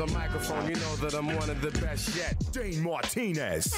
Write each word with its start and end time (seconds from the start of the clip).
The 0.00 0.06
microphone, 0.06 0.66
you 0.66 0.76
know 0.76 0.96
that 0.96 1.14
I'm 1.14 1.26
one 1.26 1.50
of 1.50 1.60
the 1.60 1.70
best 1.78 2.16
yet. 2.16 2.34
Dane 2.52 2.82
Martinez. 2.82 3.70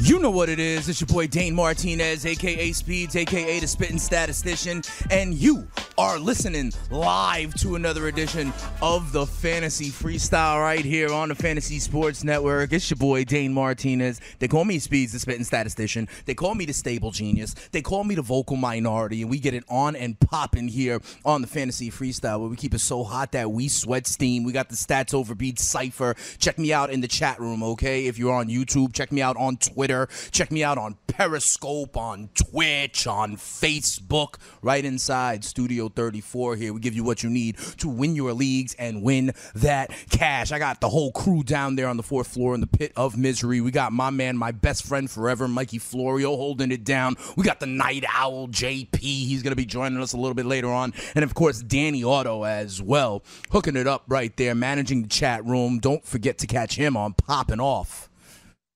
You 0.00 0.18
know 0.18 0.32
what 0.32 0.48
it 0.48 0.58
is. 0.58 0.88
It's 0.88 1.00
your 1.00 1.06
boy 1.06 1.28
Dane 1.28 1.54
Martinez, 1.54 2.26
aka 2.26 2.72
Speeds, 2.72 3.14
aka 3.14 3.60
the 3.60 3.68
Spitting 3.68 4.00
Statistician, 4.00 4.82
and 5.12 5.32
you 5.32 5.68
are 5.96 6.18
listening 6.18 6.72
live 6.90 7.54
to 7.54 7.76
another 7.76 8.08
edition 8.08 8.52
of 8.82 9.12
the 9.12 9.24
Fantasy 9.24 9.90
Freestyle 9.90 10.60
right 10.60 10.84
here 10.84 11.12
on 11.12 11.28
the 11.28 11.36
Fantasy 11.36 11.78
Sports 11.78 12.24
Network. 12.24 12.72
It's 12.72 12.90
your 12.90 12.96
boy 12.96 13.24
Dane 13.24 13.54
Martinez. 13.54 14.20
They 14.40 14.48
call 14.48 14.64
me 14.64 14.80
Speeds, 14.80 15.12
the 15.12 15.20
Spitting 15.20 15.44
Statistician. 15.44 16.08
They 16.24 16.34
call 16.34 16.56
me 16.56 16.64
the 16.64 16.72
Stable 16.72 17.12
Genius. 17.12 17.54
They 17.70 17.80
call 17.80 18.02
me 18.02 18.16
the 18.16 18.22
Vocal 18.22 18.56
Minority, 18.56 19.22
and 19.22 19.30
we 19.30 19.38
get 19.38 19.54
it 19.54 19.64
on 19.68 19.94
and 19.94 20.18
popping 20.18 20.66
here 20.66 21.00
on 21.24 21.42
the 21.42 21.46
Fantasy 21.46 21.90
Freestyle, 21.90 22.40
where 22.40 22.48
we 22.48 22.56
keep 22.56 22.74
it 22.74 22.80
so 22.80 23.04
hot 23.04 23.30
that 23.32 23.52
we 23.52 23.68
sweat 23.68 24.08
steam. 24.08 24.42
We 24.42 24.52
got 24.52 24.70
the 24.70 24.76
Stats 24.76 25.14
Overbeat 25.14 25.60
Cipher. 25.60 26.16
Check 26.38 26.58
me 26.58 26.72
out 26.72 26.90
in 26.90 27.02
the 27.02 27.08
chat 27.08 27.38
room, 27.38 27.62
okay? 27.62 28.06
If 28.06 28.18
you're 28.18 28.34
on 28.34 28.48
YouTube, 28.48 28.94
check 28.94 29.12
me 29.12 29.22
out 29.22 29.36
on 29.36 29.58
Twitter. 29.58 30.08
Check 30.32 30.50
me 30.50 30.64
out 30.64 30.76
on 30.76 30.96
Periscope, 31.06 31.96
on 31.96 32.30
Twitch, 32.34 33.06
on 33.06 33.36
Facebook, 33.36 34.34
right 34.60 34.84
inside 34.84 35.44
Studio 35.44 35.83
34 35.88 36.56
here. 36.56 36.72
We 36.72 36.80
give 36.80 36.94
you 36.94 37.04
what 37.04 37.22
you 37.22 37.30
need 37.30 37.58
to 37.78 37.88
win 37.88 38.16
your 38.16 38.32
leagues 38.32 38.74
and 38.74 39.02
win 39.02 39.32
that 39.54 39.90
cash. 40.10 40.52
I 40.52 40.58
got 40.58 40.80
the 40.80 40.88
whole 40.88 41.12
crew 41.12 41.42
down 41.42 41.76
there 41.76 41.88
on 41.88 41.96
the 41.96 42.02
fourth 42.02 42.28
floor 42.28 42.54
in 42.54 42.60
the 42.60 42.66
pit 42.66 42.92
of 42.96 43.16
misery. 43.16 43.60
We 43.60 43.70
got 43.70 43.92
my 43.92 44.10
man, 44.10 44.36
my 44.36 44.52
best 44.52 44.84
friend 44.84 45.10
forever, 45.10 45.48
Mikey 45.48 45.78
Florio, 45.78 46.36
holding 46.36 46.72
it 46.72 46.84
down. 46.84 47.16
We 47.36 47.44
got 47.44 47.60
the 47.60 47.66
night 47.66 48.04
owl, 48.12 48.48
JP. 48.48 48.98
He's 49.00 49.42
going 49.42 49.52
to 49.52 49.56
be 49.56 49.66
joining 49.66 50.00
us 50.00 50.12
a 50.12 50.16
little 50.16 50.34
bit 50.34 50.46
later 50.46 50.70
on. 50.70 50.92
And 51.14 51.24
of 51.24 51.34
course, 51.34 51.60
Danny 51.60 52.04
Otto 52.04 52.44
as 52.44 52.82
well, 52.82 53.22
hooking 53.50 53.76
it 53.76 53.86
up 53.86 54.04
right 54.08 54.36
there, 54.36 54.54
managing 54.54 55.02
the 55.02 55.08
chat 55.08 55.44
room. 55.44 55.78
Don't 55.78 56.04
forget 56.04 56.38
to 56.38 56.46
catch 56.46 56.76
him 56.76 56.96
on 56.96 57.14
Popping 57.14 57.60
Off 57.60 58.10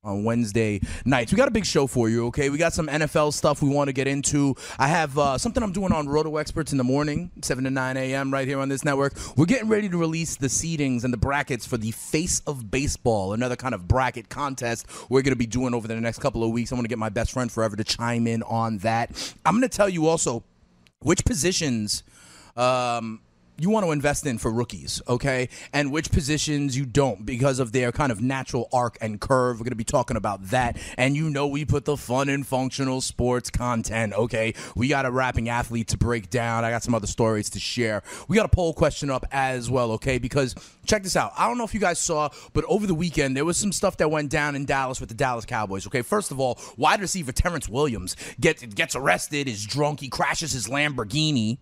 on 0.05 0.23
Wednesday 0.23 0.81
nights. 1.05 1.33
We 1.33 1.37
got 1.37 1.49
a 1.49 1.53
big 1.53 1.67
show 1.67 1.89
for 1.89 2.09
you, 2.09 2.27
okay? 2.27 2.51
We 2.51 2.59
got 2.59 2.73
some 2.73 2.87
NFL 2.87 3.33
stuff 3.33 3.63
we 3.63 3.69
want 3.69 3.89
to 3.89 3.93
get 3.93 4.07
into. 4.07 4.55
I 4.79 4.87
have 4.87 5.19
uh, 5.19 5.39
something 5.39 5.61
I'm 5.61 5.73
doing 5.73 5.93
on 5.93 6.09
Roto 6.09 6.37
Experts 6.37 6.71
in 6.71 6.79
the 6.79 6.85
morning, 6.85 7.33
7 7.43 7.65
to 7.65 7.71
9 7.71 7.97
a.m. 7.97 8.33
right 8.33 8.47
here 8.47 8.61
on 8.61 8.69
this 8.69 8.85
network. 8.85 9.15
We're 9.37 9.47
getting 9.47 9.69
ready 9.69 9.89
to 9.89 9.99
release 9.99 10.37
the 10.37 10.47
seedings 10.47 11.03
and 11.03 11.13
the 11.13 11.19
brackets 11.19 11.67
for 11.67 11.77
the 11.77 11.91
Face 11.91 12.41
of 12.47 12.71
Baseball, 12.71 13.33
another 13.33 13.57
kind 13.57 13.75
of 13.75 13.89
bracket 13.89 14.29
contest 14.29 14.87
we're 15.11 15.23
going 15.23 15.33
to 15.33 15.37
be 15.37 15.47
doing 15.47 15.75
over 15.75 15.89
the 15.89 15.97
next 15.97 16.21
couple 16.21 16.45
of 16.45 16.53
weeks. 16.53 16.71
I'm 16.71 16.77
going 16.77 16.85
to 16.85 16.89
get 16.89 16.99
my 16.99 17.09
best 17.09 17.33
friend 17.33 17.51
forever 17.51 17.75
to 17.75 17.85
chime 17.85 18.29
in 18.29 18.45
on 18.45 18.79
that. 18.79 19.35
I'm 19.45 19.55
going 19.55 19.69
to 19.69 19.77
tell 19.77 19.89
you 19.89 20.07
also 20.07 20.45
which 21.01 21.25
positions 21.25 22.05
um, 22.57 23.21
you 23.59 23.71
want 23.71 23.85
to 23.85 23.91
invest 23.91 24.25
in 24.25 24.39
for 24.39 24.53
rookies, 24.53 25.03
okay? 25.09 25.49
And 25.73 25.91
which 25.91 26.13
positions 26.13 26.77
you 26.77 26.87
don't 26.87 27.27
because 27.27 27.59
of 27.59 27.73
their 27.73 27.91
kind 27.91 28.13
of 28.13 28.21
natural 28.21 28.69
arc 28.73 28.97
and 29.01 29.21
curve. 29.21 29.59
We're 29.59 29.65
going 29.65 29.71
to 29.71 29.77
be 29.77 29.85
talking 29.85 30.17
about 30.17 30.45
that. 30.51 30.79
And 30.97 31.17
you 31.17 31.29
know, 31.29 31.49
we 31.49 31.65
put 31.65 31.85
the 31.85 31.97
fun 31.97 32.29
and 32.29 32.47
functional 32.47 33.01
sports 33.01 33.51
content, 33.51 34.13
okay? 34.13 34.55
We 34.77 34.89
got 34.89 35.07
a 35.07 35.11
rapping 35.11 35.49
athlete 35.49 35.89
to 35.89 35.99
break 35.99 36.31
down. 36.31 36.65
I 36.65 36.71
got 36.71 36.85
some 36.85 36.95
other 36.95 37.09
stories 37.09 37.51
to 37.51 37.61
share. 37.61 38.03
We 38.29 38.37
got 38.37 38.47
a 38.47 38.49
poll 38.51 38.73
question 38.75 39.11
up 39.11 39.27
as 39.33 39.69
well, 39.69 39.93
okay? 39.93 40.19
Because 40.19 40.55
check 40.87 41.03
this 41.03 41.17
out. 41.17 41.33
I 41.37 41.49
don't 41.49 41.59
know 41.59 41.65
if 41.65 41.75
you 41.75 41.81
guys 41.81 41.99
saw, 41.99 42.29
but 42.53 42.65
over 42.69 42.87
the 42.87 42.95
weekend, 42.95 43.37
there 43.37 43.45
was 43.45 43.57
some 43.57 43.73
stuff 43.73 43.97
that 43.97 44.11
went 44.11 44.31
down 44.31 44.55
in 44.55 44.67
Dallas 44.67 45.01
with 45.01 45.09
the 45.09 45.15
Dallas 45.17 45.45
Cowboys, 45.45 45.87
okay? 45.89 46.03
First 46.03 46.31
of 46.31 46.39
all, 46.39 46.59
wide 46.77 47.01
receiver 47.01 47.33
Terrance 47.33 47.69
Williams 47.69 48.15
get, 48.41 48.75
gets 48.75 48.95
arrested, 48.95 49.49
is 49.49 49.67
drunk, 49.67 50.01
he 50.01 50.09
crashes 50.09 50.53
his 50.53 50.69
Lamborghini 50.69 51.59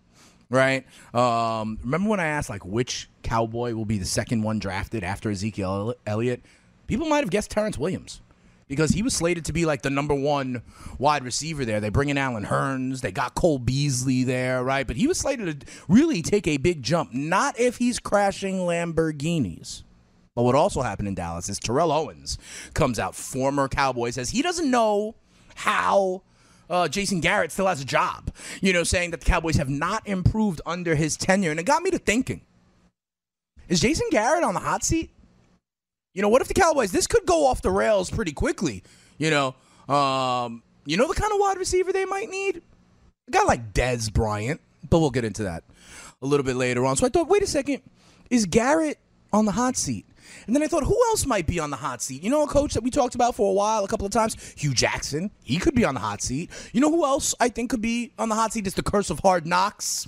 right? 0.49 0.85
Um, 1.13 1.79
remember 1.83 2.09
when 2.09 2.19
I 2.19 2.27
asked 2.27 2.49
like 2.49 2.65
which 2.65 3.09
cowboy 3.23 3.73
will 3.73 3.85
be 3.85 3.97
the 3.97 4.05
second 4.05 4.43
one 4.43 4.59
drafted 4.59 5.03
after 5.03 5.29
Ezekiel 5.29 5.95
Elliott? 6.05 6.43
People 6.87 7.07
might 7.07 7.19
have 7.19 7.29
guessed 7.29 7.51
Terrance 7.51 7.77
Williams 7.77 8.21
because 8.67 8.91
he 8.91 9.01
was 9.01 9.13
slated 9.13 9.45
to 9.45 9.53
be 9.53 9.65
like 9.65 9.81
the 9.81 9.89
number 9.89 10.13
one 10.13 10.61
wide 10.97 11.23
receiver 11.23 11.65
there. 11.65 11.79
They 11.79 11.89
bring 11.89 12.09
in 12.09 12.17
Allen 12.17 12.45
Hurns, 12.45 13.01
they 13.01 13.11
got 13.11 13.35
Cole 13.35 13.59
Beasley 13.59 14.23
there, 14.23 14.63
right? 14.63 14.85
But 14.85 14.95
he 14.97 15.07
was 15.07 15.17
slated 15.17 15.61
to 15.61 15.67
really 15.87 16.21
take 16.21 16.47
a 16.47 16.57
big 16.57 16.83
jump. 16.83 17.13
Not 17.13 17.59
if 17.59 17.77
he's 17.77 17.99
crashing 17.99 18.59
Lamborghinis. 18.59 19.83
But 20.35 20.43
what 20.43 20.53
also 20.53 20.83
happened 20.83 21.07
in 21.07 21.15
Dallas 21.15 21.49
is 21.49 21.57
Terrell 21.57 21.91
Owens 21.91 22.37
comes 22.75 22.99
out, 22.99 23.15
former 23.15 23.67
Cowboy, 23.67 24.11
says 24.11 24.29
he 24.29 24.43
doesn't 24.43 24.69
know 24.69 25.15
how 25.55 26.21
uh, 26.69 26.87
Jason 26.87 27.19
Garrett 27.19 27.51
still 27.51 27.67
has 27.67 27.81
a 27.81 27.85
job. 27.85 28.31
You 28.61 28.73
know, 28.73 28.83
saying 28.83 29.11
that 29.11 29.21
the 29.21 29.25
Cowboys 29.25 29.55
have 29.55 29.69
not 29.69 30.07
improved 30.07 30.61
under 30.65 30.95
his 30.95 31.17
tenure. 31.17 31.51
And 31.51 31.59
it 31.59 31.63
got 31.63 31.83
me 31.83 31.91
to 31.91 31.97
thinking 31.97 32.41
is 33.67 33.81
Jason 33.81 34.07
Garrett 34.11 34.43
on 34.43 34.53
the 34.53 34.59
hot 34.59 34.83
seat? 34.83 35.11
You 36.13 36.21
know, 36.21 36.29
what 36.29 36.41
if 36.41 36.47
the 36.47 36.53
Cowboys, 36.53 36.91
this 36.91 37.05
could 37.05 37.25
go 37.25 37.45
off 37.45 37.61
the 37.61 37.69
rails 37.69 38.09
pretty 38.09 38.31
quickly. 38.31 38.83
You 39.17 39.29
know, 39.29 39.93
um, 39.93 40.63
you 40.85 40.97
know 40.97 41.07
the 41.07 41.19
kind 41.19 41.31
of 41.31 41.39
wide 41.39 41.57
receiver 41.57 41.91
they 41.91 42.05
might 42.05 42.29
need? 42.29 42.61
A 43.27 43.31
guy 43.31 43.43
like 43.43 43.73
Dez 43.73 44.11
Bryant, 44.11 44.61
but 44.89 44.99
we'll 44.99 45.09
get 45.09 45.25
into 45.25 45.43
that 45.43 45.63
a 46.21 46.25
little 46.25 46.45
bit 46.45 46.55
later 46.55 46.85
on. 46.85 46.95
So 46.95 47.05
I 47.05 47.09
thought, 47.09 47.27
wait 47.27 47.43
a 47.43 47.47
second, 47.47 47.81
is 48.29 48.45
Garrett 48.45 48.97
on 49.33 49.45
the 49.45 49.51
hot 49.51 49.75
seat? 49.75 50.05
And 50.45 50.55
then 50.55 50.63
I 50.63 50.67
thought, 50.67 50.83
who 50.83 50.99
else 51.09 51.25
might 51.25 51.47
be 51.47 51.59
on 51.59 51.69
the 51.69 51.77
hot 51.77 52.01
seat? 52.01 52.23
You 52.23 52.29
know, 52.29 52.43
a 52.43 52.47
coach 52.47 52.73
that 52.73 52.83
we 52.83 52.91
talked 52.91 53.15
about 53.15 53.35
for 53.35 53.49
a 53.49 53.53
while, 53.53 53.83
a 53.83 53.87
couple 53.87 54.05
of 54.05 54.11
times, 54.11 54.35
Hue 54.57 54.73
Jackson. 54.73 55.31
He 55.43 55.57
could 55.57 55.75
be 55.75 55.85
on 55.85 55.93
the 55.93 55.99
hot 55.99 56.21
seat. 56.21 56.49
You 56.73 56.81
know 56.81 56.89
who 56.89 57.05
else 57.05 57.33
I 57.39 57.49
think 57.49 57.69
could 57.69 57.81
be 57.81 58.11
on 58.17 58.29
the 58.29 58.35
hot 58.35 58.53
seat? 58.53 58.67
Is 58.67 58.73
the 58.73 58.83
curse 58.83 59.09
of 59.09 59.19
hard 59.19 59.45
knocks. 59.45 60.07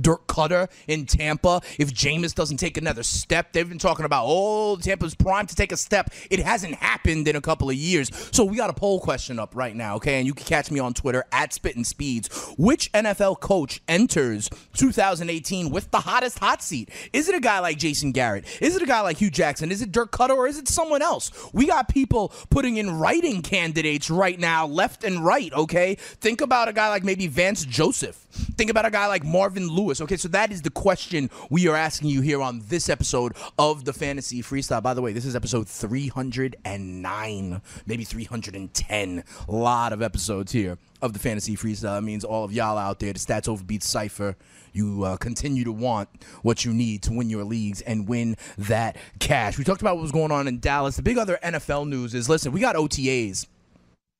Dirk 0.00 0.26
Koetter 0.26 0.68
in 0.86 1.06
Tampa. 1.06 1.60
If 1.78 1.92
Jameis 1.92 2.34
doesn't 2.34 2.58
take 2.58 2.76
another 2.76 3.02
step, 3.02 3.52
they've 3.52 3.68
been 3.68 3.78
talking 3.78 4.04
about, 4.04 4.24
oh, 4.26 4.76
Tampa's 4.76 5.14
primed 5.14 5.48
to 5.50 5.54
take 5.54 5.72
a 5.72 5.76
step. 5.76 6.10
It 6.30 6.40
hasn't 6.40 6.74
happened 6.74 7.28
in 7.28 7.36
a 7.36 7.40
couple 7.40 7.68
of 7.70 7.76
years. 7.76 8.10
So 8.32 8.44
we 8.44 8.56
got 8.56 8.70
a 8.70 8.74
poll 8.74 9.00
question 9.00 9.38
up 9.38 9.54
right 9.54 9.74
now, 9.74 9.96
okay? 9.96 10.18
And 10.18 10.26
you 10.26 10.34
can 10.34 10.46
catch 10.46 10.70
me 10.70 10.80
on 10.80 10.94
Twitter 10.94 11.24
at 11.32 11.52
Spittin' 11.52 11.84
Speeds. 11.84 12.28
Which 12.58 12.90
NFL 12.92 13.40
coach 13.40 13.80
enters 13.88 14.50
2018 14.74 15.70
with 15.70 15.90
the 15.90 16.00
hottest 16.00 16.38
hot 16.38 16.62
seat? 16.62 16.90
Is 17.12 17.28
it 17.28 17.34
a 17.34 17.40
guy 17.40 17.60
like 17.60 17.78
Jason 17.78 18.12
Garrett? 18.12 18.44
Is 18.60 18.76
it 18.76 18.82
a 18.82 18.86
guy 18.86 19.00
like 19.00 19.18
Hue 19.18 19.30
Jackson? 19.30 19.70
Is 19.70 19.82
it 19.82 19.92
Dirk 19.92 20.12
Koetter 20.12 20.36
or 20.36 20.46
is 20.46 20.58
it 20.58 20.68
someone 20.68 21.02
else? 21.02 21.30
We 21.52 21.66
got 21.66 21.88
people 21.88 22.32
putting 22.50 22.76
in 22.76 22.98
writing 22.98 23.42
candidates 23.42 24.10
right 24.10 24.38
now, 24.38 24.66
left 24.66 25.04
and 25.04 25.24
right, 25.24 25.52
okay? 25.52 25.96
Think 25.96 26.40
about 26.40 26.68
a 26.68 26.72
guy 26.72 26.88
like 26.88 27.04
maybe 27.04 27.26
Vance 27.26 27.64
Joseph. 27.64 28.16
Think 28.56 28.70
about 28.70 28.84
a 28.84 28.90
guy 28.90 29.06
like 29.06 29.24
Marvin 29.24 29.65
Lewis. 29.68 30.00
Okay, 30.00 30.16
so 30.16 30.28
that 30.28 30.50
is 30.52 30.62
the 30.62 30.70
question 30.70 31.30
we 31.50 31.68
are 31.68 31.76
asking 31.76 32.08
you 32.08 32.20
here 32.20 32.40
on 32.42 32.62
this 32.68 32.88
episode 32.88 33.34
of 33.58 33.84
the 33.84 33.92
Fantasy 33.92 34.42
Freestyle. 34.42 34.82
By 34.82 34.94
the 34.94 35.02
way, 35.02 35.12
this 35.12 35.24
is 35.24 35.36
episode 35.36 35.68
309, 35.68 37.62
maybe 37.86 38.04
310. 38.04 39.24
A 39.48 39.52
lot 39.52 39.92
of 39.92 40.02
episodes 40.02 40.52
here 40.52 40.78
of 41.02 41.12
the 41.12 41.18
Fantasy 41.18 41.56
Freestyle. 41.56 41.98
It 41.98 42.02
means 42.02 42.24
all 42.24 42.44
of 42.44 42.52
y'all 42.52 42.78
out 42.78 43.00
there, 43.00 43.12
the 43.12 43.18
Stats 43.18 43.48
Overbeat 43.48 43.82
Cypher, 43.82 44.36
you 44.72 45.04
uh, 45.04 45.16
continue 45.16 45.64
to 45.64 45.72
want 45.72 46.08
what 46.42 46.64
you 46.64 46.72
need 46.72 47.02
to 47.04 47.12
win 47.12 47.30
your 47.30 47.44
leagues 47.44 47.80
and 47.82 48.08
win 48.08 48.36
that 48.58 48.96
cash. 49.18 49.58
We 49.58 49.64
talked 49.64 49.80
about 49.80 49.96
what 49.96 50.02
was 50.02 50.12
going 50.12 50.32
on 50.32 50.46
in 50.48 50.60
Dallas. 50.60 50.96
The 50.96 51.02
big 51.02 51.18
other 51.18 51.38
NFL 51.42 51.88
news 51.88 52.14
is 52.14 52.28
listen, 52.28 52.52
we 52.52 52.60
got 52.60 52.76
OTAs 52.76 53.46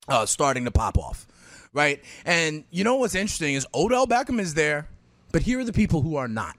uh, 0.08 0.26
starting 0.26 0.64
to 0.64 0.70
pop 0.70 0.98
off 0.98 1.26
right? 1.76 2.02
And 2.24 2.64
you 2.70 2.82
know 2.82 2.96
what's 2.96 3.14
interesting 3.14 3.54
is 3.54 3.66
Odell 3.74 4.06
Beckham 4.06 4.40
is 4.40 4.54
there, 4.54 4.88
but 5.36 5.42
here 5.42 5.60
are 5.60 5.64
the 5.64 5.70
people 5.70 6.00
who 6.00 6.16
are 6.16 6.28
not. 6.28 6.56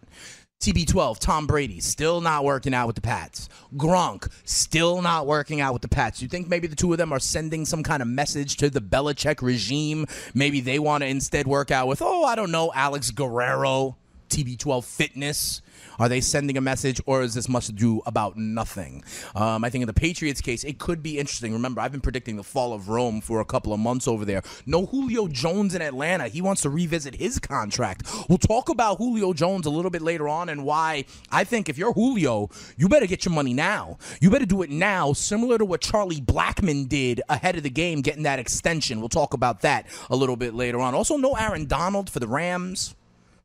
TB12, 0.61 1.17
Tom 1.17 1.47
Brady, 1.47 1.79
still 1.79 2.21
not 2.21 2.45
working 2.45 2.75
out 2.75 2.85
with 2.85 2.95
the 2.95 3.01
Pats. 3.01 3.49
Gronk, 3.75 4.31
still 4.43 5.01
not 5.01 5.25
working 5.25 5.61
out 5.61 5.73
with 5.73 5.81
the 5.81 5.87
Pats. 5.87 6.21
You 6.21 6.27
think 6.27 6.47
maybe 6.47 6.67
the 6.67 6.75
two 6.75 6.91
of 6.91 6.99
them 6.99 7.11
are 7.11 7.19
sending 7.19 7.65
some 7.65 7.81
kind 7.81 8.03
of 8.03 8.07
message 8.07 8.55
to 8.57 8.69
the 8.69 8.79
Belichick 8.79 9.41
regime? 9.41 10.05
Maybe 10.35 10.61
they 10.61 10.77
want 10.77 11.01
to 11.01 11.07
instead 11.07 11.47
work 11.47 11.71
out 11.71 11.87
with, 11.87 12.03
oh, 12.03 12.23
I 12.23 12.35
don't 12.35 12.51
know, 12.51 12.71
Alex 12.75 13.09
Guerrero. 13.09 13.97
TB12 14.29 14.83
fitness? 14.83 15.63
Are 15.99 16.09
they 16.09 16.21
sending 16.21 16.57
a 16.57 16.61
message, 16.61 17.01
or 17.05 17.21
is 17.21 17.33
this 17.33 17.49
much 17.49 17.69
ado 17.69 18.01
about 18.05 18.37
nothing? 18.37 19.03
Um, 19.35 19.63
I 19.63 19.69
think 19.69 19.81
in 19.81 19.87
the 19.87 19.93
Patriots 19.93 20.41
case, 20.41 20.63
it 20.63 20.79
could 20.79 21.01
be 21.01 21.17
interesting. 21.19 21.53
Remember, 21.53 21.81
I've 21.81 21.91
been 21.91 22.01
predicting 22.01 22.35
the 22.35 22.43
fall 22.43 22.73
of 22.73 22.89
Rome 22.89 23.21
for 23.21 23.39
a 23.39 23.45
couple 23.45 23.73
of 23.73 23.79
months 23.79 24.07
over 24.07 24.25
there. 24.25 24.41
No 24.65 24.85
Julio 24.85 25.27
Jones 25.27 25.75
in 25.75 25.81
Atlanta. 25.81 26.27
He 26.27 26.41
wants 26.41 26.61
to 26.63 26.69
revisit 26.69 27.15
his 27.15 27.39
contract. 27.39 28.03
We'll 28.29 28.37
talk 28.37 28.69
about 28.69 28.97
Julio 28.97 29.33
Jones 29.33 29.65
a 29.65 29.69
little 29.69 29.91
bit 29.91 30.01
later 30.01 30.27
on 30.27 30.49
and 30.49 30.63
why 30.63 31.05
I 31.31 31.43
think 31.43 31.69
if 31.69 31.77
you're 31.77 31.93
Julio, 31.93 32.49
you 32.77 32.89
better 32.89 33.07
get 33.07 33.25
your 33.25 33.33
money 33.33 33.53
now. 33.53 33.97
You 34.21 34.29
better 34.29 34.45
do 34.45 34.61
it 34.61 34.69
now, 34.69 35.13
similar 35.13 35.57
to 35.57 35.65
what 35.65 35.81
Charlie 35.81 36.21
Blackmon 36.21 36.87
did 36.87 37.21
ahead 37.29 37.55
of 37.55 37.63
the 37.63 37.69
game, 37.69 38.01
getting 38.01 38.23
that 38.23 38.39
extension. 38.39 38.99
We'll 38.99 39.09
talk 39.09 39.33
about 39.33 39.61
that 39.61 39.87
a 40.09 40.15
little 40.15 40.35
bit 40.35 40.53
later 40.53 40.79
on. 40.79 40.93
Also, 40.93 41.17
no 41.17 41.33
Aaron 41.33 41.65
Donald 41.65 42.09
for 42.09 42.19
the 42.19 42.27
Rams. 42.27 42.95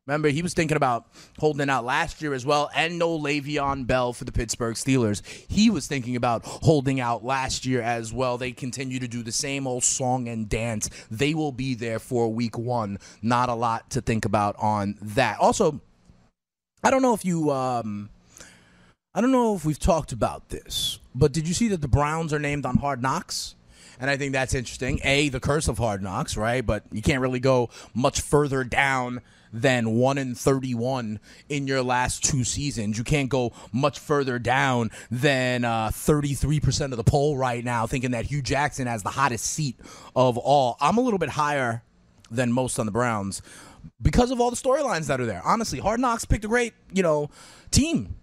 Remember, 0.05 0.27
he 0.27 0.41
was 0.41 0.53
thinking 0.53 0.75
about 0.75 1.05
holding 1.39 1.69
out 1.69 1.85
last 1.85 2.21
year 2.21 2.33
as 2.33 2.45
well, 2.45 2.69
and 2.75 2.99
no 2.99 3.17
Le'Veon 3.17 3.87
Bell 3.87 4.11
for 4.11 4.25
the 4.25 4.33
Pittsburgh 4.33 4.75
Steelers. 4.75 5.25
He 5.47 5.69
was 5.69 5.87
thinking 5.87 6.17
about 6.17 6.41
holding 6.43 6.99
out 6.99 7.23
last 7.23 7.65
year 7.65 7.81
as 7.81 8.11
well. 8.11 8.37
They 8.37 8.51
continue 8.51 8.99
to 8.99 9.07
do 9.07 9.23
the 9.23 9.31
same 9.31 9.65
old 9.65 9.85
song 9.85 10.27
and 10.27 10.49
dance. 10.49 10.89
They 11.09 11.33
will 11.33 11.53
be 11.53 11.73
there 11.73 11.99
for 11.99 12.27
week 12.27 12.57
one. 12.57 12.99
Not 13.21 13.47
a 13.47 13.53
lot 13.53 13.91
to 13.91 14.01
think 14.01 14.25
about 14.25 14.57
on 14.59 14.97
that. 15.01 15.39
Also, 15.39 15.79
I 16.83 16.91
don't 16.91 17.01
know 17.01 17.13
if 17.13 17.23
you, 17.23 17.51
um, 17.51 18.09
I 19.15 19.21
don't 19.21 19.31
know 19.31 19.55
if 19.55 19.63
we've 19.63 19.79
talked 19.79 20.11
about 20.11 20.49
this, 20.49 20.99
but 21.15 21.31
did 21.31 21.47
you 21.47 21.53
see 21.53 21.69
that 21.69 21.79
the 21.79 21.87
Browns 21.87 22.33
are 22.33 22.39
named 22.39 22.65
on 22.65 22.75
Hard 22.75 23.01
Knocks? 23.01 23.55
And 24.01 24.09
I 24.09 24.17
think 24.17 24.33
that's 24.33 24.53
interesting. 24.53 24.99
A, 25.05 25.29
the 25.29 25.39
curse 25.39 25.69
of 25.69 25.77
Hard 25.77 26.01
Knocks, 26.01 26.35
right? 26.35 26.65
But 26.65 26.83
you 26.91 27.01
can't 27.01 27.21
really 27.21 27.39
go 27.39 27.69
much 27.93 28.19
further 28.19 28.65
down 28.65 29.21
than 29.53 29.91
1 29.91 30.17
in 30.17 30.35
31 30.35 31.19
in 31.47 31.67
your 31.67 31.83
last 31.83 32.23
two 32.23 32.43
seasons. 32.43 32.97
You 32.97 33.03
can't 33.03 33.29
go 33.29 33.53
much 33.71 33.99
further 33.99 34.39
down 34.39 34.89
than 35.11 35.63
uh, 35.63 35.89
33% 35.89 36.91
of 36.91 36.97
the 36.97 37.03
poll 37.03 37.37
right 37.37 37.63
now, 37.63 37.85
thinking 37.85 38.11
that 38.11 38.25
Hue 38.25 38.41
Jackson 38.41 38.87
has 38.87 39.03
the 39.03 39.09
hottest 39.09 39.45
seat 39.45 39.79
of 40.15 40.37
all. 40.37 40.75
I'm 40.81 40.97
a 40.97 41.01
little 41.01 41.19
bit 41.19 41.29
higher 41.29 41.83
than 42.31 42.51
most 42.51 42.79
on 42.79 42.87
the 42.87 42.91
Browns 42.91 43.41
because 44.01 44.31
of 44.31 44.41
all 44.41 44.49
the 44.49 44.57
storylines 44.57 45.07
that 45.07 45.21
are 45.21 45.25
there. 45.25 45.41
Honestly, 45.45 45.79
Hard 45.79 45.99
Knocks 45.99 46.25
picked 46.25 46.45
a 46.45 46.47
great, 46.47 46.73
you 46.91 47.03
know, 47.03 47.29
team. 47.71 48.15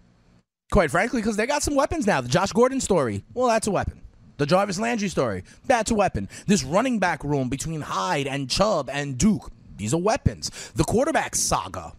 Quite 0.73 0.91
frankly, 0.91 1.21
because 1.21 1.37
they 1.37 1.47
got 1.47 1.62
some 1.62 1.75
weapons 1.75 2.06
now. 2.06 2.21
The 2.21 2.29
Josh 2.29 2.53
Gordon 2.53 2.81
story, 2.81 3.25
well, 3.35 3.49
that's 3.49 3.67
a 3.67 3.73
weapon. 3.73 4.00
The 4.37 4.47
Jarvis 4.47 4.79
Landry 4.79 5.09
story, 5.09 5.44
that's 5.67 5.91
a 5.91 5.94
weapon. 5.94 6.29
This 6.47 6.65
running 6.65 6.99
back 6.99 7.23
room 7.25 7.49
between 7.49 7.82
Hyde 7.82 8.27
and 8.27 8.49
Chubb 8.49 8.88
and 8.88 9.19
Duke, 9.19 9.50
these 9.81 9.94
are 9.94 10.00
weapons. 10.00 10.50
The 10.75 10.85
quarterback 10.85 11.35
saga 11.35 11.94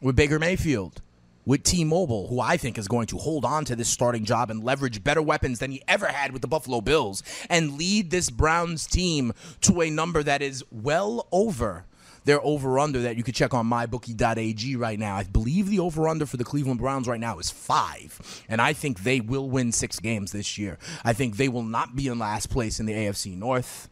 with 0.00 0.14
Baker 0.14 0.38
Mayfield, 0.38 1.02
with 1.44 1.64
T 1.64 1.84
Mobile, 1.84 2.28
who 2.28 2.40
I 2.40 2.56
think 2.56 2.78
is 2.78 2.86
going 2.86 3.08
to 3.08 3.18
hold 3.18 3.44
on 3.44 3.64
to 3.64 3.74
this 3.74 3.88
starting 3.88 4.24
job 4.24 4.50
and 4.50 4.62
leverage 4.62 5.02
better 5.02 5.20
weapons 5.20 5.58
than 5.58 5.72
he 5.72 5.82
ever 5.88 6.06
had 6.06 6.32
with 6.32 6.42
the 6.42 6.48
Buffalo 6.48 6.80
Bills 6.80 7.24
and 7.50 7.76
lead 7.76 8.10
this 8.10 8.30
Browns 8.30 8.86
team 8.86 9.32
to 9.62 9.82
a 9.82 9.90
number 9.90 10.22
that 10.22 10.42
is 10.42 10.64
well 10.70 11.26
over 11.32 11.86
their 12.24 12.40
over 12.44 12.78
under 12.78 13.00
that 13.00 13.16
you 13.16 13.24
could 13.24 13.34
check 13.34 13.52
on 13.52 13.68
mybookie.ag 13.68 14.76
right 14.76 14.98
now. 14.98 15.16
I 15.16 15.24
believe 15.24 15.68
the 15.68 15.80
over 15.80 16.06
under 16.08 16.24
for 16.24 16.36
the 16.36 16.44
Cleveland 16.44 16.78
Browns 16.78 17.08
right 17.08 17.18
now 17.18 17.40
is 17.40 17.50
five. 17.50 18.44
And 18.48 18.60
I 18.60 18.74
think 18.74 19.02
they 19.02 19.20
will 19.20 19.50
win 19.50 19.72
six 19.72 19.98
games 19.98 20.30
this 20.30 20.56
year. 20.56 20.78
I 21.04 21.14
think 21.14 21.36
they 21.36 21.48
will 21.48 21.64
not 21.64 21.96
be 21.96 22.06
in 22.06 22.20
last 22.20 22.48
place 22.48 22.78
in 22.78 22.86
the 22.86 22.92
AFC 22.92 23.36
North. 23.36 23.88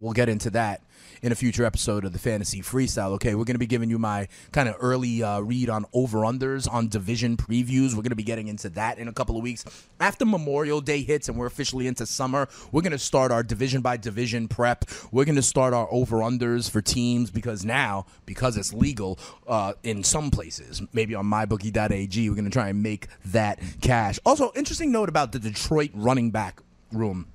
We'll 0.00 0.14
get 0.14 0.30
into 0.30 0.48
that 0.50 0.80
in 1.20 1.30
a 1.30 1.34
future 1.34 1.66
episode 1.66 2.06
of 2.06 2.14
the 2.14 2.18
Fantasy 2.18 2.62
Freestyle. 2.62 3.10
Okay, 3.12 3.34
we're 3.34 3.44
going 3.44 3.54
to 3.54 3.58
be 3.58 3.66
giving 3.66 3.90
you 3.90 3.98
my 3.98 4.28
kind 4.50 4.66
of 4.66 4.76
early 4.80 5.22
uh, 5.22 5.40
read 5.40 5.68
on 5.68 5.84
over 5.92 6.20
unders 6.20 6.66
on 6.72 6.88
division 6.88 7.36
previews. 7.36 7.90
We're 7.90 7.96
going 7.96 8.08
to 8.08 8.16
be 8.16 8.22
getting 8.22 8.48
into 8.48 8.70
that 8.70 8.98
in 8.98 9.08
a 9.08 9.12
couple 9.12 9.36
of 9.36 9.42
weeks. 9.42 9.62
After 10.00 10.24
Memorial 10.24 10.80
Day 10.80 11.02
hits 11.02 11.28
and 11.28 11.36
we're 11.36 11.46
officially 11.46 11.86
into 11.86 12.06
summer, 12.06 12.48
we're 12.72 12.80
going 12.80 12.92
to 12.92 12.98
start 12.98 13.30
our 13.30 13.42
division 13.42 13.82
by 13.82 13.98
division 13.98 14.48
prep. 14.48 14.86
We're 15.12 15.26
going 15.26 15.36
to 15.36 15.42
start 15.42 15.74
our 15.74 15.86
over 15.90 16.20
unders 16.20 16.70
for 16.70 16.80
teams 16.80 17.30
because 17.30 17.62
now, 17.62 18.06
because 18.24 18.56
it's 18.56 18.72
legal 18.72 19.18
uh, 19.46 19.74
in 19.82 20.02
some 20.02 20.30
places, 20.30 20.80
maybe 20.94 21.14
on 21.14 21.26
mybookie.ag, 21.26 22.30
we're 22.30 22.34
going 22.34 22.44
to 22.46 22.50
try 22.50 22.68
and 22.68 22.82
make 22.82 23.08
that 23.26 23.60
cash. 23.82 24.18
Also, 24.24 24.50
interesting 24.56 24.92
note 24.92 25.10
about 25.10 25.32
the 25.32 25.38
Detroit 25.38 25.90
running 25.92 26.30
back 26.30 26.62
room 26.90 27.26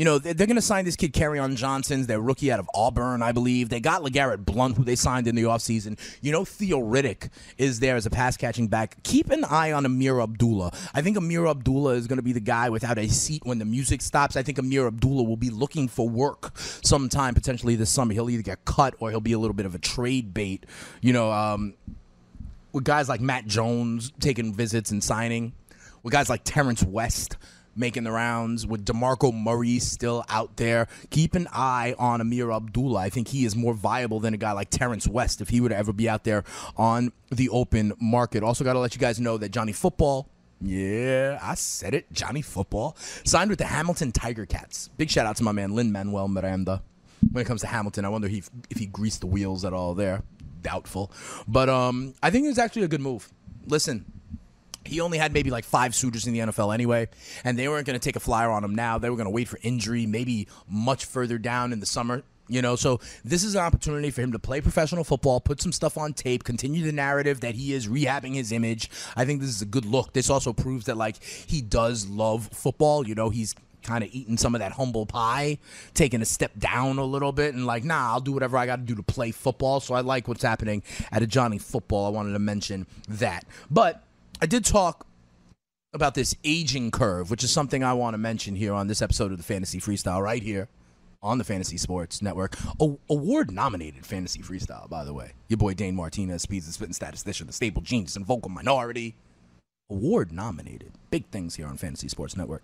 you 0.00 0.06
know, 0.06 0.18
they're, 0.18 0.32
going 0.32 0.56
to 0.56 0.62
sign 0.62 0.86
this 0.86 0.96
kid, 0.96 1.12
Kerryon 1.12 1.56
Johnson's, 1.56 2.06
their 2.06 2.22
rookie 2.22 2.50
out 2.50 2.58
of 2.58 2.70
Auburn, 2.74 3.20
I 3.20 3.32
believe. 3.32 3.68
They 3.68 3.80
got 3.80 4.00
LeGarrette 4.02 4.46
Blunt, 4.46 4.78
who 4.78 4.82
they 4.82 4.96
signed 4.96 5.26
in 5.26 5.34
the 5.34 5.42
offseason. 5.42 5.98
You 6.22 6.32
know, 6.32 6.42
Theo 6.42 6.80
Riddick 6.80 7.28
is 7.58 7.80
there 7.80 7.96
as 7.96 8.06
a 8.06 8.10
pass 8.10 8.38
catching 8.38 8.66
back. 8.66 9.02
Keep 9.02 9.28
an 9.28 9.44
eye 9.44 9.72
on 9.72 9.84
Ameer 9.84 10.22
Abdullah. 10.22 10.72
I 10.94 11.02
think 11.02 11.18
Ameer 11.18 11.50
Abdullah 11.50 11.96
is 11.96 12.06
going 12.06 12.16
to 12.16 12.22
be 12.22 12.32
the 12.32 12.40
guy 12.40 12.70
without 12.70 12.96
a 12.96 13.08
seat 13.08 13.42
when 13.44 13.58
the 13.58 13.66
music 13.66 14.00
stops. 14.00 14.36
I 14.36 14.42
think 14.42 14.56
Ameer 14.56 14.86
Abdullah 14.86 15.24
will 15.24 15.36
be 15.36 15.50
looking 15.50 15.86
for 15.86 16.08
work 16.08 16.56
sometime, 16.56 17.34
potentially 17.34 17.76
this 17.76 17.90
summer. 17.90 18.14
He'll 18.14 18.30
either 18.30 18.42
get 18.42 18.64
cut 18.64 18.94
or 19.00 19.10
he'll 19.10 19.20
be 19.20 19.34
a 19.34 19.38
little 19.38 19.52
bit 19.52 19.66
of 19.66 19.74
a 19.74 19.78
trade 19.78 20.32
bait. 20.32 20.64
You 21.02 21.12
know, 21.12 21.30
um, 21.30 21.74
with 22.72 22.84
guys 22.84 23.10
like 23.10 23.20
Matt 23.20 23.46
Jones 23.46 24.14
taking 24.18 24.54
visits 24.54 24.92
and 24.92 25.04
signing, 25.04 25.52
with 26.02 26.14
guys 26.14 26.30
like 26.30 26.40
Terrence 26.42 26.82
West 26.82 27.36
making 27.76 28.04
the 28.04 28.10
rounds 28.10 28.66
with 28.66 28.84
DeMarco 28.84 29.32
Murray 29.32 29.78
still 29.78 30.24
out 30.28 30.56
there. 30.56 30.88
Keep 31.10 31.34
an 31.34 31.48
eye 31.52 31.94
on 31.98 32.20
Ameer 32.20 32.54
Abdullah. 32.54 33.00
I 33.00 33.10
think 33.10 33.28
he 33.28 33.44
is 33.44 33.54
more 33.56 33.74
viable 33.74 34.20
than 34.20 34.34
a 34.34 34.36
guy 34.36 34.52
like 34.52 34.70
Terrence 34.70 35.06
West 35.06 35.40
if 35.40 35.48
he 35.48 35.60
were 35.60 35.68
to 35.68 35.76
ever 35.76 35.92
be 35.92 36.08
out 36.08 36.24
there 36.24 36.44
on 36.76 37.12
the 37.30 37.48
open 37.48 37.92
market. 38.00 38.42
Also, 38.42 38.64
got 38.64 38.74
to 38.74 38.78
let 38.78 38.94
you 38.94 39.00
guys 39.00 39.20
know 39.20 39.38
that 39.38 39.50
Johnny 39.50 39.72
Football. 39.72 40.28
Yeah, 40.60 41.38
I 41.40 41.54
said 41.54 41.94
it. 41.94 42.12
Johnny 42.12 42.42
Football 42.42 42.96
signed 43.24 43.48
with 43.50 43.58
the 43.58 43.64
Hamilton 43.64 44.12
Tiger 44.12 44.44
Cats. 44.44 44.88
Big 44.98 45.10
shout 45.10 45.26
out 45.26 45.36
to 45.36 45.42
my 45.42 45.52
man 45.52 45.74
Lin 45.74 45.90
Manuel 45.90 46.28
Miranda. 46.28 46.82
When 47.32 47.42
it 47.42 47.46
comes 47.46 47.62
to 47.62 47.66
Hamilton, 47.66 48.04
I 48.04 48.08
wonder 48.08 48.26
if 48.26 48.32
he, 48.32 48.42
if 48.70 48.78
he 48.78 48.86
greased 48.86 49.20
the 49.20 49.26
wheels 49.26 49.64
at 49.64 49.72
all 49.72 49.94
there. 49.94 50.22
Doubtful, 50.62 51.10
but 51.48 51.70
um, 51.70 52.12
I 52.22 52.30
think 52.30 52.44
it 52.44 52.48
was 52.48 52.58
actually 52.58 52.82
a 52.82 52.88
good 52.88 53.00
move. 53.00 53.30
Listen, 53.66 54.04
he 54.84 55.00
only 55.00 55.18
had 55.18 55.32
maybe 55.32 55.50
like 55.50 55.64
five 55.64 55.94
suitors 55.94 56.26
in 56.26 56.32
the 56.32 56.40
NFL 56.40 56.72
anyway, 56.72 57.08
and 57.44 57.58
they 57.58 57.68
weren't 57.68 57.86
going 57.86 57.98
to 57.98 58.04
take 58.04 58.16
a 58.16 58.20
flyer 58.20 58.50
on 58.50 58.64
him 58.64 58.74
now. 58.74 58.98
They 58.98 59.10
were 59.10 59.16
going 59.16 59.26
to 59.26 59.30
wait 59.30 59.48
for 59.48 59.58
injury, 59.62 60.06
maybe 60.06 60.48
much 60.68 61.04
further 61.04 61.38
down 61.38 61.72
in 61.72 61.80
the 61.80 61.86
summer. 61.86 62.22
You 62.48 62.62
know, 62.62 62.74
so 62.74 62.98
this 63.24 63.44
is 63.44 63.54
an 63.54 63.60
opportunity 63.60 64.10
for 64.10 64.22
him 64.22 64.32
to 64.32 64.38
play 64.40 64.60
professional 64.60 65.04
football, 65.04 65.40
put 65.40 65.62
some 65.62 65.70
stuff 65.70 65.96
on 65.96 66.12
tape, 66.14 66.42
continue 66.42 66.84
the 66.84 66.90
narrative 66.90 67.40
that 67.42 67.54
he 67.54 67.72
is 67.72 67.86
rehabbing 67.86 68.34
his 68.34 68.50
image. 68.50 68.90
I 69.14 69.24
think 69.24 69.40
this 69.40 69.50
is 69.50 69.62
a 69.62 69.66
good 69.66 69.84
look. 69.84 70.14
This 70.14 70.28
also 70.28 70.52
proves 70.52 70.86
that 70.86 70.96
like 70.96 71.22
he 71.22 71.62
does 71.62 72.08
love 72.08 72.48
football. 72.48 73.06
You 73.06 73.14
know, 73.14 73.30
he's 73.30 73.54
kind 73.84 74.02
of 74.02 74.10
eating 74.12 74.36
some 74.36 74.56
of 74.56 74.60
that 74.60 74.72
humble 74.72 75.06
pie, 75.06 75.58
taking 75.94 76.22
a 76.22 76.24
step 76.24 76.50
down 76.58 76.98
a 76.98 77.04
little 77.04 77.30
bit, 77.30 77.54
and 77.54 77.66
like, 77.66 77.84
nah, 77.84 78.12
I'll 78.12 78.20
do 78.20 78.32
whatever 78.32 78.56
I 78.56 78.66
got 78.66 78.76
to 78.76 78.82
do 78.82 78.96
to 78.96 79.02
play 79.02 79.30
football. 79.30 79.78
So 79.78 79.94
I 79.94 80.00
like 80.00 80.26
what's 80.26 80.42
happening 80.42 80.82
at 81.12 81.22
a 81.22 81.28
Johnny 81.28 81.58
Football. 81.58 82.06
I 82.06 82.08
wanted 82.08 82.32
to 82.32 82.40
mention 82.40 82.88
that, 83.08 83.44
but 83.70 84.02
I 84.42 84.46
did 84.46 84.64
talk 84.64 85.06
about 85.92 86.14
this 86.14 86.34
aging 86.44 86.90
curve, 86.90 87.30
which 87.30 87.44
is 87.44 87.50
something 87.50 87.84
I 87.84 87.92
want 87.92 88.14
to 88.14 88.18
mention 88.18 88.56
here 88.56 88.72
on 88.72 88.86
this 88.86 89.02
episode 89.02 89.32
of 89.32 89.36
the 89.36 89.44
Fantasy 89.44 89.78
Freestyle, 89.80 90.22
right 90.22 90.42
here 90.42 90.68
on 91.22 91.36
the 91.36 91.44
Fantasy 91.44 91.76
Sports 91.76 92.22
Network. 92.22 92.56
Award 93.10 93.50
nominated 93.50 94.06
Fantasy 94.06 94.40
Freestyle, 94.40 94.88
by 94.88 95.04
the 95.04 95.12
way. 95.12 95.32
Your 95.48 95.58
boy 95.58 95.74
Dane 95.74 95.94
Martinez, 95.94 96.40
Speeds 96.40 96.64
and 96.64 96.72
Spitting 96.72 96.94
Statistician, 96.94 97.48
the 97.48 97.52
Stable 97.52 97.82
Genius 97.82 98.16
and 98.16 98.24
Vocal 98.24 98.50
Minority. 98.50 99.14
Award 99.90 100.32
nominated. 100.32 100.92
Big 101.10 101.26
things 101.26 101.56
here 101.56 101.66
on 101.66 101.76
Fantasy 101.76 102.08
Sports 102.08 102.34
Network. 102.34 102.62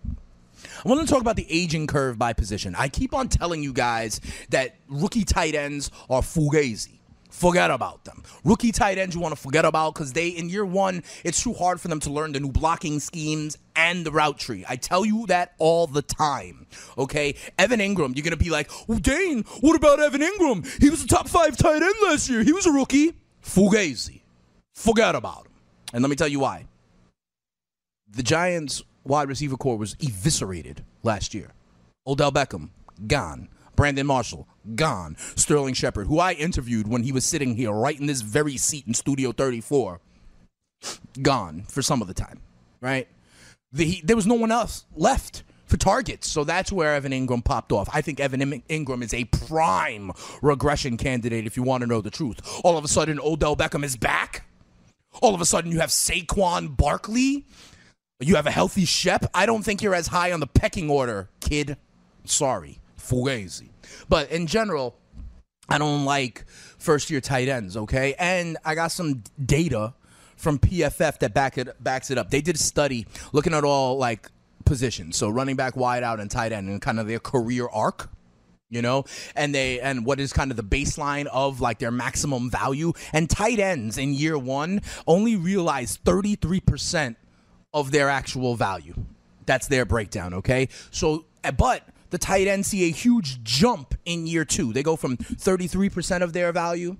I 0.83 0.89
want 0.89 1.01
to 1.01 1.13
talk 1.13 1.21
about 1.21 1.35
the 1.35 1.45
aging 1.47 1.85
curve 1.85 2.17
by 2.17 2.33
position. 2.33 2.73
I 2.75 2.87
keep 2.87 3.13
on 3.13 3.29
telling 3.29 3.61
you 3.61 3.71
guys 3.71 4.19
that 4.49 4.77
rookie 4.89 5.25
tight 5.25 5.53
ends 5.53 5.91
are 6.09 6.21
fugazi 6.23 6.96
forget 7.29 7.71
about 7.71 8.05
them. 8.05 8.23
Rookie 8.43 8.71
tight 8.71 8.97
ends 8.97 9.15
you 9.15 9.21
want 9.21 9.35
to 9.35 9.41
forget 9.41 9.65
about 9.65 9.93
because 9.93 10.13
they 10.13 10.29
in 10.29 10.49
year 10.49 10.65
one 10.65 11.03
it's 11.23 11.41
too 11.41 11.53
hard 11.53 11.79
for 11.79 11.87
them 11.87 11.99
to 12.01 12.09
learn 12.09 12.31
the 12.31 12.39
new 12.39 12.51
blocking 12.51 12.99
schemes 12.99 13.57
and 13.75 14.05
the 14.05 14.11
route 14.11 14.39
tree. 14.39 14.65
I 14.67 14.75
tell 14.75 15.05
you 15.05 15.25
that 15.27 15.53
all 15.57 15.87
the 15.87 16.01
time. 16.01 16.67
Okay, 16.97 17.35
Evan 17.57 17.79
Engram, 17.79 18.15
you're 18.15 18.23
gonna 18.23 18.37
be 18.37 18.49
like, 18.49 18.69
well, 18.87 18.99
Dane, 18.99 19.43
what 19.61 19.75
about 19.75 19.99
Evan 19.99 20.21
Engram? 20.21 20.81
He 20.81 20.89
was 20.89 21.03
a 21.03 21.07
top 21.07 21.27
five 21.27 21.57
tight 21.57 21.81
end 21.81 21.95
last 22.03 22.29
year. 22.29 22.43
He 22.43 22.53
was 22.53 22.65
a 22.65 22.71
rookie. 22.71 23.13
Fugazi, 23.43 24.21
forget 24.73 25.15
about 25.15 25.45
him. 25.45 25.53
And 25.93 26.01
let 26.03 26.09
me 26.09 26.15
tell 26.15 26.27
you 26.27 26.39
why. 26.39 26.65
The 28.09 28.23
Giants' 28.23 28.83
wide 29.03 29.29
receiver 29.29 29.57
core 29.57 29.77
was 29.77 29.95
eviscerated 29.99 30.83
last 31.03 31.33
year. 31.33 31.51
Odell 32.05 32.31
Beckham 32.31 32.69
gone. 33.05 33.49
Brandon 33.77 34.05
Marshall, 34.05 34.47
gone. 34.75 35.15
Sterling 35.37 35.73
Shepard, 35.73 36.07
who 36.07 36.19
I 36.19 36.33
interviewed 36.33 36.87
when 36.89 37.03
he 37.03 37.13
was 37.13 37.23
sitting 37.23 37.55
here 37.55 37.71
right 37.71 37.97
in 37.97 38.07
this 38.07 38.19
very 38.19 38.57
seat 38.57 38.85
in 38.85 38.93
Studio 38.93 39.31
34, 39.31 40.01
gone 41.21 41.63
for 41.69 41.81
some 41.81 42.01
of 42.01 42.09
the 42.09 42.13
time, 42.13 42.41
right? 42.81 43.07
The, 43.71 43.85
he, 43.85 44.01
there 44.03 44.17
was 44.17 44.27
no 44.27 44.35
one 44.35 44.51
else 44.51 44.85
left 44.95 45.43
for 45.67 45.77
targets. 45.77 46.27
So 46.29 46.43
that's 46.43 46.71
where 46.71 46.95
Evan 46.95 47.11
Engram 47.11 47.43
popped 47.43 47.71
off. 47.71 47.87
I 47.93 48.01
think 48.01 48.19
Evan 48.19 48.61
Engram 48.69 49.03
is 49.03 49.13
a 49.13 49.25
prime 49.25 50.11
regression 50.41 50.97
candidate 50.97 51.45
if 51.45 51.55
you 51.55 51.63
want 51.63 51.81
to 51.81 51.87
know 51.87 52.01
the 52.01 52.09
truth. 52.09 52.39
All 52.63 52.77
of 52.77 52.83
a 52.83 52.87
sudden, 52.87 53.19
Odell 53.21 53.55
Beckham 53.55 53.83
is 53.83 53.95
back. 53.95 54.45
All 55.21 55.35
of 55.35 55.41
a 55.41 55.45
sudden, 55.45 55.71
you 55.71 55.79
have 55.79 55.89
Saquon 55.89 56.75
Barkley. 56.75 57.45
You 58.19 58.35
have 58.35 58.47
a 58.47 58.51
healthy 58.51 58.85
Shep. 58.85 59.25
I 59.33 59.45
don't 59.45 59.63
think 59.63 59.81
you're 59.81 59.93
as 59.93 60.07
high 60.07 60.31
on 60.31 60.39
the 60.39 60.47
pecking 60.47 60.89
order, 60.89 61.29
kid. 61.39 61.77
Sorry. 62.25 62.79
Fugazi. 63.07 63.69
But 64.09 64.31
in 64.31 64.47
general, 64.47 64.95
I 65.69 65.77
don't 65.77 66.05
like 66.05 66.45
first 66.77 67.09
year 67.09 67.21
tight 67.21 67.47
ends, 67.47 67.75
okay? 67.75 68.15
And 68.17 68.57
I 68.63 68.75
got 68.75 68.91
some 68.91 69.23
data 69.43 69.93
from 70.37 70.59
PFF 70.59 71.19
that 71.19 71.33
back 71.33 71.57
it 71.57 71.83
backs 71.83 72.11
it 72.11 72.17
up. 72.17 72.29
They 72.29 72.41
did 72.41 72.55
a 72.55 72.59
study 72.59 73.05
looking 73.33 73.53
at 73.53 73.63
all 73.63 73.97
like 73.97 74.29
positions, 74.65 75.17
so 75.17 75.29
running 75.29 75.55
back, 75.55 75.75
wide 75.75 76.03
out, 76.03 76.19
and 76.19 76.29
tight 76.31 76.51
end, 76.51 76.69
and 76.69 76.81
kind 76.81 76.99
of 76.99 77.07
their 77.07 77.19
career 77.19 77.67
arc. 77.67 78.09
You 78.69 78.81
know, 78.81 79.05
and 79.33 79.55
they 79.55 79.79
and 79.79 80.05
what 80.05 80.19
is 80.19 80.33
kind 80.33 80.51
of 80.51 80.57
the 80.57 80.63
baseline 80.63 81.25
of 81.27 81.61
like 81.61 81.79
their 81.79 81.91
maximum 81.91 82.49
value 82.51 82.91
and 83.13 83.29
tight 83.29 83.59
ends 83.59 83.97
in 83.97 84.13
year 84.13 84.37
one 84.37 84.81
only 85.07 85.37
realize 85.37 85.97
33% 86.03 87.15
of 87.73 87.91
their 87.91 88.09
actual 88.09 88.55
value. 88.55 88.93
That's 89.45 89.67
their 89.67 89.85
breakdown, 89.85 90.33
okay? 90.33 90.67
So 90.91 91.27
eh, 91.45 91.51
but 91.51 91.87
the 92.09 92.17
tight 92.17 92.47
end 92.47 92.65
see 92.65 92.87
a 92.87 92.91
huge 92.91 93.43
jump 93.43 93.95
in 94.05 94.27
year 94.27 94.45
two. 94.45 94.73
They 94.73 94.83
go 94.83 94.95
from 94.95 95.17
33% 95.17 96.21
of 96.21 96.33
their 96.33 96.51
value 96.51 96.97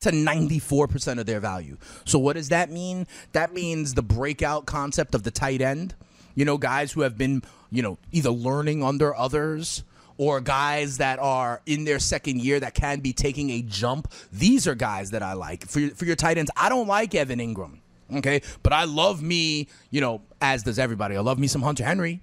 to 0.00 0.10
94% 0.10 1.18
of 1.18 1.26
their 1.26 1.40
value. 1.40 1.76
So 2.04 2.18
what 2.18 2.34
does 2.34 2.50
that 2.50 2.70
mean? 2.70 3.06
That 3.32 3.52
means 3.54 3.94
the 3.94 4.02
breakout 4.02 4.66
concept 4.66 5.14
of 5.14 5.22
the 5.22 5.30
tight 5.30 5.60
end. 5.60 5.94
You 6.34 6.44
know, 6.44 6.58
guys 6.58 6.92
who 6.92 7.02
have 7.02 7.16
been, 7.16 7.42
you 7.70 7.82
know, 7.82 7.98
either 8.12 8.30
learning 8.30 8.82
under 8.82 9.14
others 9.16 9.84
or 10.16 10.40
guys 10.40 10.98
that 10.98 11.18
are 11.18 11.60
in 11.66 11.84
their 11.84 11.98
second 11.98 12.40
year 12.40 12.60
that 12.60 12.74
can 12.74 13.00
be 13.00 13.12
taking 13.12 13.50
a 13.50 13.62
jump. 13.62 14.12
These 14.32 14.66
are 14.66 14.74
guys 14.74 15.10
that 15.10 15.22
I 15.22 15.32
like. 15.32 15.66
For 15.66 15.88
for 15.90 16.04
your 16.04 16.16
tight 16.16 16.38
ends, 16.38 16.50
I 16.56 16.68
don't 16.68 16.86
like 16.86 17.14
Evan 17.14 17.38
Engram. 17.38 17.78
Okay, 18.14 18.42
but 18.62 18.72
I 18.72 18.84
love 18.84 19.22
me, 19.22 19.68
you 19.90 20.00
know, 20.00 20.20
as 20.40 20.62
does 20.62 20.78
everybody. 20.78 21.16
I 21.16 21.20
love 21.20 21.38
me 21.38 21.46
some 21.46 21.62
Hunter 21.62 21.84
Henry. 21.84 22.20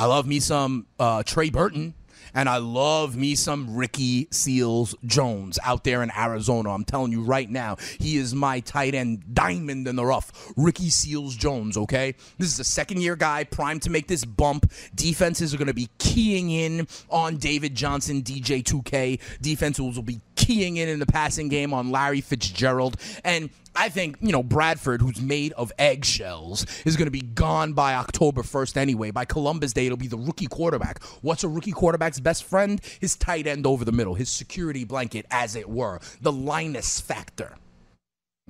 I 0.00 0.06
love 0.06 0.26
me 0.26 0.40
some 0.40 0.86
uh, 0.98 1.22
Trey 1.24 1.50
Burton. 1.50 1.92
And 2.32 2.48
I 2.48 2.58
love 2.58 3.16
me 3.16 3.34
some 3.34 3.74
Ricky 3.74 4.28
Seals 4.30 4.94
Jones 5.04 5.58
out 5.64 5.82
there 5.82 6.02
in 6.02 6.12
Arizona. 6.16 6.70
I'm 6.72 6.84
telling 6.84 7.10
you 7.10 7.22
right 7.22 7.50
now, 7.50 7.76
he 7.98 8.16
is 8.16 8.34
my 8.34 8.60
tight 8.60 8.94
end 8.94 9.34
diamond 9.34 9.88
in 9.88 9.96
the 9.96 10.04
rough. 10.06 10.52
Ricky 10.56 10.90
Seals 10.90 11.34
Jones, 11.34 11.76
okay? 11.76 12.14
This 12.38 12.52
is 12.52 12.60
a 12.60 12.64
second 12.64 13.02
year 13.02 13.16
guy, 13.16 13.44
primed 13.44 13.82
to 13.82 13.90
make 13.90 14.06
this 14.06 14.24
bump. 14.24 14.70
Defenses 14.94 15.52
are 15.52 15.58
going 15.58 15.66
to 15.66 15.74
be 15.74 15.88
keying 15.98 16.50
in 16.50 16.86
on 17.10 17.36
David 17.36 17.74
Johnson, 17.74 18.22
DJ 18.22 18.62
2K. 18.62 19.20
Defenses 19.40 19.96
will 19.96 20.02
be 20.04 20.20
keying 20.40 20.78
in 20.78 20.88
in 20.88 20.98
the 20.98 21.06
passing 21.06 21.48
game 21.48 21.74
on 21.74 21.90
Larry 21.90 22.20
Fitzgerald. 22.20 22.96
And 23.24 23.50
I 23.76 23.88
think, 23.88 24.16
you 24.20 24.32
know, 24.32 24.42
Bradford, 24.42 25.00
who's 25.00 25.20
made 25.20 25.52
of 25.52 25.70
eggshells, 25.78 26.66
is 26.84 26.96
going 26.96 27.06
to 27.06 27.12
be 27.12 27.20
gone 27.20 27.72
by 27.74 27.94
October 27.94 28.42
1st 28.42 28.76
anyway. 28.76 29.10
By 29.10 29.24
Columbus 29.24 29.72
Day, 29.72 29.86
it'll 29.86 29.98
be 29.98 30.08
the 30.08 30.18
rookie 30.18 30.46
quarterback. 30.46 31.02
What's 31.22 31.44
a 31.44 31.48
rookie 31.48 31.72
quarterback's 31.72 32.20
best 32.20 32.44
friend? 32.44 32.80
His 33.00 33.16
tight 33.16 33.46
end 33.46 33.66
over 33.66 33.84
the 33.84 33.92
middle, 33.92 34.14
his 34.14 34.30
security 34.30 34.84
blanket, 34.84 35.26
as 35.30 35.54
it 35.56 35.68
were, 35.68 36.00
the 36.20 36.32
Linus 36.32 37.00
factor. 37.00 37.56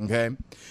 Okay. 0.03 0.31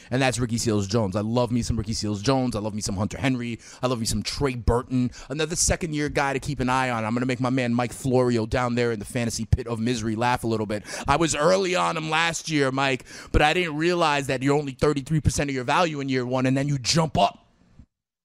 And 0.10 0.22
that's 0.22 0.40
Ricky 0.40 0.58
Seals 0.58 0.88
Jones. 0.88 1.16
I 1.16 1.22
love 1.22 1.52
me 1.52 1.62
some 1.62 1.78
Ricky 1.78 1.94
Seals 1.94 2.22
Jones. 2.22 2.56
I 2.56 2.60
love 2.60 2.74
me 2.74 2.82
some 2.82 2.98
Hunter 2.98 3.20
Henry. 3.20 3.60
I 3.82 3.88
love 3.88 4.00
me 4.00 4.06
some 4.06 4.24
Trey 4.24 4.56
Burton. 4.56 5.12
Another 5.30 5.56
second 5.56 5.94
year 5.94 6.10
guy 6.10 6.34
to 6.34 6.40
keep 6.40 6.60
an 6.60 6.70
eye 6.70 6.90
on. 6.90 7.06
I'm 7.06 7.14
going 7.14 7.22
to 7.22 7.28
make 7.28 7.40
my 7.40 7.52
man 7.52 7.74
Mike 7.74 7.94
Florio 7.94 8.48
down 8.48 8.74
there 8.74 8.92
in 8.92 9.00
the 9.00 9.06
fantasy 9.06 9.46
pit 9.46 9.68
of 9.68 9.80
misery 9.80 10.16
laugh 10.16 10.44
a 10.44 10.48
little 10.48 10.66
bit. 10.66 10.84
I 11.08 11.18
was 11.18 11.36
early 11.36 11.76
on 11.76 11.96
him 11.96 12.10
last 12.10 12.50
year, 12.50 12.72
Mike, 12.72 13.06
but 13.32 13.42
I 13.42 13.54
didn't 13.54 13.78
realize 13.78 14.28
that 14.28 14.42
you're 14.42 14.58
only 14.58 14.74
33% 14.74 15.44
of 15.44 15.52
your 15.52 15.64
value 15.64 16.00
in 16.00 16.10
year 16.10 16.26
one 16.26 16.46
and 16.48 16.58
then 16.58 16.68
you 16.68 16.80
jump 16.80 17.18
up 17.18 17.46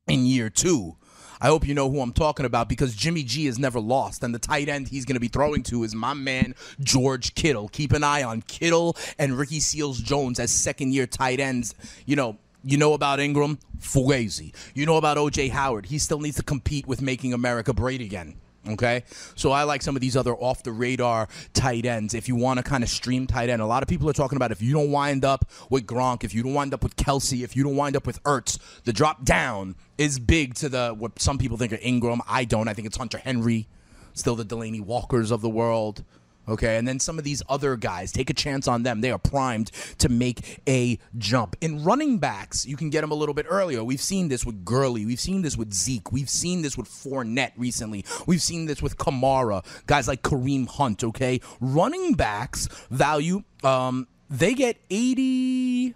in 0.09 0.25
year 0.25 0.49
two. 0.49 0.97
I 1.41 1.47
hope 1.47 1.67
you 1.67 1.75
know 1.75 1.91
who 1.91 2.00
I'm 2.00 2.12
talking 2.12 2.47
about 2.47 2.69
because 2.69 2.95
Jimmy 2.95 3.23
G 3.23 3.47
is 3.47 3.59
never 3.59 3.81
lost, 3.81 4.23
and 4.23 4.35
the 4.35 4.38
tight 4.38 4.69
end 4.69 4.88
he's 4.88 5.05
going 5.05 5.14
to 5.14 5.21
be 5.21 5.29
throwing 5.29 5.62
to 5.64 5.85
is 5.85 5.95
my 5.95 6.14
man 6.14 6.55
George 6.81 7.35
Kittle. 7.35 7.69
Keep 7.69 7.93
an 7.93 8.05
eye 8.05 8.23
on 8.23 8.43
Kittle 8.43 8.97
and 9.19 9.37
Ricky 9.37 9.61
Seals 9.61 10.00
Jones 10.00 10.38
as 10.38 10.50
second 10.50 10.93
year 10.93 11.07
tight 11.07 11.41
ends. 11.41 11.75
You 12.07 12.17
know, 12.17 12.38
you 12.64 12.79
know 12.79 12.95
about 12.95 13.19
Engram, 13.19 13.59
Fugazi. 13.81 14.55
You 14.75 14.87
know 14.87 14.97
about 14.97 15.17
OJ 15.17 15.50
Howard. 15.50 15.87
He 15.87 15.99
still 15.99 16.21
needs 16.21 16.37
to 16.37 16.43
compete 16.43 16.87
with 16.87 17.03
making 17.03 17.33
America 17.35 17.73
great 17.73 18.00
again. 18.00 18.37
Okay, 18.66 19.04
so 19.35 19.52
I 19.52 19.64
like 19.64 19.83
some 19.83 19.94
of 19.94 20.00
these 20.00 20.16
other 20.16 20.35
off 20.35 20.62
the 20.62 20.73
radar 20.73 21.28
tight 21.52 21.85
ends. 21.85 22.14
If 22.14 22.28
you 22.28 22.37
want 22.37 22.59
to 22.59 22.62
kind 22.62 22.83
of 22.83 22.88
stream 22.88 23.26
tight 23.26 23.50
end, 23.50 23.61
a 23.61 23.66
lot 23.66 23.83
of 23.83 23.88
people 23.88 24.09
are 24.09 24.14
talking 24.14 24.37
about 24.37 24.52
if 24.52 24.62
you 24.62 24.73
don't 24.73 24.90
wind 24.90 25.23
up 25.23 25.50
with 25.68 25.87
Gronk, 25.87 26.25
if 26.25 26.33
you 26.35 26.42
don't 26.42 26.54
wind 26.54 26.73
up 26.73 26.83
with 26.83 26.97
Kelce, 26.97 27.44
if 27.44 27.54
you 27.54 27.62
don't 27.62 27.76
wind 27.76 27.94
up 27.94 28.06
with 28.06 28.23
Ertz, 28.23 28.59
the 28.85 28.92
drop 28.92 29.23
down 29.23 29.75
is 29.99 30.18
big 30.18 30.54
to 30.54 30.71
the 30.71 30.94
what 30.99 31.21
some 31.21 31.37
people 31.37 31.59
think 31.59 31.75
are 31.75 31.78
Engram. 31.78 32.21
I 32.26 32.44
don't. 32.47 32.66
I 32.68 32.73
think 32.73 32.87
it's 32.87 32.97
Hunter 32.97 33.18
Henry, 33.18 33.68
still 34.14 34.35
the 34.35 34.44
Delanie 34.44 34.80
Walkers 34.80 35.30
of 35.30 35.42
the 35.42 35.50
world. 35.50 36.02
Okay, 36.49 36.77
and 36.77 36.87
then 36.87 37.01
some 37.01 37.19
of 37.19 37.25
these 37.25 37.43
other 37.49 37.77
guys, 37.77 38.13
take 38.13 38.31
a 38.31 38.35
chance 38.35 38.69
on 38.69 38.83
them. 38.83 39.01
They 39.01 39.11
are 39.11 39.19
primed 39.19 39.71
to 39.99 40.09
make 40.09 40.61
a 40.69 40.99
jump. 41.17 41.57
In 41.61 41.85
running 41.85 42.19
backs, 42.19 42.67
you 42.67 42.77
can 42.77 42.91
get 42.91 43.01
them 43.01 43.11
a 43.11 43.15
little 43.15 43.35
bit 43.35 43.47
earlier. 43.49 43.83
We've 43.83 44.01
seen 44.01 44.29
this 44.29 44.45
with 44.45 44.65
Gurley. 44.65 45.07
We've 45.07 45.21
seen 45.21 45.43
this 45.43 45.57
with 45.57 45.73
Zeke. 45.73 46.13
We've 46.13 46.31
seen 46.31 46.63
this 46.63 46.77
with 46.77 46.89
Fournette 46.89 47.53
recently. 47.57 48.05
We've 48.27 48.43
seen 48.43 48.67
this 48.67 48.83
with 48.83 48.99
Kamara, 48.99 49.65
guys 49.87 50.09
like 50.09 50.23
Kareem 50.23 50.69
Hunt. 50.69 51.03
Okay, 51.05 51.41
running 51.61 52.15
backs 52.15 52.69
value, 52.91 53.43
um, 53.63 54.07
they 54.31 54.55
get 54.55 54.77
80 54.91 55.95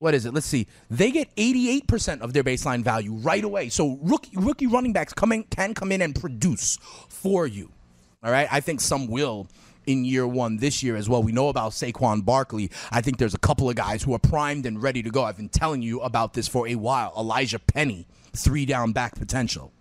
what 0.00 0.14
is 0.14 0.24
it? 0.24 0.32
Let's 0.32 0.46
see. 0.46 0.66
They 0.88 1.10
get 1.10 1.34
88% 1.36 2.22
of 2.22 2.32
their 2.32 2.42
baseline 2.42 2.82
value 2.82 3.12
right 3.12 3.44
away. 3.44 3.68
So 3.68 3.98
rookie 4.02 4.34
rookie 4.34 4.66
running 4.66 4.94
backs 4.94 5.12
coming 5.12 5.44
can 5.44 5.74
come 5.74 5.92
in 5.92 6.00
and 6.00 6.14
produce 6.14 6.78
for 7.08 7.46
you. 7.46 7.70
All 8.22 8.32
right. 8.32 8.48
I 8.50 8.60
think 8.60 8.80
some 8.80 9.06
will 9.06 9.46
in 9.90 10.04
year 10.04 10.26
one 10.26 10.58
this 10.58 10.82
year 10.82 10.96
as 10.96 11.08
well. 11.08 11.22
We 11.22 11.32
know 11.32 11.48
about 11.48 11.72
Saquon 11.72 12.24
Barkley. 12.24 12.70
I 12.90 13.00
think 13.00 13.18
there's 13.18 13.34
a 13.34 13.38
couple 13.38 13.68
of 13.68 13.76
guys 13.76 14.02
who 14.02 14.14
are 14.14 14.18
primed 14.18 14.66
and 14.66 14.82
ready 14.82 15.02
to 15.02 15.10
go. 15.10 15.24
I've 15.24 15.36
been 15.36 15.48
telling 15.48 15.82
you 15.82 16.00
about 16.00 16.34
this 16.34 16.48
for 16.48 16.68
a 16.68 16.76
while. 16.76 17.12
Elijah 17.16 17.58
Penny, 17.58 18.06
three 18.34 18.64
down 18.66 18.92
back 18.92 19.16
potential. 19.16 19.72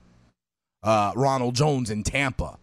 Uh, 0.82 1.12
Ronald 1.16 1.56
Jones 1.56 1.90
in 1.90 2.04
Tampa. 2.04 2.58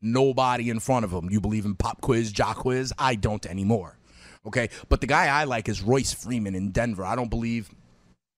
Nobody 0.00 0.70
in 0.70 0.80
front 0.80 1.04
of 1.04 1.12
him. 1.12 1.28
You 1.30 1.40
believe 1.40 1.64
in 1.64 1.74
pop 1.74 2.00
quiz, 2.00 2.30
jock 2.32 2.58
quiz? 2.58 2.92
I 2.98 3.14
don't 3.14 3.44
anymore. 3.46 3.98
Okay. 4.46 4.70
But 4.88 5.00
the 5.00 5.06
guy 5.06 5.26
I 5.26 5.44
like 5.44 5.68
is 5.68 5.82
Royce 5.82 6.12
Freeman 6.12 6.54
in 6.54 6.70
Denver. 6.70 7.04
I 7.04 7.16
don't 7.16 7.30
believe 7.30 7.70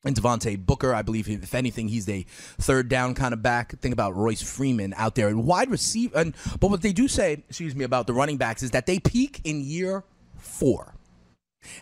and 0.05 0.17
Devontae 0.17 0.59
Booker. 0.59 0.95
I 0.95 1.03
believe, 1.03 1.29
if 1.29 1.55
anything, 1.55 1.89
he's 1.89 2.09
a 2.09 2.25
third 2.59 2.89
down 2.89 3.15
kind 3.15 3.33
of 3.33 3.43
back. 3.43 3.79
Think 3.81 3.93
about 3.93 4.17
Royce 4.17 4.43
Freeman 4.43 4.95
out 4.97 5.15
there 5.15 5.29
and 5.29 5.45
wide 5.45 5.71
receiver. 5.71 6.19
And 6.19 6.35
but 6.59 6.71
what 6.71 6.83
they 6.83 6.93
do 6.93 7.09
say, 7.09 7.45
excuse 7.49 7.75
me, 7.75 7.85
about 7.85 8.07
the 8.07 8.13
running 8.13 8.37
backs 8.37 8.63
is 8.63 8.71
that 8.73 8.87
they 8.87 8.99
peak 8.99 9.41
in 9.45 9.61
year 9.61 10.05
four. 10.37 10.95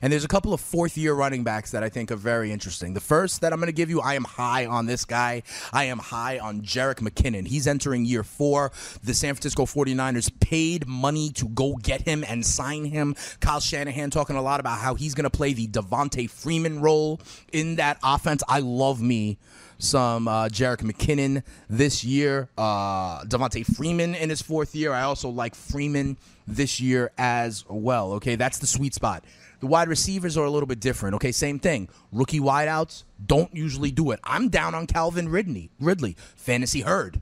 And 0.02 0.12
there's 0.12 0.24
a 0.24 0.28
couple 0.28 0.52
of 0.52 0.60
fourth 0.60 0.96
year 0.96 1.14
running 1.14 1.44
backs 1.44 1.70
that 1.70 1.82
I 1.82 1.88
think 1.88 2.10
are 2.10 2.16
very 2.16 2.52
interesting. 2.52 2.94
The 2.94 3.00
first 3.00 3.40
that 3.40 3.52
I'm 3.52 3.58
going 3.58 3.68
to 3.68 3.72
give 3.72 3.90
you, 3.90 4.00
I 4.00 4.14
am 4.14 4.24
high 4.24 4.66
on 4.66 4.86
this 4.86 5.04
guy. 5.04 5.42
I 5.72 5.84
am 5.84 5.98
high 5.98 6.38
on 6.38 6.62
Jerick 6.62 6.96
McKinnon. 6.96 7.46
He's 7.46 7.66
entering 7.66 8.04
year 8.04 8.22
four. 8.22 8.72
The 9.02 9.14
San 9.14 9.34
Francisco 9.34 9.64
49ers 9.66 10.30
paid 10.40 10.86
money 10.86 11.30
to 11.30 11.48
go 11.48 11.76
get 11.76 12.02
him 12.02 12.24
and 12.26 12.44
sign 12.44 12.84
him. 12.84 13.14
Kyle 13.40 13.60
Shanahan 13.60 14.10
talking 14.10 14.36
a 14.36 14.42
lot 14.42 14.60
about 14.60 14.78
how 14.78 14.94
he's 14.94 15.14
going 15.14 15.24
to 15.24 15.30
play 15.30 15.52
the 15.52 15.66
Devonta 15.66 16.28
Freeman 16.28 16.80
role 16.80 17.20
in 17.52 17.76
that 17.76 17.98
offense. 18.02 18.42
I 18.48 18.60
love 18.60 19.00
me 19.00 19.38
some 19.78 20.26
uh, 20.26 20.48
Jerick 20.48 20.78
McKinnon 20.78 21.42
this 21.68 22.04
year. 22.04 22.48
Uh, 22.58 23.22
Devonta 23.24 23.64
Freeman 23.64 24.14
in 24.14 24.30
his 24.30 24.42
fourth 24.42 24.74
year. 24.74 24.92
I 24.92 25.02
also 25.02 25.28
like 25.28 25.54
Freeman 25.54 26.16
this 26.46 26.80
year 26.80 27.12
as 27.16 27.64
well. 27.68 28.14
Okay, 28.14 28.36
that's 28.36 28.58
the 28.58 28.66
sweet 28.66 28.94
spot. 28.94 29.24
The 29.60 29.66
wide 29.66 29.88
receivers 29.88 30.36
are 30.36 30.44
a 30.44 30.50
little 30.50 30.66
bit 30.66 30.80
different. 30.80 31.16
Okay, 31.16 31.32
same 31.32 31.58
thing. 31.58 31.88
Rookie 32.12 32.40
wideouts 32.40 33.04
don't 33.24 33.54
usually 33.54 33.90
do 33.90 34.12
it. 34.12 34.20
I'm 34.22 34.48
down 34.48 34.74
on 34.74 34.86
Calvin 34.86 35.28
Ridley. 35.28 35.70
Ridley, 35.80 36.16
fantasy 36.36 36.82
herd. 36.82 37.20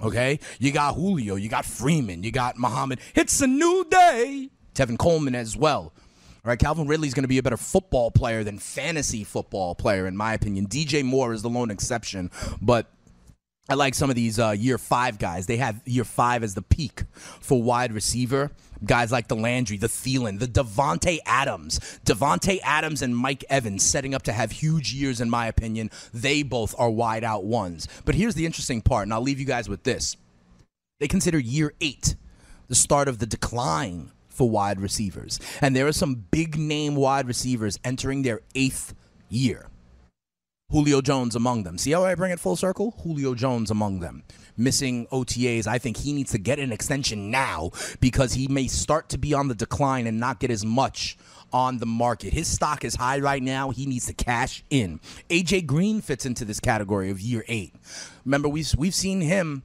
Okay, 0.00 0.40
you 0.58 0.72
got 0.72 0.94
Julio, 0.96 1.36
you 1.36 1.48
got 1.48 1.64
Freeman, 1.64 2.24
you 2.24 2.32
got 2.32 2.58
Muhammad. 2.58 2.98
It's 3.14 3.40
a 3.40 3.46
new 3.46 3.86
day. 3.88 4.50
Tevin 4.74 4.98
Coleman 4.98 5.36
as 5.36 5.56
well. 5.56 5.92
All 6.44 6.48
right, 6.50 6.58
Calvin 6.58 6.88
Ridley's 6.88 7.14
going 7.14 7.22
to 7.22 7.28
be 7.28 7.38
a 7.38 7.42
better 7.42 7.56
football 7.56 8.10
player 8.10 8.42
than 8.42 8.58
fantasy 8.58 9.22
football 9.22 9.76
player, 9.76 10.08
in 10.08 10.16
my 10.16 10.34
opinion. 10.34 10.66
DJ 10.66 11.04
Moore 11.04 11.32
is 11.32 11.42
the 11.42 11.48
lone 11.48 11.70
exception, 11.70 12.32
but 12.60 12.90
I 13.68 13.74
like 13.74 13.94
some 13.94 14.10
of 14.10 14.16
these 14.16 14.40
uh, 14.40 14.50
year 14.50 14.76
five 14.76 15.20
guys. 15.20 15.46
They 15.46 15.58
have 15.58 15.80
year 15.84 16.02
five 16.02 16.42
as 16.42 16.54
the 16.54 16.62
peak 16.62 17.04
for 17.14 17.62
wide 17.62 17.92
receiver. 17.92 18.50
Guys 18.84 19.12
like 19.12 19.28
the 19.28 19.36
Landry, 19.36 19.76
the 19.76 19.86
Thielen, 19.86 20.38
the 20.38 20.46
Davante 20.46 21.18
Adams, 21.24 21.78
Davante 22.04 22.58
Adams 22.64 23.02
and 23.02 23.16
Mike 23.16 23.44
Evans 23.48 23.82
setting 23.82 24.14
up 24.14 24.22
to 24.22 24.32
have 24.32 24.50
huge 24.50 24.92
years, 24.92 25.20
in 25.20 25.30
my 25.30 25.46
opinion. 25.46 25.90
They 26.12 26.42
both 26.42 26.74
are 26.78 26.90
wide 26.90 27.24
out 27.24 27.44
ones. 27.44 27.88
But 28.04 28.14
here's 28.14 28.34
the 28.34 28.46
interesting 28.46 28.82
part, 28.82 29.04
and 29.04 29.14
I'll 29.14 29.22
leave 29.22 29.40
you 29.40 29.46
guys 29.46 29.68
with 29.68 29.84
this. 29.84 30.16
They 31.00 31.08
consider 31.08 31.38
year 31.38 31.74
eight 31.80 32.16
the 32.68 32.74
start 32.74 33.08
of 33.08 33.18
the 33.18 33.26
decline 33.26 34.12
for 34.28 34.48
wide 34.48 34.80
receivers, 34.80 35.38
and 35.60 35.76
there 35.76 35.86
are 35.86 35.92
some 35.92 36.24
big 36.30 36.56
name 36.56 36.94
wide 36.94 37.26
receivers 37.26 37.78
entering 37.84 38.22
their 38.22 38.40
eighth 38.54 38.94
year. 39.28 39.66
Julio 40.72 41.02
Jones 41.02 41.36
among 41.36 41.64
them. 41.64 41.76
See 41.76 41.90
how 41.92 42.02
I 42.02 42.14
bring 42.14 42.32
it 42.32 42.40
full 42.40 42.56
circle? 42.56 42.94
Julio 43.02 43.34
Jones 43.34 43.70
among 43.70 44.00
them. 44.00 44.22
Missing 44.56 45.06
OTAs. 45.08 45.66
I 45.66 45.76
think 45.76 45.98
he 45.98 46.14
needs 46.14 46.32
to 46.32 46.38
get 46.38 46.58
an 46.58 46.72
extension 46.72 47.30
now 47.30 47.72
because 48.00 48.32
he 48.32 48.48
may 48.48 48.68
start 48.68 49.10
to 49.10 49.18
be 49.18 49.34
on 49.34 49.48
the 49.48 49.54
decline 49.54 50.06
and 50.06 50.18
not 50.18 50.40
get 50.40 50.50
as 50.50 50.64
much 50.64 51.18
on 51.52 51.76
the 51.76 51.84
market. 51.84 52.32
His 52.32 52.48
stock 52.48 52.86
is 52.86 52.94
high 52.94 53.18
right 53.18 53.42
now. 53.42 53.68
He 53.68 53.84
needs 53.84 54.06
to 54.06 54.14
cash 54.14 54.64
in. 54.70 54.98
AJ 55.28 55.66
Green 55.66 56.00
fits 56.00 56.24
into 56.24 56.46
this 56.46 56.58
category 56.58 57.10
of 57.10 57.20
year 57.20 57.44
eight. 57.48 57.74
Remember, 58.24 58.48
we've, 58.48 58.74
we've 58.78 58.94
seen 58.94 59.20
him 59.20 59.64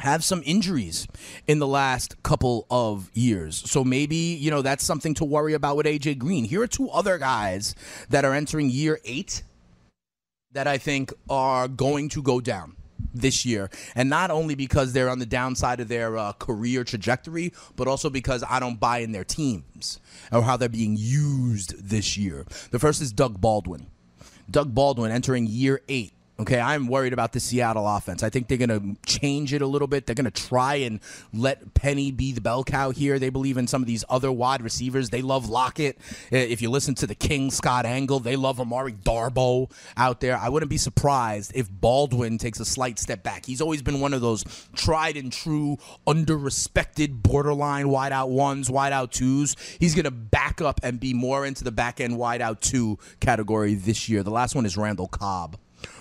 have 0.00 0.24
some 0.24 0.42
injuries 0.44 1.06
in 1.46 1.60
the 1.60 1.68
last 1.68 2.20
couple 2.24 2.66
of 2.68 3.08
years. 3.14 3.70
So 3.70 3.84
maybe, 3.84 4.16
you 4.16 4.50
know, 4.50 4.62
that's 4.62 4.82
something 4.82 5.14
to 5.14 5.24
worry 5.24 5.54
about 5.54 5.76
with 5.76 5.86
AJ 5.86 6.18
Green. 6.18 6.42
Here 6.42 6.60
are 6.60 6.66
two 6.66 6.90
other 6.90 7.18
guys 7.18 7.76
that 8.08 8.24
are 8.24 8.34
entering 8.34 8.68
year 8.68 8.98
eight 9.04 9.44
that 10.54 10.66
I 10.66 10.78
think 10.78 11.12
are 11.28 11.68
going 11.68 12.08
to 12.10 12.22
go 12.22 12.40
down 12.40 12.76
this 13.12 13.44
year. 13.44 13.70
And 13.94 14.08
not 14.08 14.30
only 14.30 14.54
because 14.54 14.92
they're 14.92 15.10
on 15.10 15.18
the 15.18 15.26
downside 15.26 15.80
of 15.80 15.88
their 15.88 16.16
uh, 16.16 16.32
career 16.32 16.84
trajectory, 16.84 17.52
but 17.76 17.86
also 17.86 18.10
because 18.10 18.42
I 18.48 18.60
don't 18.60 18.80
buy 18.80 18.98
in 18.98 19.12
their 19.12 19.24
teams 19.24 20.00
or 20.32 20.42
how 20.42 20.56
they're 20.56 20.68
being 20.68 20.96
used 20.98 21.88
this 21.88 22.16
year. 22.16 22.46
The 22.70 22.78
first 22.78 23.02
is 23.02 23.12
Doug 23.12 23.40
Baldwin. 23.40 23.86
Doug 24.50 24.74
Baldwin 24.74 25.10
entering 25.10 25.46
year 25.46 25.80
eight 25.88 26.12
Okay, 26.36 26.58
I'm 26.58 26.88
worried 26.88 27.12
about 27.12 27.32
the 27.32 27.38
Seattle 27.38 27.86
offense. 27.86 28.24
I 28.24 28.28
think 28.28 28.48
they're 28.48 28.58
going 28.58 28.68
to 28.68 28.96
change 29.06 29.54
it 29.54 29.62
a 29.62 29.68
little 29.68 29.86
bit. 29.86 30.06
They're 30.06 30.16
going 30.16 30.24
to 30.24 30.32
try 30.32 30.74
and 30.74 30.98
let 31.32 31.74
Penny 31.74 32.10
be 32.10 32.32
the 32.32 32.40
bell 32.40 32.64
cow 32.64 32.90
here. 32.90 33.20
They 33.20 33.28
believe 33.28 33.56
in 33.56 33.68
some 33.68 33.82
of 33.82 33.86
these 33.86 34.04
other 34.08 34.32
wide 34.32 34.60
receivers. 34.60 35.10
They 35.10 35.22
love 35.22 35.48
Lockett. 35.48 35.96
If 36.32 36.60
you 36.60 36.70
listen 36.70 36.96
to 36.96 37.06
the 37.06 37.14
King, 37.14 37.52
Scott 37.52 37.86
Engel, 37.86 38.18
they 38.18 38.34
love 38.34 38.58
Amara 38.58 38.90
Darboh 38.90 39.70
out 39.96 40.20
there. 40.20 40.36
I 40.36 40.48
wouldn't 40.48 40.70
be 40.70 40.76
surprised 40.76 41.52
if 41.54 41.70
Baldwin 41.70 42.38
takes 42.38 42.58
a 42.58 42.64
slight 42.64 42.98
step 42.98 43.22
back. 43.22 43.46
He's 43.46 43.60
always 43.60 43.82
been 43.82 44.00
one 44.00 44.12
of 44.12 44.20
those 44.20 44.44
tried 44.74 45.16
and 45.16 45.32
true, 45.32 45.78
under 46.04 46.36
respected, 46.36 47.22
borderline 47.22 47.90
wide 47.90 48.10
out 48.10 48.30
ones, 48.30 48.68
wide 48.68 48.92
out 48.92 49.12
twos. 49.12 49.54
He's 49.78 49.94
going 49.94 50.02
to 50.02 50.10
back 50.10 50.60
up 50.60 50.80
and 50.82 50.98
be 50.98 51.14
more 51.14 51.46
into 51.46 51.62
the 51.62 51.70
back 51.70 52.00
end 52.00 52.18
wide 52.18 52.42
out 52.42 52.60
two 52.60 52.98
category 53.20 53.74
this 53.74 54.08
year. 54.08 54.24
The 54.24 54.30
last 54.30 54.56
one 54.56 54.66
is 54.66 54.76
Randall 54.76 55.06
Cobb. 55.06 55.58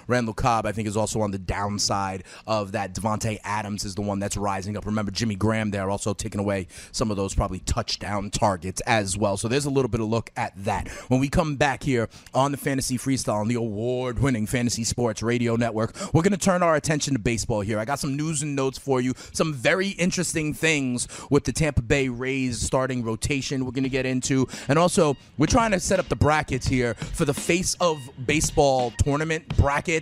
Randall 0.08 0.34
Cobb, 0.34 0.66
I 0.66 0.72
think, 0.72 0.88
is 0.88 0.98
also 0.98 1.22
on 1.22 1.32
the 1.32 1.40
downside 1.40 2.24
of 2.48 2.72
that. 2.74 2.94
Davante 2.94 3.40
Adams 3.44 3.86
is 3.86 3.96
the 3.96 4.02
one 4.02 4.20
that's 4.20 4.38
rising 4.38 4.78
up. 4.78 4.86
Remember, 4.86 5.12
Jimmy 5.12 5.36
Graham 5.36 5.72
there 5.72 5.90
also 5.90 6.14
taking 6.14 6.40
away 6.40 6.68
some 6.92 7.12
of 7.12 7.18
those 7.18 7.34
probably 7.34 7.60
touchdown 7.60 8.30
targets 8.30 8.82
as 8.82 9.18
well. 9.18 9.38
So 9.38 9.48
there's 9.48 9.66
a 9.66 9.70
little 9.70 9.90
bit 9.90 10.02
of 10.02 10.08
look 10.08 10.32
at 10.36 10.54
that. 10.64 10.88
When 11.08 11.20
we 11.20 11.30
come 11.30 11.56
back 11.56 11.84
here 11.84 12.10
on 12.34 12.52
the 12.52 12.58
Fantasy 12.58 12.98
Freestyle 12.98 13.36
on 13.36 13.48
the 13.48 13.56
award 13.56 14.20
winning 14.20 14.48
Fantasy 14.48 14.84
Sports 14.84 15.24
Radio 15.24 15.56
Network, 15.56 15.96
we're 16.14 16.22
going 16.22 16.32
to 16.32 16.38
turn 16.38 16.64
our 16.64 16.76
attention 16.76 17.14
to 17.14 17.20
baseball 17.20 17.62
here. 17.62 17.80
I 17.80 17.86
got 17.86 18.00
some 18.00 18.18
news 18.18 18.42
and 18.42 18.56
notes 18.56 18.78
for 18.78 19.02
you, 19.02 19.14
some 19.32 19.54
very 19.54 19.90
interesting 19.90 20.54
things 20.54 21.08
with 21.30 21.44
the 21.46 21.54
Tampa 21.54 21.82
Bay 21.82 22.10
Rays 22.10 22.60
starting 22.60 23.04
rotation 23.04 23.66
we're 23.66 23.72
going 23.72 23.84
to 23.84 23.90
get 23.90 24.06
into. 24.06 24.48
And 24.68 24.80
also, 24.80 25.16
we're 25.38 25.46
trying 25.46 25.72
to 25.72 25.80
set 25.80 26.00
up 26.00 26.10
the 26.10 26.16
brackets 26.16 26.68
here 26.68 26.94
for 26.96 27.26
the 27.26 27.34
face 27.34 27.76
of 27.80 28.00
baseball 28.26 28.92
tournament 29.04 29.48
bracket 29.58 29.93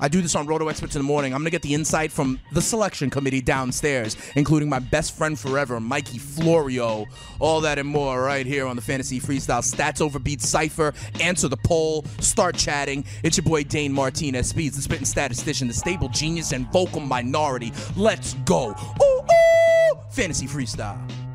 I 0.00 0.08
do 0.08 0.20
this 0.20 0.34
on 0.34 0.46
Roto 0.46 0.68
Experts 0.68 0.96
in 0.96 1.00
the 1.00 1.06
morning. 1.06 1.32
I'm 1.32 1.40
going 1.40 1.46
to 1.46 1.50
get 1.50 1.62
the 1.62 1.74
insight 1.74 2.12
from 2.12 2.38
the 2.52 2.60
selection 2.60 3.10
committee 3.10 3.40
downstairs, 3.40 4.16
including 4.36 4.68
my 4.68 4.78
best 4.78 5.16
friend 5.16 5.38
forever, 5.38 5.80
Mikey 5.80 6.18
Florio. 6.18 7.06
All 7.38 7.60
that 7.62 7.78
and 7.78 7.88
more 7.88 8.22
right 8.22 8.46
here 8.46 8.66
on 8.66 8.76
the 8.76 8.82
Fantasy 8.82 9.20
Freestyle 9.20 9.62
Stats 9.62 10.00
Over 10.00 10.18
Beats 10.18 10.48
Cipher. 10.48 10.92
Answer 11.20 11.48
the 11.48 11.56
poll. 11.56 12.04
Start 12.20 12.56
chatting. 12.56 13.04
It's 13.22 13.36
your 13.36 13.44
boy 13.44 13.64
Dane 13.64 13.92
Martinez 13.92 14.48
Speeds, 14.48 14.76
the 14.76 14.82
spitting 14.82 15.06
statistician, 15.06 15.68
the 15.68 15.74
stable 15.74 16.08
genius, 16.08 16.52
and 16.52 16.70
vocal 16.72 17.00
minority. 17.00 17.72
Let's 17.96 18.34
go. 18.44 18.74
Ooh, 19.02 19.04
ooh! 19.04 19.98
Fantasy 20.10 20.46
Freestyle. 20.46 21.27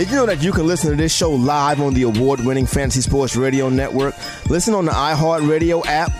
Did 0.00 0.08
you 0.08 0.16
know 0.16 0.24
that 0.24 0.42
you 0.42 0.50
can 0.50 0.66
listen 0.66 0.88
to 0.88 0.96
this 0.96 1.14
show 1.14 1.30
live 1.30 1.78
on 1.78 1.92
the 1.92 2.04
award 2.04 2.40
winning 2.40 2.64
Fantasy 2.64 3.02
Sports 3.02 3.36
Radio 3.36 3.68
Network? 3.68 4.14
Listen 4.48 4.72
on 4.72 4.86
the 4.86 4.92
iHeartRadio 4.92 5.84
app, 5.84 6.10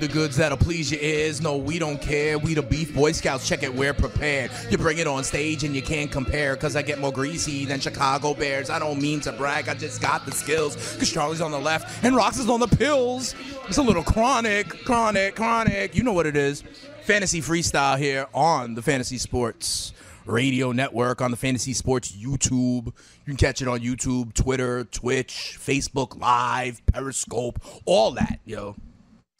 The 0.00 0.08
goods 0.08 0.36
that'll 0.36 0.58
please 0.58 0.90
your 0.90 1.00
ears. 1.00 1.40
No, 1.40 1.56
we 1.56 1.78
don't 1.78 2.00
care. 2.00 2.38
We 2.38 2.54
the 2.54 2.62
Beef 2.62 2.94
Boy 2.94 3.12
Scouts. 3.12 3.48
Check 3.48 3.62
it, 3.62 3.74
we're 3.74 3.94
prepared. 3.94 4.50
You 4.70 4.78
bring 4.78 4.98
it 4.98 5.06
on 5.06 5.24
stage 5.24 5.64
and 5.64 5.74
you 5.74 5.82
can't 5.82 6.10
compare. 6.10 6.56
Cause 6.56 6.76
I 6.76 6.82
get 6.82 6.98
more 6.98 7.12
greasy 7.12 7.64
than 7.64 7.80
Chicago 7.80 8.34
Bears. 8.34 8.70
I 8.70 8.78
don't 8.78 9.00
mean 9.00 9.20
to 9.20 9.32
brag, 9.32 9.68
I 9.68 9.74
just 9.74 10.00
got 10.00 10.24
the 10.24 10.32
skills. 10.32 10.76
Cause 10.98 11.10
Charlie's 11.10 11.40
on 11.40 11.50
the 11.50 11.58
left 11.58 12.04
and 12.04 12.14
Rox 12.14 12.38
is 12.38 12.48
on 12.48 12.60
the 12.60 12.68
pills. 12.68 13.34
It's 13.66 13.78
a 13.78 13.82
little 13.82 14.02
chronic, 14.02 14.68
chronic, 14.84 15.34
chronic. 15.34 15.94
You 15.94 16.02
know 16.02 16.12
what 16.12 16.26
it 16.26 16.36
is. 16.36 16.62
Fantasy 17.02 17.40
freestyle 17.40 17.98
here 17.98 18.26
on 18.34 18.74
the 18.74 18.82
Fantasy 18.82 19.18
Sports 19.18 19.92
Radio 20.26 20.72
Network 20.72 21.22
on 21.22 21.30
the 21.30 21.36
Fantasy 21.36 21.72
Sports 21.72 22.12
YouTube. 22.12 22.86
You 22.86 23.24
can 23.24 23.36
catch 23.36 23.62
it 23.62 23.68
on 23.68 23.80
YouTube, 23.80 24.34
Twitter, 24.34 24.84
Twitch, 24.84 25.58
Facebook 25.58 26.20
Live, 26.20 26.84
Periscope, 26.86 27.60
all 27.86 28.10
that, 28.12 28.40
yo 28.44 28.76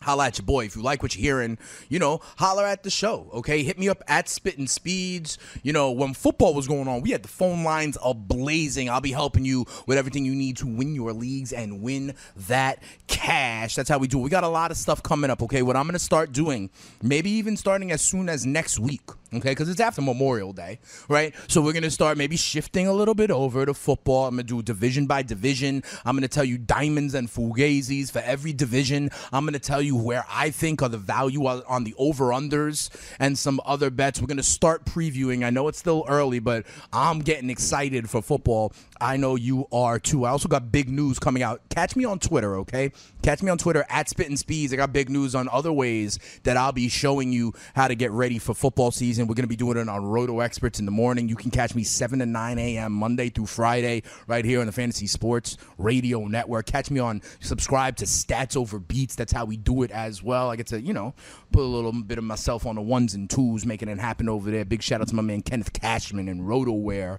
holla 0.01 0.27
at 0.27 0.39
your 0.39 0.47
boy. 0.47 0.65
If 0.65 0.77
you 0.77 0.83
like 0.83 1.03
what 1.03 1.15
you're 1.15 1.23
hearing, 1.23 1.59
you 1.89 1.99
know, 1.99 2.21
holler 2.37 2.65
at 2.65 2.83
the 2.83 2.91
show. 2.91 3.31
Okay, 3.35 3.63
hit 3.63 3.79
me 3.79 3.89
up 3.89 4.03
at 4.07 4.29
Spitting 4.29 4.67
Speeds. 4.67 5.39
You 5.63 5.73
know, 5.73 5.91
when 5.91 6.15
football 6.15 6.55
was 6.55 6.69
going 6.69 6.89
on, 6.89 7.01
we 7.03 7.11
had 7.11 7.23
the 7.23 7.29
phone 7.29 7.65
lines 7.65 7.97
ablazing 7.99 8.89
I'll 8.89 9.01
be 9.01 9.13
helping 9.13 9.45
you 9.45 9.67
with 9.87 9.99
everything 9.99 10.25
you 10.25 10.35
need 10.35 10.57
to 10.59 10.67
win 10.67 10.95
your 10.95 11.13
leagues 11.13 11.53
and 11.53 11.83
win 11.83 12.15
that 12.49 12.83
cash. 13.07 13.75
That's 13.75 13.89
how 13.89 13.99
we 13.99 14.09
do. 14.09 14.21
It. 14.21 14.23
We 14.23 14.31
got 14.31 14.45
a 14.45 14.49
lot 14.49 14.71
of 14.71 14.77
stuff 14.77 15.03
coming 15.03 15.31
up. 15.31 15.43
Okay, 15.43 15.63
what 15.63 15.77
I'm 15.77 15.87
gonna 15.87 15.99
start 15.99 16.33
doing, 16.33 16.71
maybe 17.03 17.31
even 17.31 17.57
starting 17.57 17.91
as 17.91 18.01
soon 18.01 18.29
as 18.29 18.47
next 18.47 18.79
week 18.79 19.03
okay 19.35 19.51
because 19.51 19.69
it's 19.69 19.81
after 19.81 20.01
memorial 20.01 20.55
day 20.55 20.79
right 21.09 21.35
so 21.49 21.61
we're 21.61 21.73
gonna 21.73 21.91
start 21.91 22.17
maybe 22.17 22.37
shifting 22.37 22.87
a 22.87 22.93
little 22.93 23.15
bit 23.15 23.31
over 23.31 23.67
to 23.67 23.75
football 23.75 24.27
i'm 24.27 24.35
gonna 24.35 24.43
do 24.43 24.63
division 24.63 25.07
by 25.07 25.21
division 25.23 25.83
i'm 26.07 26.17
gonna 26.17 26.27
tell 26.27 26.45
you 26.45 26.57
diamonds 26.57 27.13
and 27.13 27.29
fugazis 27.29 28.11
for 28.11 28.21
every 28.21 28.55
division 28.55 29.11
i'm 29.33 29.45
gonna 29.45 29.59
tell 29.59 29.83
you 29.83 29.88
where 29.97 30.25
i 30.31 30.51
think 30.51 30.83
are 30.83 30.89
the 30.89 30.99
value 30.99 31.47
on 31.47 31.85
the 31.85 31.95
over 31.99 32.27
unders 32.27 32.89
and 33.19 33.39
some 33.39 33.61
other 33.65 33.91
bets 33.91 34.21
we're 34.21 34.27
gonna 34.27 34.43
start 34.43 34.85
previewing 34.85 35.45
i 35.45 35.51
know 35.51 35.69
it's 35.69 35.79
still 35.79 36.05
early 36.09 36.39
but 36.39 36.65
i'm 36.93 37.19
getting 37.19 37.51
excited 37.51 38.09
for 38.09 38.23
football 38.23 38.73
i 39.01 39.17
know 39.17 39.35
you 39.35 39.67
are 39.73 39.99
too 39.99 40.25
i 40.25 40.31
also 40.31 40.49
got 40.49 40.71
big 40.73 40.89
news 40.89 41.19
coming 41.19 41.43
out 41.43 41.61
catch 41.71 41.97
me 41.97 42.05
on 42.05 42.19
twitter 42.19 42.57
okay 42.57 42.91
catch 43.23 43.43
me 43.43 43.51
on 43.51 43.59
twitter 43.59 43.85
at 43.89 44.09
spitting 44.09 44.37
speeds 44.37 44.73
i 44.73 44.77
got 44.77 44.93
big 44.93 45.11
news 45.11 45.35
on 45.35 45.49
other 45.51 45.73
ways 45.73 46.19
that 46.45 46.57
i'll 46.57 46.73
be 46.73 46.89
showing 46.89 47.33
you 47.33 47.53
how 47.75 47.89
to 47.89 47.95
get 47.95 48.11
ready 48.11 48.39
for 48.39 48.55
football 48.55 48.91
season 48.91 49.09
season. 49.09 49.27
We're 49.27 49.35
going 49.35 49.45
to 49.45 49.49
be 49.49 49.57
doing 49.57 49.79
it 49.79 49.89
on 49.89 50.05
Roto 50.05 50.41
Experts 50.41 50.79
in 50.79 50.85
the 50.85 50.93
morning. 50.93 51.29
You 51.29 51.37
can 51.37 51.51
catch 51.51 51.75
me 51.75 51.83
7 51.83 52.19
to 52.19 52.27
9 52.27 52.59
a.m. 52.59 52.93
Monday 52.93 53.31
through 53.31 53.47
Friday 53.47 54.03
right 54.27 54.45
here 54.45 54.61
on 54.61 54.67
the 54.67 54.73
Fantasy 54.73 55.07
Sports 55.07 55.57
Radio 55.79 56.27
Network. 56.27 56.67
Catch 56.67 56.91
me 56.91 57.01
on, 57.01 57.23
subscribe 57.41 57.97
to 57.97 58.05
Stats 58.05 58.57
Over 58.57 58.79
Beats. 58.79 59.15
That's 59.15 59.33
how 59.33 59.45
we 59.45 59.57
do 59.57 59.78
it 59.83 59.91
as 59.91 60.23
well. 60.23 60.51
I 60.51 60.57
get 60.57 60.69
to, 60.69 60.81
you 60.81 60.93
know, 60.93 61.15
put 61.53 61.63
a 61.63 61.67
little 61.67 61.93
bit 61.93 62.19
of 62.19 62.25
myself 62.25 62.67
on 62.67 62.75
the 62.75 62.83
ones 62.83 63.15
and 63.15 63.29
twos, 63.29 63.65
making 63.67 63.89
it 63.89 63.99
happen 63.99 64.29
over 64.29 64.51
there. 64.51 64.65
Big 64.65 64.83
shout 64.83 65.01
out 65.01 65.09
to 65.09 65.15
my 65.15 65.23
man 65.23 65.43
Kenneth 65.43 65.73
Cashman 65.73 66.29
and 66.29 66.43
RotoWare 66.43 67.19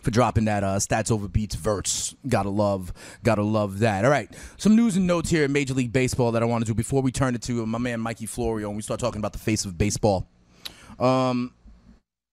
for 0.00 0.10
dropping 0.10 0.46
that 0.46 0.64
uh, 0.64 0.76
stats 0.76 1.10
over 1.10 1.28
beats 1.28 1.54
verse. 1.54 2.14
Gotta 2.26 2.48
love, 2.48 2.92
gotta 3.22 3.42
love 3.42 3.80
that. 3.80 4.04
All 4.04 4.10
right, 4.10 4.34
some 4.56 4.76
news 4.76 4.96
and 4.96 5.06
notes 5.06 5.30
here 5.30 5.44
in 5.44 5.52
Major 5.52 5.74
League 5.74 5.92
Baseball 5.92 6.32
that 6.32 6.42
I 6.42 6.46
want 6.46 6.64
to 6.64 6.70
do 6.70 6.74
before 6.74 7.02
we 7.02 7.12
turn 7.12 7.34
it 7.34 7.42
to 7.42 7.66
my 7.66 7.78
man 7.78 8.00
Mikey 8.00 8.26
Florio 8.26 8.68
and 8.68 8.76
we 8.76 8.82
start 8.82 9.00
talking 9.00 9.18
about 9.18 9.32
the 9.32 9.38
face 9.38 9.64
of 9.64 9.76
baseball. 9.76 10.28
Um, 10.98 11.52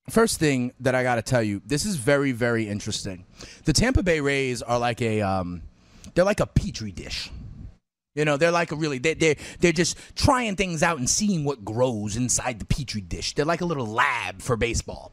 first 0.09 0.39
thing 0.39 0.73
that 0.79 0.95
I 0.95 1.03
gotta 1.03 1.21
tell 1.21 1.43
you, 1.43 1.62
this 1.65 1.86
is 1.86 1.95
very, 1.95 2.31
very 2.31 2.67
interesting. 2.67 3.25
The 3.65 3.73
Tampa 3.73 4.03
Bay 4.03 4.19
Rays 4.19 4.62
are 4.62 4.79
like 4.79 5.01
a, 5.01 5.21
um, 5.21 5.63
they're 6.13 6.25
like 6.25 6.39
a 6.39 6.47
petri 6.47 6.91
dish. 6.91 7.29
You 8.15 8.26
know, 8.26 8.38
they're 8.38 8.52
like 8.52 8.71
a 8.71 8.76
really 8.76 8.99
they 8.99 9.15
they 9.15 9.38
they're 9.60 9.71
just 9.71 9.97
trying 10.15 10.56
things 10.56 10.84
out 10.84 10.99
and 10.99 11.10
seeing 11.10 11.43
what 11.43 11.65
grows 11.65 12.15
inside 12.15 12.60
the 12.60 12.65
petri 12.65 13.02
dish. 13.02 13.34
They're 13.34 13.45
like 13.45 13.62
a 13.62 13.65
little 13.65 13.88
lab 13.88 14.41
for 14.41 14.56
baseball. 14.56 15.12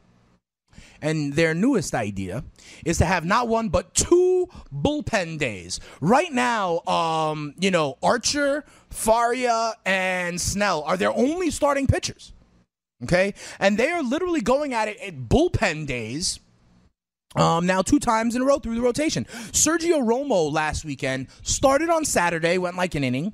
And 1.02 1.32
their 1.32 1.54
newest 1.54 1.94
idea 1.94 2.44
is 2.84 2.98
to 2.98 3.06
have 3.06 3.24
not 3.24 3.48
one 3.48 3.70
but 3.70 3.94
two 3.94 4.48
bullpen 4.74 5.38
days. 5.38 5.80
Right 6.00 6.30
now, 6.30 6.80
um, 6.80 7.54
you 7.58 7.70
know, 7.70 7.96
Archer, 8.02 8.64
Faria, 8.90 9.74
and 9.86 10.38
Snell 10.38 10.82
are 10.82 10.98
their 10.98 11.12
only 11.12 11.50
starting 11.50 11.86
pitchers. 11.86 12.32
Okay? 13.02 13.32
And 13.58 13.78
they 13.78 13.90
are 13.90 14.02
literally 14.02 14.42
going 14.42 14.74
at 14.74 14.88
it 14.88 15.00
at 15.00 15.28
bullpen 15.28 15.86
days. 15.86 16.40
Um, 17.36 17.66
now 17.66 17.82
two 17.82 18.00
times 18.00 18.34
in 18.34 18.42
a 18.42 18.44
row 18.44 18.58
through 18.58 18.74
the 18.74 18.80
rotation. 18.80 19.24
Sergio 19.52 20.02
Romo 20.02 20.50
last 20.50 20.84
weekend 20.84 21.28
started 21.42 21.88
on 21.88 22.04
Saturday, 22.04 22.58
went 22.58 22.76
like 22.76 22.94
an 22.94 23.04
inning. 23.04 23.32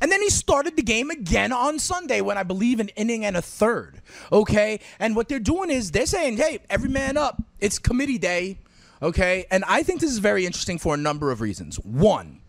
And 0.00 0.10
then 0.10 0.22
he 0.22 0.30
started 0.30 0.76
the 0.76 0.82
game 0.82 1.10
again 1.10 1.52
on 1.52 1.78
Sunday 1.78 2.20
when 2.20 2.38
I 2.38 2.42
believe 2.42 2.80
an 2.80 2.88
inning 2.96 3.24
and 3.24 3.36
a 3.36 3.42
third. 3.42 4.00
Okay? 4.32 4.80
And 4.98 5.14
what 5.14 5.28
they're 5.28 5.38
doing 5.38 5.70
is 5.70 5.90
they're 5.90 6.06
saying, 6.06 6.38
hey, 6.38 6.60
every 6.70 6.88
man 6.88 7.16
up. 7.16 7.42
It's 7.60 7.78
committee 7.78 8.18
day. 8.18 8.58
Okay? 9.02 9.46
And 9.50 9.64
I 9.66 9.82
think 9.82 10.00
this 10.00 10.10
is 10.10 10.18
very 10.18 10.46
interesting 10.46 10.78
for 10.78 10.94
a 10.94 10.98
number 10.98 11.30
of 11.30 11.40
reasons. 11.40 11.76
One, 11.80 12.40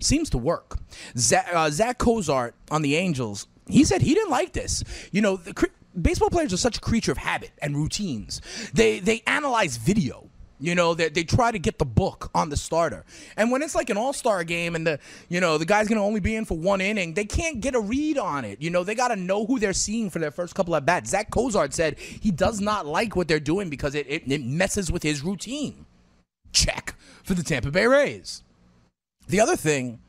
seems 0.00 0.30
to 0.30 0.38
work. 0.38 0.78
Zach, 1.16 1.48
uh, 1.52 1.70
Zach 1.70 1.98
Cozart 1.98 2.54
on 2.70 2.82
the 2.82 2.96
Angels, 2.96 3.46
he 3.66 3.84
said 3.84 4.02
he 4.02 4.14
didn't 4.14 4.30
like 4.30 4.52
this. 4.52 4.84
You 5.12 5.20
know, 5.20 5.36
the, 5.36 5.68
baseball 6.02 6.30
players 6.30 6.52
are 6.52 6.58
such 6.58 6.78
a 6.78 6.80
creature 6.80 7.12
of 7.12 7.18
habit 7.18 7.50
and 7.60 7.76
routines. 7.76 8.40
They 8.74 9.00
they 9.00 9.22
analyze 9.26 9.76
video. 9.76 10.28
You 10.60 10.74
know, 10.74 10.94
they, 10.94 11.08
they 11.08 11.22
try 11.22 11.52
to 11.52 11.58
get 11.58 11.78
the 11.78 11.84
book 11.84 12.30
on 12.34 12.48
the 12.48 12.56
starter. 12.56 13.04
And 13.36 13.50
when 13.50 13.62
it's 13.62 13.74
like 13.74 13.90
an 13.90 13.96
all 13.96 14.12
star 14.12 14.42
game 14.42 14.74
and 14.74 14.86
the, 14.86 14.98
you 15.28 15.40
know, 15.40 15.56
the 15.56 15.64
guy's 15.64 15.88
to 15.88 15.94
only 15.96 16.20
be 16.20 16.34
in 16.34 16.44
for 16.44 16.58
one 16.58 16.80
inning, 16.80 17.14
they 17.14 17.24
can't 17.24 17.60
get 17.60 17.74
a 17.74 17.80
read 17.80 18.18
on 18.18 18.44
it. 18.44 18.60
You 18.60 18.70
know, 18.70 18.82
they 18.82 18.94
got 18.94 19.08
to 19.08 19.16
know 19.16 19.46
who 19.46 19.58
they're 19.58 19.72
seeing 19.72 20.10
for 20.10 20.18
their 20.18 20.32
first 20.32 20.54
couple 20.54 20.74
of 20.74 20.84
bats. 20.84 21.10
Zach 21.10 21.30
Cozart 21.30 21.74
said 21.74 21.98
he 21.98 22.30
does 22.30 22.60
not 22.60 22.86
like 22.86 23.14
what 23.14 23.28
they're 23.28 23.38
doing 23.38 23.70
because 23.70 23.94
it, 23.94 24.06
it, 24.08 24.30
it 24.30 24.44
messes 24.44 24.90
with 24.90 25.02
his 25.02 25.22
routine. 25.22 25.86
Check 26.52 26.94
for 27.22 27.34
the 27.34 27.42
Tampa 27.44 27.70
Bay 27.70 27.86
Rays. 27.86 28.42
The 29.28 29.40
other 29.40 29.56
thing 29.56 30.00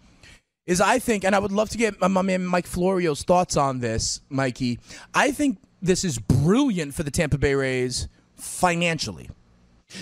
is, 0.65 0.81
I 0.81 0.97
think, 0.97 1.23
and 1.23 1.35
I 1.35 1.39
would 1.39 1.51
love 1.51 1.69
to 1.71 1.77
get 1.77 1.99
my 2.01 2.21
man 2.21 2.45
Mike 2.45 2.65
Florio's 2.65 3.23
thoughts 3.23 3.57
on 3.57 3.79
this, 3.79 4.21
Mikey. 4.29 4.79
I 5.13 5.31
think 5.31 5.59
this 5.81 6.03
is 6.03 6.19
brilliant 6.19 6.93
for 6.93 7.03
the 7.03 7.11
Tampa 7.11 7.37
Bay 7.37 7.53
Rays 7.53 8.07
financially. 8.35 9.29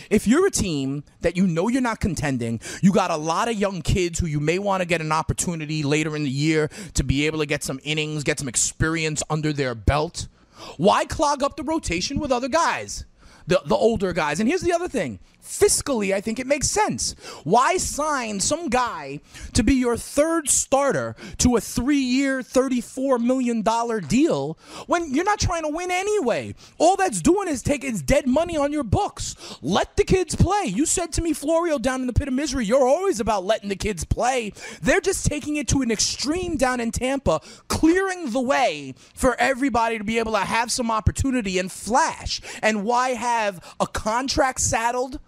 If 0.10 0.28
you're 0.28 0.46
a 0.46 0.52
team 0.52 1.04
that 1.22 1.38
you 1.38 1.48
know 1.48 1.70
you're 1.70 1.82
not 1.82 2.02
contending, 2.02 2.60
you 2.82 2.92
got 2.92 3.10
a 3.10 3.16
lot 3.16 3.48
of 3.48 3.56
young 3.56 3.82
kids 3.82 4.20
who 4.20 4.28
you 4.28 4.40
may 4.40 4.60
want 4.60 4.82
to 4.82 4.88
get 4.88 5.00
an 5.00 5.14
opportunity 5.14 5.82
later 5.82 6.16
in 6.16 6.24
the 6.24 6.30
year 6.30 6.70
to 6.96 7.04
be 7.04 7.26
able 7.26 7.40
to 7.40 7.46
get 7.46 7.64
some 7.64 7.80
innings, 7.84 8.24
get 8.24 8.40
some 8.40 8.50
experience 8.50 9.24
under 9.30 9.54
their 9.54 9.74
belt. 9.74 10.28
Why 10.76 11.06
clog 11.06 11.42
up 11.42 11.56
the 11.56 11.64
rotation 11.64 12.20
with 12.20 12.32
other 12.32 12.50
guys? 12.50 13.06
The, 13.46 13.62
the 13.66 13.76
older 13.76 14.12
guys. 14.12 14.42
And 14.42 14.50
here's 14.50 14.62
the 14.62 14.74
other 14.74 14.90
thing 14.90 15.20
fiscally, 15.48 16.14
I 16.14 16.22
think 16.22 16.40
it 16.40 16.48
makes 16.48 16.70
sense. 16.70 17.16
Why 17.44 17.78
sign 17.78 18.40
some 18.40 18.70
guy 18.70 19.22
to 19.54 19.64
be 19.64 19.76
your 19.76 19.98
third 19.98 20.50
starter 20.50 21.16
to 21.40 21.56
a 21.56 21.62
three 21.62 21.98
year, 21.98 22.42
$34 22.42 23.20
million 23.20 23.62
deal 24.08 24.58
when 24.88 25.14
you're 25.14 25.24
not 25.24 25.40
trying 25.40 25.64
to 25.64 25.70
win 25.70 25.90
anyway? 25.92 26.54
All 26.78 26.96
that's 26.96 27.22
doing 27.22 27.48
is 27.48 27.64
taking 27.64 27.98
dead 27.98 28.28
money 28.28 28.58
on 28.58 28.72
your 28.72 28.84
books. 28.84 29.36
Let 29.62 29.96
the 29.96 30.04
kids 30.04 30.36
play. 30.36 30.66
You 30.66 30.86
said 30.86 31.12
to 31.14 31.22
me, 31.22 31.34
Florio, 31.34 31.80
down 31.80 32.02
in 32.02 32.08
the 32.08 32.14
pit 32.14 32.28
of 32.28 32.34
misery, 32.34 32.66
you're 32.66 32.88
always 32.88 33.20
about 33.20 33.46
letting 33.46 33.70
the 33.70 33.76
kids 33.76 34.04
play. 34.04 34.54
They're 34.82 35.02
just 35.02 35.26
taking 35.26 35.56
it 35.56 35.68
to 35.70 35.82
an 35.82 35.92
extreme 35.92 36.58
down 36.58 36.80
in 36.80 36.92
Tampa, 36.92 37.42
clearing 37.68 38.32
the 38.32 38.42
way 38.42 38.94
for 39.14 39.36
everybody 39.40 39.98
to 39.98 40.04
be 40.04 40.20
able 40.20 40.34
to 40.34 40.40
have 40.40 40.72
some 40.72 40.92
opportunity 40.92 41.60
and 41.60 41.72
flash. 41.72 42.42
And 42.62 42.84
why 42.84 43.10
have 43.10 43.76
a 43.80 43.88
contract 43.88 44.60
saddled? 44.62 45.20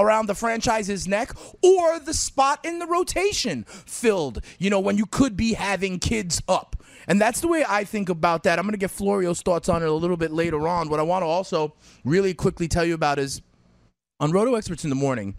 Around 0.00 0.26
the 0.26 0.34
franchise's 0.34 1.06
neck 1.06 1.30
or 1.62 1.98
the 2.00 2.14
spot 2.14 2.64
in 2.64 2.78
the 2.78 2.86
rotation 2.86 3.64
filled, 3.68 4.42
you 4.58 4.70
know, 4.70 4.80
when 4.80 4.96
you 4.96 5.06
could 5.06 5.36
be 5.36 5.52
having 5.52 5.98
kids 5.98 6.42
up. 6.48 6.76
And 7.06 7.20
that's 7.20 7.40
the 7.40 7.48
way 7.48 7.64
I 7.68 7.84
think 7.84 8.08
about 8.08 8.44
that. 8.44 8.58
I'm 8.58 8.64
going 8.64 8.72
to 8.72 8.78
get 8.78 8.90
Florio's 8.90 9.42
thoughts 9.42 9.68
on 9.68 9.82
it 9.82 9.88
a 9.88 9.92
little 9.92 10.16
bit 10.16 10.30
later 10.30 10.68
on. 10.68 10.88
What 10.88 11.00
I 11.00 11.02
want 11.02 11.22
to 11.22 11.26
also 11.26 11.74
really 12.04 12.34
quickly 12.34 12.68
tell 12.68 12.84
you 12.84 12.94
about 12.94 13.18
is 13.18 13.42
on 14.18 14.32
Roto 14.32 14.54
Experts 14.54 14.84
in 14.84 14.90
the 14.90 14.96
Morning, 14.96 15.36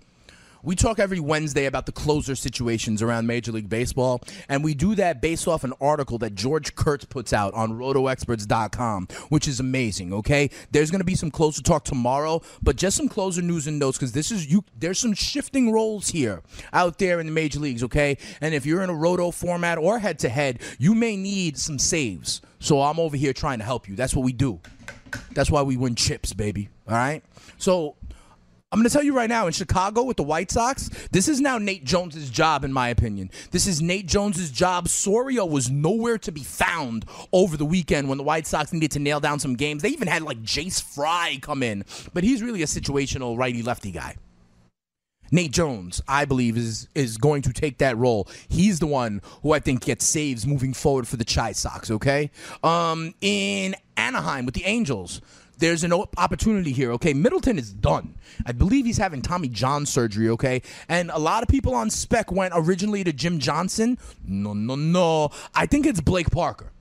we 0.64 0.76
talk 0.76 1.00
every 1.00 1.20
Wednesday 1.20 1.66
about 1.66 1.86
the 1.86 1.92
closer 1.92 2.36
situations 2.36 3.02
around 3.02 3.28
Major 3.28 3.52
League 3.52 3.70
Baseball, 3.70 4.22
and 4.50 4.64
we 4.64 4.74
do 4.74 4.96
that 4.96 5.22
based 5.22 5.48
off 5.48 5.64
an 5.64 5.74
article 5.82 6.18
that 6.20 6.36
George 6.36 6.76
Kurtz 6.76 7.06
puts 7.06 7.34
out 7.34 7.54
on 7.54 7.74
rotoexperts.com, 7.74 9.08
which 9.30 9.48
is 9.48 9.60
amazing, 9.60 10.14
okay? 10.14 10.50
There's 10.72 10.92
going 10.92 11.00
to 11.00 11.06
be 11.06 11.16
some 11.16 11.32
closer 11.32 11.62
talk 11.62 11.84
tomorrow, 11.84 12.42
but 12.62 12.76
just 12.76 12.98
some 12.98 13.08
closer 13.08 13.42
news 13.42 13.68
and 13.68 13.80
notes 13.80 13.98
cuz 13.98 14.12
this 14.12 14.32
is 14.32 14.52
you 14.52 14.64
there's 14.78 15.00
some 15.00 15.14
shifting 15.14 15.72
roles 15.72 16.10
here 16.10 16.42
out 16.74 16.98
there 16.98 17.20
in 17.20 17.26
the 17.26 17.32
major 17.32 17.60
leagues, 17.60 17.84
okay? 17.84 18.18
And 18.40 18.54
if 18.54 18.66
you're 18.66 18.84
in 18.84 18.90
a 18.90 18.96
roto 18.96 19.32
format 19.32 19.78
or 19.78 20.00
head 20.00 20.20
to 20.20 20.30
head, 20.30 20.60
you 20.78 20.94
may 20.94 21.16
need 21.16 21.58
some 21.58 21.80
saves. 21.80 22.42
So 22.60 22.82
I'm 22.82 23.00
over 23.00 23.18
here 23.18 23.34
trying 23.34 23.60
to 23.60 23.66
help 23.66 23.90
you. 23.90 23.96
That's 23.96 24.16
what 24.16 24.24
we 24.24 24.34
do. 24.34 24.60
That's 25.34 25.50
why 25.50 25.62
we 25.64 25.78
win 25.78 25.96
chips, 25.96 26.34
baby. 26.34 26.70
All 26.88 26.96
right? 26.96 27.24
So 27.58 27.96
I'm 28.74 28.80
going 28.80 28.88
to 28.88 28.94
tell 28.94 29.04
you 29.04 29.14
right 29.14 29.28
now 29.28 29.48
in 29.48 29.54
Chicago 29.54 30.04
with 30.04 30.16
the 30.16 30.24
White 30.24 30.50
Sox, 30.50 30.90
this 31.12 31.28
is 31.28 31.42
now 31.42 31.58
Nate 31.58 31.84
Jones's 31.84 32.30
job, 32.30 32.64
in 32.64 32.72
my 32.72 32.88
opinion. 32.88 33.30
This 33.52 33.68
is 33.68 33.82
Nate 33.82 34.06
Jones's 34.06 34.50
job. 34.50 34.88
Soria 34.88 35.46
was 35.46 35.70
nowhere 35.70 36.18
to 36.20 36.32
be 36.32 36.42
found 36.42 37.04
over 37.34 37.58
the 37.58 37.66
weekend 37.66 38.08
when 38.08 38.18
the 38.18 38.24
White 38.24 38.48
Sox 38.48 38.72
needed 38.72 38.92
to 38.92 39.00
nail 39.00 39.20
down 39.20 39.40
some 39.40 39.58
games. 39.58 39.82
They 39.82 39.90
even 39.90 40.08
had 40.08 40.22
like 40.22 40.42
Jace 40.42 40.82
Fry 40.82 41.38
come 41.42 41.64
in, 41.64 41.84
but 42.14 42.24
he's 42.24 42.42
really 42.42 42.62
a 42.62 42.66
situational 42.66 43.38
righty 43.38 43.62
lefty 43.62 43.92
guy. 43.92 44.16
Nate 45.32 45.52
Jones, 45.52 46.02
I 46.08 46.24
believe, 46.24 46.56
is 46.56 46.88
is 46.96 47.18
going 47.18 47.42
to 47.42 47.54
take 47.54 47.80
that 47.80 47.98
role. 47.98 48.30
He's 48.48 48.80
the 48.80 48.88
one 48.88 49.22
who 49.44 49.52
I 49.52 49.60
think 49.60 49.84
gets 49.84 50.06
saves 50.06 50.48
moving 50.48 50.74
forward 50.74 51.10
for 51.10 51.18
the 51.18 51.26
Chi 51.26 51.52
Sox. 51.52 51.92
Okay, 51.92 52.32
um, 52.64 53.14
in 53.20 53.76
Anaheim 53.98 54.46
with 54.46 54.56
the 54.56 54.64
Angels, 54.64 55.22
there's 55.62 55.86
an 55.86 55.94
opportunity 55.94 56.74
here. 56.74 56.92
Okay, 56.94 57.14
Middleton 57.14 57.58
is 57.58 57.72
done. 57.72 58.16
I 58.46 58.52
believe 58.52 58.86
he's 58.86 58.98
having 58.98 59.22
Tommy 59.22 59.48
John 59.48 59.86
surgery. 59.86 60.28
Okay, 60.30 60.62
and 60.90 61.10
a 61.12 61.20
lot 61.20 61.44
of 61.44 61.50
people 61.50 61.74
on 61.74 61.90
spec 61.90 62.32
went 62.32 62.54
originally 62.56 63.04
to 63.06 63.14
Jim 63.14 63.40
Johnson. 63.40 63.98
No, 64.26 64.54
no, 64.54 64.76
no. 64.76 65.30
I 65.56 65.66
think 65.68 65.86
it's 65.86 66.02
Blake 66.02 66.32
Parker. 66.32 66.74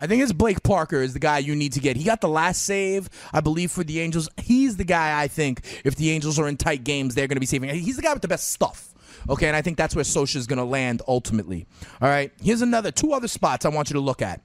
I 0.00 0.06
think 0.06 0.22
it's 0.22 0.32
Blake 0.32 0.62
Parker 0.62 1.00
is 1.02 1.12
the 1.12 1.20
guy 1.20 1.38
you 1.38 1.54
need 1.54 1.72
to 1.74 1.80
get. 1.80 1.96
He 1.96 2.04
got 2.04 2.20
the 2.20 2.28
last 2.28 2.62
save, 2.62 3.08
I 3.32 3.40
believe, 3.40 3.70
for 3.70 3.84
the 3.84 4.00
Angels. 4.00 4.28
He's 4.42 4.76
the 4.76 4.84
guy 4.84 5.22
I 5.22 5.28
think 5.28 5.60
if 5.84 5.94
the 5.94 6.10
Angels 6.10 6.38
are 6.38 6.48
in 6.48 6.56
tight 6.56 6.82
games, 6.82 7.14
they're 7.14 7.28
going 7.28 7.36
to 7.36 7.40
be 7.40 7.46
saving. 7.46 7.70
He's 7.70 7.96
the 7.96 8.02
guy 8.02 8.12
with 8.12 8.22
the 8.22 8.28
best 8.28 8.50
stuff. 8.50 8.92
Okay, 9.28 9.46
and 9.46 9.56
I 9.56 9.62
think 9.62 9.78
that's 9.78 9.94
where 9.94 10.04
Scioscia 10.04 10.36
is 10.36 10.46
going 10.46 10.58
to 10.58 10.64
land 10.64 11.00
ultimately. 11.06 11.66
All 12.02 12.08
right, 12.08 12.32
here's 12.42 12.60
another 12.60 12.90
two 12.90 13.12
other 13.12 13.28
spots 13.28 13.64
I 13.64 13.68
want 13.68 13.88
you 13.88 13.94
to 13.94 14.00
look 14.00 14.20
at. 14.20 14.42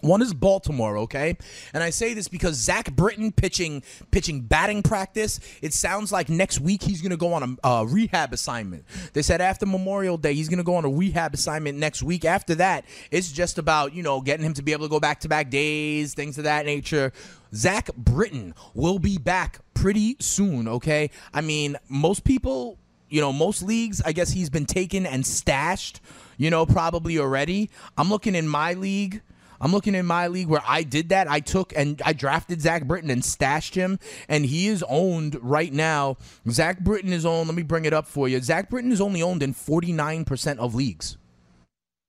One 0.00 0.20
is 0.20 0.34
Baltimore, 0.34 0.98
okay? 0.98 1.36
And 1.72 1.82
I 1.82 1.90
say 1.90 2.12
this 2.12 2.26
because 2.26 2.56
Zach 2.56 2.90
Britton 2.96 3.30
pitching 3.30 3.84
pitching 4.10 4.40
batting 4.40 4.82
practice. 4.82 5.38
It 5.60 5.72
sounds 5.72 6.10
like 6.10 6.28
next 6.28 6.60
week 6.60 6.82
he's 6.82 7.00
going 7.00 7.10
to 7.10 7.16
go 7.16 7.32
on 7.34 7.56
a 7.62 7.86
rehab 7.86 8.32
assignment. 8.32 8.84
They 9.12 9.22
said 9.22 9.40
after 9.40 9.64
Memorial 9.64 10.18
Day 10.18 10.34
he's 10.34 10.48
going 10.48 10.58
to 10.58 10.64
go 10.64 10.74
on 10.74 10.84
a 10.84 10.88
rehab 10.88 11.34
assignment 11.34 11.78
next 11.78 12.02
week. 12.02 12.24
After 12.24 12.56
that, 12.56 12.84
it's 13.12 13.30
just 13.30 13.58
about 13.58 13.94
you 13.94 14.02
know 14.02 14.20
getting 14.20 14.44
him 14.44 14.54
to 14.54 14.62
be 14.62 14.72
able 14.72 14.86
to 14.86 14.90
go 14.90 14.98
back 14.98 15.20
to 15.20 15.28
back 15.28 15.50
days, 15.50 16.14
things 16.14 16.36
of 16.36 16.44
that 16.44 16.66
nature. 16.66 17.12
Zach 17.54 17.88
Britton 17.96 18.54
will 18.74 18.98
be 18.98 19.18
back 19.18 19.60
pretty 19.74 20.16
soon, 20.18 20.66
okay? 20.66 21.10
I 21.32 21.42
mean, 21.42 21.76
most 21.88 22.24
people, 22.24 22.78
you 23.08 23.20
know, 23.20 23.32
most 23.32 23.62
leagues, 23.62 24.02
I 24.04 24.10
guess 24.12 24.30
he's 24.30 24.50
been 24.50 24.66
taken 24.66 25.06
and 25.06 25.24
stashed, 25.24 26.00
you 26.38 26.50
know, 26.50 26.66
probably 26.66 27.18
already. 27.18 27.70
I'm 27.96 28.08
looking 28.08 28.34
in 28.34 28.48
my 28.48 28.72
league. 28.72 29.22
I'm 29.62 29.70
looking 29.70 29.94
in 29.94 30.04
my 30.04 30.26
league 30.26 30.48
where 30.48 30.62
I 30.66 30.82
did 30.82 31.10
that. 31.10 31.30
I 31.30 31.38
took 31.38 31.72
and 31.76 32.02
I 32.04 32.12
drafted 32.12 32.60
Zach 32.60 32.84
Britton 32.84 33.10
and 33.10 33.24
stashed 33.24 33.76
him, 33.76 34.00
and 34.28 34.44
he 34.44 34.66
is 34.66 34.84
owned 34.88 35.38
right 35.40 35.72
now. 35.72 36.16
Zach 36.50 36.80
Britton 36.80 37.12
is 37.12 37.24
owned. 37.24 37.48
Let 37.48 37.54
me 37.54 37.62
bring 37.62 37.84
it 37.84 37.92
up 37.92 38.08
for 38.08 38.28
you. 38.28 38.40
Zach 38.40 38.68
Britton 38.68 38.90
is 38.90 39.00
only 39.00 39.22
owned 39.22 39.42
in 39.42 39.54
49% 39.54 40.58
of 40.58 40.74
leagues. 40.74 41.16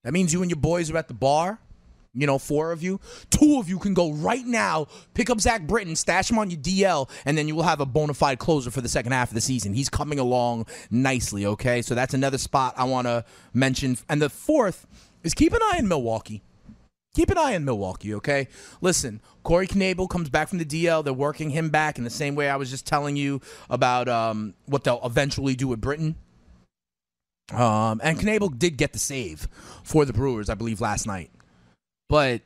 That 0.04 0.14
means 0.14 0.34
you 0.34 0.42
and 0.42 0.50
your 0.50 0.60
boys 0.60 0.90
are 0.90 0.98
at 0.98 1.08
the 1.08 1.14
bar. 1.14 1.60
You 2.16 2.28
know, 2.28 2.38
four 2.38 2.72
of 2.72 2.84
you, 2.84 3.00
two 3.32 3.58
of 3.58 3.68
you 3.68 3.80
can 3.80 3.96
go 3.96 4.12
right 4.12 4.46
now, 4.46 4.86
pick 5.16 5.32
up 5.32 5.42
Zach 5.42 5.66
Britton, 5.66 5.96
stash 5.96 6.30
him 6.30 6.38
on 6.38 6.52
your 6.52 6.60
DL, 6.60 7.10
and 7.26 7.36
then 7.36 7.48
you 7.48 7.56
will 7.56 7.64
have 7.64 7.80
a 7.80 7.88
bona 7.88 8.14
fide 8.14 8.38
closer 8.38 8.70
for 8.70 8.82
the 8.82 8.90
second 8.90 9.14
half 9.14 9.30
of 9.30 9.34
the 9.34 9.42
season. 9.42 9.74
He's 9.74 9.90
coming 9.90 10.20
along 10.20 10.68
nicely, 10.92 11.48
okay? 11.48 11.82
So 11.82 11.96
that's 11.96 12.14
another 12.14 12.38
spot 12.38 12.76
I 12.78 12.84
want 12.84 13.08
to 13.08 13.26
mention. 13.52 13.98
And 14.10 14.22
the 14.22 14.30
fourth 14.30 14.86
is 15.24 15.34
keep 15.34 15.54
an 15.54 15.62
eye 15.64 15.78
on 15.80 15.88
Milwaukee. 15.88 16.44
Keep 17.16 17.30
an 17.30 17.38
eye 17.38 17.54
on 17.56 17.64
Milwaukee, 17.64 18.16
okay? 18.16 18.48
Listen, 18.82 19.22
Corey 19.44 19.68
Knebel 19.68 20.10
comes 20.10 20.30
back 20.30 20.50
from 20.50 20.58
the 20.58 20.66
DL. 20.66 21.04
They're 21.04 21.14
working 21.14 21.52
him 21.52 21.70
back 21.70 22.00
in 22.00 22.04
the 22.04 22.10
same 22.10 22.34
way 22.34 22.50
I 22.50 22.56
was 22.56 22.72
just 22.72 22.88
telling 22.88 23.16
you 23.16 23.40
about 23.70 24.10
um, 24.10 24.56
what 24.66 24.84
they'll 24.84 25.06
eventually 25.06 25.56
do 25.56 25.68
with 25.68 25.80
Britton. 25.80 26.16
Um, 27.52 28.02
and 28.04 28.18
Knebel 28.18 28.58
did 28.58 28.78
get 28.78 28.94
the 28.94 29.00
save 29.00 29.48
for 29.84 30.06
the 30.06 30.14
Brewers, 30.14 30.50
I 30.50 30.56
believe, 30.56 30.82
last 30.82 31.06
night. 31.06 31.30
But 32.10 32.42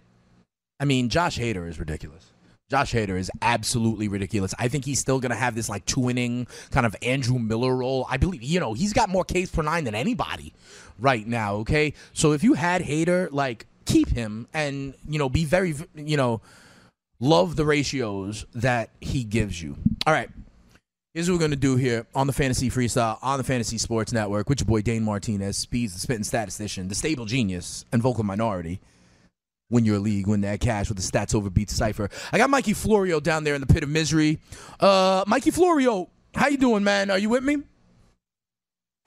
I 0.79 0.85
mean, 0.85 1.09
Josh 1.09 1.39
Hader 1.39 1.67
is 1.67 1.79
ridiculous. 1.79 2.31
Josh 2.69 2.93
Hader 2.93 3.17
is 3.17 3.31
absolutely 3.41 4.09
ridiculous. 4.09 4.53
I 4.59 4.67
think 4.67 4.83
he's 4.83 4.99
still 4.99 5.21
going 5.21 5.31
to 5.31 5.37
have 5.37 5.55
this 5.55 5.69
like 5.69 5.85
two 5.85 6.09
inning 6.09 6.47
kind 6.71 6.85
of 6.85 6.95
Andrew 7.01 7.39
Miller 7.39 7.73
role. 7.73 8.05
I 8.09 8.17
believe, 8.17 8.43
you 8.43 8.59
know, 8.59 8.73
he's 8.73 8.91
got 8.91 9.07
more 9.07 9.23
Ks 9.23 9.49
per 9.49 9.61
nine 9.61 9.85
than 9.85 9.95
anybody 9.95 10.53
right 10.99 11.25
now. 11.25 11.55
Okay. 11.55 11.93
So 12.11 12.33
if 12.33 12.43
you 12.43 12.53
had 12.53 12.81
Hader, 12.81 13.29
like, 13.31 13.65
keep 13.87 14.09
him 14.09 14.47
and, 14.53 14.93
you 15.07 15.17
know, 15.17 15.29
be 15.29 15.45
very, 15.45 15.73
you 15.95 16.17
know, 16.17 16.41
love 17.19 17.55
the 17.55 17.65
ratios 17.65 18.45
that 18.53 18.91
he 19.01 19.23
gives 19.23 19.61
you. 19.61 19.75
All 20.05 20.13
right. 20.13 20.29
Here's 21.13 21.27
what 21.31 21.39
we're 21.39 21.47
to 21.47 21.55
do 21.55 21.77
here 21.77 22.05
on 22.13 22.27
the 22.27 22.33
Fantasy 22.33 22.69
Freestyle 22.69 23.17
on 23.23 23.39
the 23.39 23.43
Fantasy 23.43 23.79
Sports 23.79 24.13
Network 24.13 24.49
with 24.49 24.59
your 24.59 24.67
boy 24.67 24.81
Dane 24.81 25.03
Martinez, 25.03 25.57
Speeds, 25.57 25.93
the 25.95 25.99
Spitting 25.99 26.23
Statistician, 26.23 26.89
the 26.89 26.95
Stable 26.95 27.25
Genius, 27.25 27.85
and 27.91 28.03
Vocal 28.03 28.23
Minority 28.23 28.79
win 29.69 29.85
your 29.85 29.99
league, 29.99 30.27
win 30.27 30.41
that 30.41 30.59
cash 30.59 30.89
with 30.89 30.97
the 30.97 31.03
stats 31.03 31.35
over 31.35 31.49
beat 31.49 31.69
cipher. 31.69 32.09
I 32.31 32.37
got 32.37 32.49
Mikey 32.49 32.73
Florio 32.73 33.19
down 33.19 33.43
there 33.43 33.55
in 33.55 33.61
the 33.61 33.67
pit 33.67 33.83
of 33.83 33.89
misery. 33.89 34.39
Uh, 34.79 35.23
Mikey 35.27 35.51
Florio, 35.51 36.09
how 36.33 36.47
you 36.47 36.57
doing, 36.57 36.83
man? 36.83 37.09
Are 37.11 37.17
you 37.17 37.29
with 37.29 37.43
me? 37.43 37.57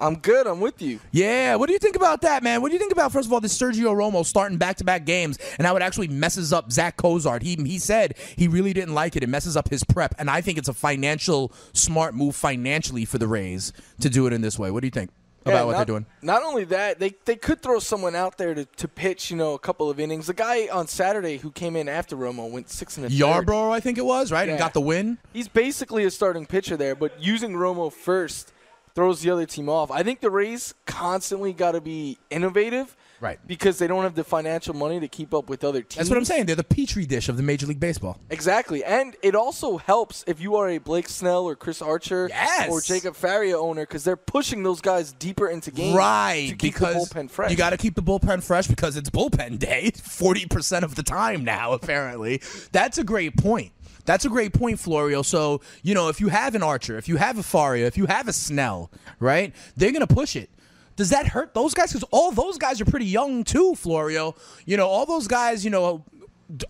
I'm 0.01 0.17
good. 0.17 0.47
I'm 0.47 0.61
with 0.61 0.81
you. 0.81 0.99
Yeah. 1.13 1.57
What 1.57 1.67
do 1.67 1.75
you 1.75 1.79
think 1.79 1.95
about 1.95 2.23
that, 2.23 2.43
man? 2.43 2.63
What 2.63 2.69
do 2.69 2.73
you 2.75 2.79
think 2.79 2.93
about 2.93 3.13
first 3.13 3.27
of 3.27 3.33
all 3.33 3.41
this 3.41 3.57
Sergio 3.57 3.95
Romo 3.95 4.25
starting 4.25 4.57
back-to-back 4.57 5.05
games 5.05 5.39
and 5.59 5.67
how 5.67 5.77
it 5.77 5.83
actually 5.83 6.09
messes 6.09 6.53
up 6.53 6.73
Zach 6.73 6.97
Cozart? 6.97 7.43
He 7.43 7.55
he 7.57 7.79
said 7.79 8.17
he 8.37 8.49
really 8.49 8.73
didn't 8.73 8.95
like 8.95 9.15
it. 9.15 9.23
It 9.23 9.29
messes 9.29 9.57
up 9.57 9.69
his 9.69 9.85
prep, 9.85 10.15
and 10.19 10.31
I 10.31 10.41
think 10.41 10.59
it's 10.59 10.69
a 10.69 10.75
financial 10.75 11.53
smart 11.75 12.15
move 12.15 12.35
financially 12.35 13.05
for 13.05 13.19
the 13.19 13.29
Rays 13.29 13.73
to 14.01 14.09
do 14.09 14.27
it 14.27 14.33
in 14.33 14.41
this 14.41 14.59
way. 14.59 14.71
What 14.71 14.81
do 14.81 14.87
you 14.87 14.91
think? 14.91 15.11
about 15.43 15.53
Yeah, 15.53 15.65
what 15.65 15.73
not, 15.73 15.79
they're 15.79 15.87
doing. 15.87 16.07
Not 16.23 16.43
only 16.43 16.65
that, 16.65 16.99
they 16.99 17.15
they 17.25 17.37
could 17.37 17.63
throw 17.63 17.79
someone 17.79 18.15
out 18.15 18.39
there 18.39 18.55
to, 18.55 18.65
to 18.65 18.89
pitch, 18.89 19.31
you 19.31 19.37
know, 19.37 19.55
a 19.55 19.59
couple 19.59 19.91
of 19.91 20.01
innings. 20.01 20.27
The 20.27 20.35
guy 20.35 20.69
on 20.69 20.87
Saturday 20.87 21.39
who 21.39 21.51
came 21.51 21.77
in 21.77 21.89
after 21.89 22.17
Romo 22.17 22.51
went 22.51 22.69
six 22.71 22.97
and 22.97 23.07
a. 23.07 23.09
Yarbrough, 23.09 23.73
I 23.73 23.81
think 23.81 23.99
it 23.99 24.05
was, 24.05 24.33
right? 24.33 24.49
And 24.49 24.59
got 24.59 24.75
the 24.75 24.81
win. 24.81 25.19
He's 25.33 25.49
basically 25.49 26.05
a 26.05 26.11
starting 26.11 26.47
pitcher 26.47 26.77
there, 26.77 26.95
but 26.95 27.23
using 27.23 27.53
Romo 27.53 27.93
first 27.93 28.53
throws 29.01 29.23
the 29.23 29.31
other 29.31 29.47
team 29.47 29.71
off. 29.71 29.91
I 29.91 30.03
think 30.03 30.21
the 30.21 30.29
Rays 30.31 30.75
constantly 30.85 31.55
got 31.55 31.73
to 31.73 31.81
be 31.81 32.19
innovative, 32.29 32.95
Right. 33.19 33.39
Because 33.47 33.79
they 33.79 33.87
don't 33.87 34.03
have 34.05 34.15
the 34.15 34.25
financial 34.25 34.73
money 34.75 34.99
to 35.01 35.07
keep 35.09 35.35
up 35.35 35.51
with 35.51 35.63
other 35.63 35.83
teams. 35.83 35.97
That's 35.97 36.09
what 36.09 36.17
I'm 36.17 36.25
saying. 36.25 36.47
They're 36.47 36.57
the 36.57 36.65
petri 36.65 37.05
dish 37.05 37.29
of 37.29 37.37
the 37.37 37.43
Major 37.43 37.67
League 37.67 37.79
Baseball. 37.81 38.19
Exactly, 38.31 38.83
and 38.83 39.15
it 39.23 39.35
also 39.35 39.77
helps 39.77 40.25
if 40.27 40.41
you 40.41 40.57
are 40.57 40.71
a 40.71 40.79
Blake 40.79 41.07
Snell 41.07 41.45
or 41.45 41.55
Chris 41.55 41.83
Archer 41.83 42.29
Yes. 42.31 42.71
or 42.71 42.81
Jacob 42.81 43.15
Faria 43.15 43.59
owner 43.59 43.83
because 43.83 44.05
they're 44.05 44.17
pushing 44.17 44.63
those 44.63 44.81
guys 44.81 45.13
deeper 45.13 45.49
into 45.49 45.71
games 45.71 45.95
Right, 45.97 46.47
to 46.49 46.57
keep 46.57 46.73
because 46.75 47.09
the 47.11 47.15
bullpen 47.15 47.31
fresh. 47.31 47.51
you 47.51 47.59
got 47.59 47.71
to 47.71 47.77
keep 47.77 47.95
the 47.95 48.03
bullpen 48.03 48.43
fresh 48.43 48.67
because 48.69 48.97
it's 48.97 49.11
bullpen 49.11 49.59
day, 49.59 49.91
forty 50.03 50.47
percent 50.47 50.83
of 50.87 50.95
the 50.95 51.03
time 51.03 51.45
now. 51.45 51.73
Apparently, 51.73 52.41
that's 52.73 52.97
a 52.97 53.05
great 53.05 53.37
point. 53.37 53.73
That's 54.05 54.25
a 54.25 54.29
great 54.29 54.53
point, 54.53 54.79
Florio. 54.79 55.23
So 55.23 55.61
you 55.83 55.95
know, 55.95 56.09
if 56.09 56.21
you 56.21 56.29
have 56.29 56.55
an 56.55 56.63
Archer, 56.63 56.99
if 56.99 57.09
you 57.09 57.17
have 57.17 57.39
a 57.39 57.43
Faria, 57.43 57.87
if 57.87 57.97
you 57.97 58.07
have 58.07 58.29
a 58.29 58.33
Snell, 58.33 58.91
right, 59.19 59.55
they're 59.77 59.93
gonna 59.93 60.07
push 60.07 60.37
it. 60.37 60.51
Does 60.97 61.11
that 61.11 61.29
hurt 61.29 61.55
those 61.55 61.73
guys? 61.73 61.93
Because 61.93 62.07
all 62.11 62.31
those 62.31 62.59
guys 62.59 62.81
are 62.81 62.85
pretty 62.85 63.07
young 63.07 63.45
too, 63.45 63.75
Florio. 63.75 64.35
You 64.67 64.77
know, 64.77 64.87
all 64.87 65.07
those 65.07 65.27
guys, 65.27 65.65
you 65.65 65.71
know. 65.71 66.05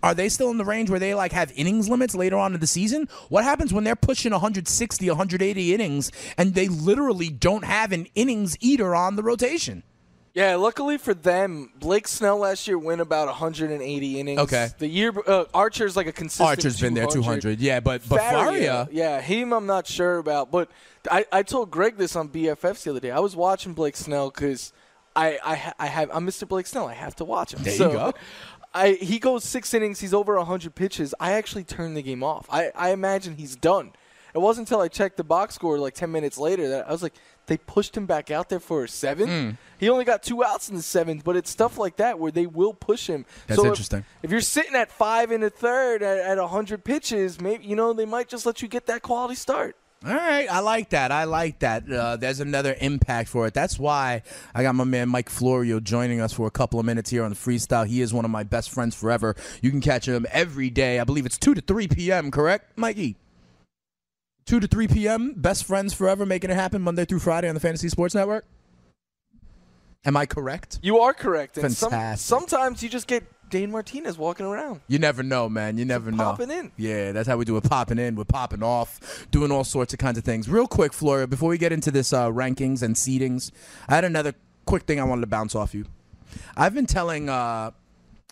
Are 0.03 0.13
they 0.13 0.29
still 0.29 0.51
in 0.51 0.59
the 0.59 0.63
range 0.63 0.91
where 0.91 0.99
they 0.99 1.15
like 1.15 1.31
have 1.31 1.51
innings 1.55 1.89
limits 1.89 2.13
later 2.13 2.37
on 2.37 2.53
in 2.53 2.59
the 2.59 2.67
season? 2.67 3.09
What 3.29 3.43
happens 3.43 3.73
when 3.73 3.83
they're 3.83 3.95
pushing 3.95 4.31
160, 4.31 5.09
180 5.09 5.73
innings 5.73 6.11
and 6.37 6.53
they 6.53 6.67
literally 6.67 7.29
don't 7.29 7.65
have 7.65 7.91
an 7.91 8.05
innings 8.13 8.55
eater 8.59 8.93
on 8.93 9.15
the 9.15 9.23
rotation? 9.23 9.81
Yeah, 10.33 10.55
luckily 10.55 10.97
for 10.97 11.13
them, 11.13 11.71
Blake 11.77 12.07
Snell 12.07 12.37
last 12.37 12.65
year 12.67 12.77
went 12.77 13.01
about 13.01 13.27
180 13.27 14.19
innings. 14.19 14.39
Okay. 14.39 14.69
The 14.77 14.87
year 14.87 15.13
uh, 15.27 15.45
Archer's 15.53 15.97
like 15.97 16.07
a 16.07 16.13
consistent. 16.13 16.47
Archer's 16.47 16.79
been 16.79 16.93
there 16.93 17.07
200. 17.07 17.59
Yeah, 17.59 17.81
but 17.81 18.07
but 18.07 18.19
Faria, 18.19 18.87
yeah, 18.91 19.19
him 19.19 19.51
I'm 19.51 19.65
not 19.65 19.87
sure 19.87 20.19
about, 20.19 20.49
but 20.49 20.71
I, 21.09 21.25
I 21.31 21.43
told 21.43 21.69
Greg 21.69 21.97
this 21.97 22.15
on 22.15 22.29
BFFs 22.29 22.83
the 22.83 22.91
other 22.91 22.99
day. 23.01 23.11
I 23.11 23.19
was 23.19 23.35
watching 23.35 23.73
Blake 23.73 23.97
Snell 23.97 24.29
because 24.29 24.71
I 25.15 25.37
I, 25.43 25.73
I 25.79 25.87
have 25.87 26.09
I'm 26.13 26.25
Mr. 26.25 26.47
Blake 26.47 26.67
Snell. 26.67 26.87
I 26.87 26.93
have 26.93 27.15
to 27.17 27.25
watch 27.25 27.53
him. 27.53 27.63
There 27.63 27.73
you 27.73 27.79
go. 27.79 28.13
I 28.73 28.93
he 28.93 29.19
goes 29.19 29.43
six 29.43 29.73
innings. 29.73 29.99
He's 29.99 30.13
over 30.13 30.37
100 30.37 30.73
pitches. 30.75 31.13
I 31.19 31.33
actually 31.33 31.65
turned 31.65 31.97
the 31.97 32.01
game 32.01 32.23
off. 32.23 32.47
I 32.49 32.71
I 32.73 32.91
imagine 32.91 33.35
he's 33.35 33.57
done. 33.57 33.91
It 34.33 34.37
wasn't 34.39 34.69
until 34.69 34.79
I 34.79 34.87
checked 34.87 35.17
the 35.17 35.25
box 35.25 35.55
score 35.55 35.77
like 35.77 35.93
10 35.93 36.09
minutes 36.09 36.37
later 36.37 36.69
that 36.69 36.87
I 36.87 36.91
was 36.91 37.03
like, 37.03 37.13
they 37.51 37.57
pushed 37.57 37.97
him 37.97 38.05
back 38.05 38.31
out 38.31 38.47
there 38.47 38.61
for 38.61 38.85
a 38.85 38.87
seventh. 38.87 39.29
Hmm. 39.29 39.49
He 39.77 39.89
only 39.89 40.05
got 40.05 40.23
two 40.23 40.41
outs 40.41 40.69
in 40.69 40.77
the 40.77 40.81
seventh, 40.81 41.25
but 41.25 41.35
it's 41.35 41.49
stuff 41.49 41.77
like 41.77 41.97
that 41.97 42.17
where 42.17 42.31
they 42.31 42.45
will 42.45 42.73
push 42.73 43.07
him. 43.07 43.25
That's 43.47 43.59
So 43.59 43.65
if- 43.65 43.71
interesting. 43.71 44.05
If, 44.23 44.31
you're 44.31 44.39
sitting 44.39 44.73
at 44.73 44.89
five 44.89 45.31
and 45.31 45.43
a 45.43 45.49
third 45.49 46.01
at, 46.01 46.17
at 46.19 46.37
100 46.37 46.85
pitches, 46.85 47.41
maybe 47.41 47.65
you 47.65 47.75
know 47.75 47.91
they 47.91 48.05
might 48.05 48.29
just 48.29 48.45
let 48.45 48.61
you 48.61 48.69
get 48.69 48.85
that 48.85 49.01
quality 49.01 49.35
start. 49.35 49.75
All 50.05 50.13
right, 50.13 50.47
I 50.49 50.61
like 50.61 50.91
that. 50.91 51.11
I 51.11 51.25
like 51.25 51.59
that. 51.59 51.91
Uh, 51.91 52.15
there's 52.15 52.39
another 52.39 52.73
impact 52.79 53.27
for 53.27 53.45
it. 53.47 53.53
That's 53.53 53.77
why 53.77 54.23
I 54.55 54.63
got 54.63 54.73
my 54.73 54.85
man 54.85 55.09
Mike 55.09 55.29
Florio 55.29 55.81
joining 55.81 56.21
us 56.21 56.31
for 56.31 56.47
a 56.47 56.51
couple 56.51 56.79
of 56.79 56.85
minutes 56.85 57.09
here 57.09 57.23
on 57.25 57.31
the 57.31 57.35
freestyle. 57.35 57.85
He 57.85 58.01
is 58.01 58.13
one 58.13 58.23
of 58.23 58.31
my 58.31 58.43
best 58.43 58.69
friends 58.71 58.95
forever. 58.95 59.35
You 59.61 59.71
can 59.71 59.81
catch 59.81 60.07
him 60.07 60.25
every 60.31 60.69
day. 60.69 60.99
I 60.99 61.03
believe 61.03 61.25
it's 61.25 61.37
2 61.37 61.53
to 61.55 61.61
3 61.61 61.89
p.m., 61.89 62.31
correct, 62.31 62.77
Mikey? 62.77 63.17
2 64.45 64.59
to 64.59 64.67
3 64.67 64.87
p.m., 64.87 65.33
best 65.35 65.65
friends 65.65 65.93
forever, 65.93 66.25
making 66.25 66.49
it 66.49 66.55
happen 66.55 66.81
Monday 66.81 67.05
through 67.05 67.19
Friday 67.19 67.47
on 67.47 67.55
the 67.55 67.61
Fantasy 67.61 67.89
Sports 67.89 68.15
Network. 68.15 68.45
Am 70.03 70.17
I 70.17 70.25
correct? 70.25 70.79
You 70.81 70.99
are 70.99 71.13
correct. 71.13 71.57
And 71.57 71.71
some, 71.71 72.15
sometimes 72.17 72.81
you 72.81 72.89
just 72.89 73.07
get 73.07 73.23
Dane 73.51 73.69
Martinez 73.69 74.17
walking 74.17 74.47
around. 74.47 74.81
You 74.87 74.97
never 74.97 75.21
know, 75.21 75.47
man. 75.47 75.77
You 75.77 75.85
never 75.85 76.09
know. 76.09 76.23
popping 76.23 76.49
in. 76.49 76.71
Yeah, 76.75 77.11
that's 77.11 77.27
how 77.27 77.37
we 77.37 77.45
do 77.45 77.55
it. 77.57 77.63
Popping 77.65 77.99
in, 77.99 78.15
we're 78.15 78.23
popping 78.23 78.63
off, 78.63 79.27
doing 79.29 79.51
all 79.51 79.63
sorts 79.63 79.93
of 79.93 79.99
kinds 79.99 80.17
of 80.17 80.23
things. 80.23 80.49
Real 80.49 80.67
quick, 80.67 80.91
Florio, 80.91 81.27
before 81.27 81.49
we 81.49 81.59
get 81.59 81.71
into 81.71 81.91
this 81.91 82.13
uh, 82.13 82.29
rankings 82.29 82.81
and 82.81 82.95
seedings, 82.95 83.51
I 83.87 83.95
had 83.95 84.05
another 84.05 84.33
quick 84.65 84.83
thing 84.83 84.99
I 84.99 85.03
wanted 85.03 85.21
to 85.21 85.27
bounce 85.27 85.53
off 85.53 85.75
you. 85.75 85.85
I've 86.57 86.73
been 86.73 86.87
telling 86.87 87.29
uh, 87.29 87.71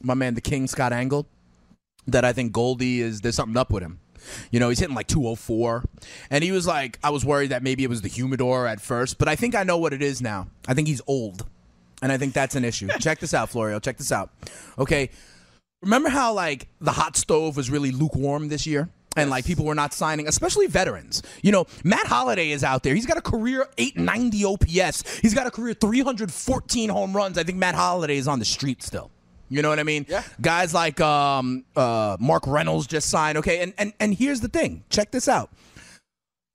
my 0.01 0.13
man, 0.15 0.33
the 0.33 0.41
King, 0.41 0.67
Scott 0.67 0.93
Engel, 0.93 1.27
that 2.07 2.25
I 2.25 2.33
think 2.33 2.51
Goldie 2.51 3.01
is 3.01 3.21
there's 3.21 3.35
something 3.35 3.57
up 3.57 3.71
with 3.71 3.83
him. 3.83 3.99
You 4.51 4.59
know, 4.59 4.69
he's 4.69 4.79
hitting 4.79 4.95
like 4.95 5.07
204. 5.07 5.83
And 6.29 6.43
he 6.43 6.51
was 6.51 6.67
like, 6.67 6.99
I 7.03 7.09
was 7.09 7.25
worried 7.25 7.51
that 7.51 7.63
maybe 7.63 7.83
it 7.83 7.89
was 7.89 8.01
the 8.01 8.07
humidor 8.07 8.67
at 8.67 8.81
first, 8.81 9.17
but 9.17 9.27
I 9.27 9.35
think 9.35 9.55
I 9.55 9.63
know 9.63 9.77
what 9.77 9.93
it 9.93 10.01
is 10.01 10.21
now. 10.21 10.47
I 10.67 10.73
think 10.73 10.87
he's 10.87 11.01
old. 11.07 11.45
And 12.01 12.11
I 12.11 12.17
think 12.17 12.33
that's 12.33 12.55
an 12.55 12.63
issue. 12.63 12.87
Check 12.99 13.19
this 13.19 13.33
out, 13.33 13.49
Florio. 13.49 13.79
Check 13.79 13.97
this 13.97 14.11
out. 14.11 14.31
Okay. 14.77 15.09
Remember 15.81 16.09
how 16.09 16.33
like 16.33 16.67
the 16.81 16.91
hot 16.91 17.15
stove 17.15 17.55
was 17.55 17.69
really 17.69 17.91
lukewarm 17.91 18.49
this 18.49 18.67
year? 18.67 18.89
And 19.15 19.29
like 19.29 19.45
people 19.45 19.65
were 19.65 19.75
not 19.75 19.93
signing, 19.93 20.27
especially 20.27 20.67
veterans. 20.67 21.23
You 21.41 21.51
know, 21.51 21.65
Matt 21.83 22.05
Holliday 22.05 22.51
is 22.51 22.63
out 22.63 22.83
there. 22.83 22.93
He's 22.93 23.05
got 23.05 23.17
a 23.17 23.21
career 23.21 23.67
890 23.77 24.45
OPS. 24.45 25.19
He's 25.19 25.33
got 25.33 25.47
a 25.47 25.51
career 25.51 25.73
314 25.73 26.89
home 26.89 27.15
runs. 27.15 27.37
I 27.37 27.43
think 27.43 27.57
Matt 27.57 27.75
Holliday 27.75 28.17
is 28.17 28.27
on 28.27 28.39
the 28.39 28.45
street 28.45 28.83
still. 28.83 29.11
You 29.49 29.61
know 29.61 29.69
what 29.69 29.79
I 29.79 29.83
mean? 29.83 30.05
Yeah. 30.07 30.23
Guys 30.39 30.73
like 30.73 31.01
um, 31.01 31.65
uh, 31.75 32.17
Mark 32.19 32.45
Reynolds 32.47 32.87
just 32.87 33.09
signed. 33.09 33.37
Okay, 33.39 33.61
and, 33.61 33.73
and 33.77 33.93
and 33.99 34.13
here's 34.13 34.41
the 34.41 34.47
thing. 34.47 34.83
Check 34.89 35.11
this 35.11 35.27
out. 35.27 35.51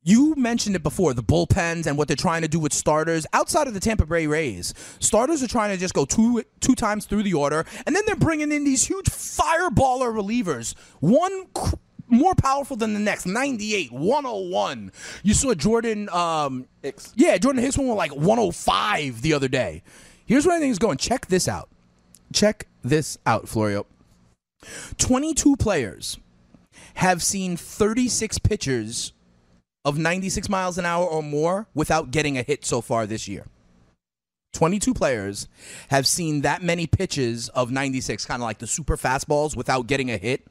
You 0.06 0.34
mentioned 0.36 0.76
it 0.76 0.82
before, 0.82 1.14
the 1.14 1.22
bullpens 1.22 1.86
and 1.86 1.96
what 1.96 2.08
they're 2.08 2.16
trying 2.16 2.42
to 2.42 2.48
do 2.48 2.60
with 2.60 2.74
starters 2.74 3.26
outside 3.32 3.66
of 3.66 3.72
the 3.72 3.80
Tampa 3.80 4.04
Bay 4.04 4.26
Rays. 4.26 4.74
Starters 5.00 5.42
are 5.42 5.48
trying 5.48 5.70
to 5.70 5.78
just 5.78 5.94
go 5.94 6.04
two 6.04 6.44
two 6.60 6.74
times 6.74 7.06
through 7.06 7.22
the 7.22 7.32
order, 7.34 7.64
and 7.86 7.96
then 7.96 8.02
they're 8.06 8.14
bringing 8.14 8.52
in 8.52 8.64
these 8.64 8.86
huge 8.86 9.06
fireballer 9.06 10.12
relievers. 10.12 10.74
One 11.00 11.46
cr- 11.54 11.76
more 12.06 12.34
powerful 12.34 12.76
than 12.76 12.92
the 12.92 13.00
next, 13.00 13.24
98, 13.24 13.92
101. 13.92 14.92
You 15.22 15.34
saw 15.34 15.54
Jordan 15.54 16.10
um 16.10 16.66
Hicks. 16.82 17.12
Yeah, 17.16 17.38
Jordan 17.38 17.62
Hicks 17.62 17.78
went 17.78 17.90
like 17.94 18.14
105 18.14 19.22
the 19.22 19.32
other 19.32 19.48
day. 19.48 19.82
Here's 20.26 20.46
where 20.46 20.56
I 20.56 20.60
think 20.60 20.70
is 20.70 20.78
going. 20.78 20.98
Check 20.98 21.26
this 21.26 21.48
out. 21.48 21.70
Check 22.32 22.66
this 22.84 23.18
out, 23.26 23.48
Florio. 23.48 23.86
22 24.98 25.56
players 25.56 26.18
have 26.94 27.22
seen 27.22 27.56
36 27.56 28.38
pitchers 28.38 29.12
of 29.84 29.98
96 29.98 30.48
miles 30.48 30.78
an 30.78 30.86
hour 30.86 31.04
or 31.04 31.22
more 31.22 31.66
without 31.74 32.10
getting 32.10 32.38
a 32.38 32.42
hit 32.42 32.64
so 32.64 32.80
far 32.80 33.06
this 33.06 33.28
year. 33.28 33.46
22 34.54 34.94
players 34.94 35.48
have 35.88 36.06
seen 36.06 36.42
that 36.42 36.62
many 36.62 36.86
pitches 36.86 37.48
of 37.50 37.70
96, 37.70 38.24
kind 38.24 38.40
of 38.40 38.46
like 38.46 38.58
the 38.58 38.66
super 38.66 38.96
fastballs, 38.96 39.56
without 39.56 39.86
getting 39.86 40.10
a 40.10 40.16
hit. 40.16 40.46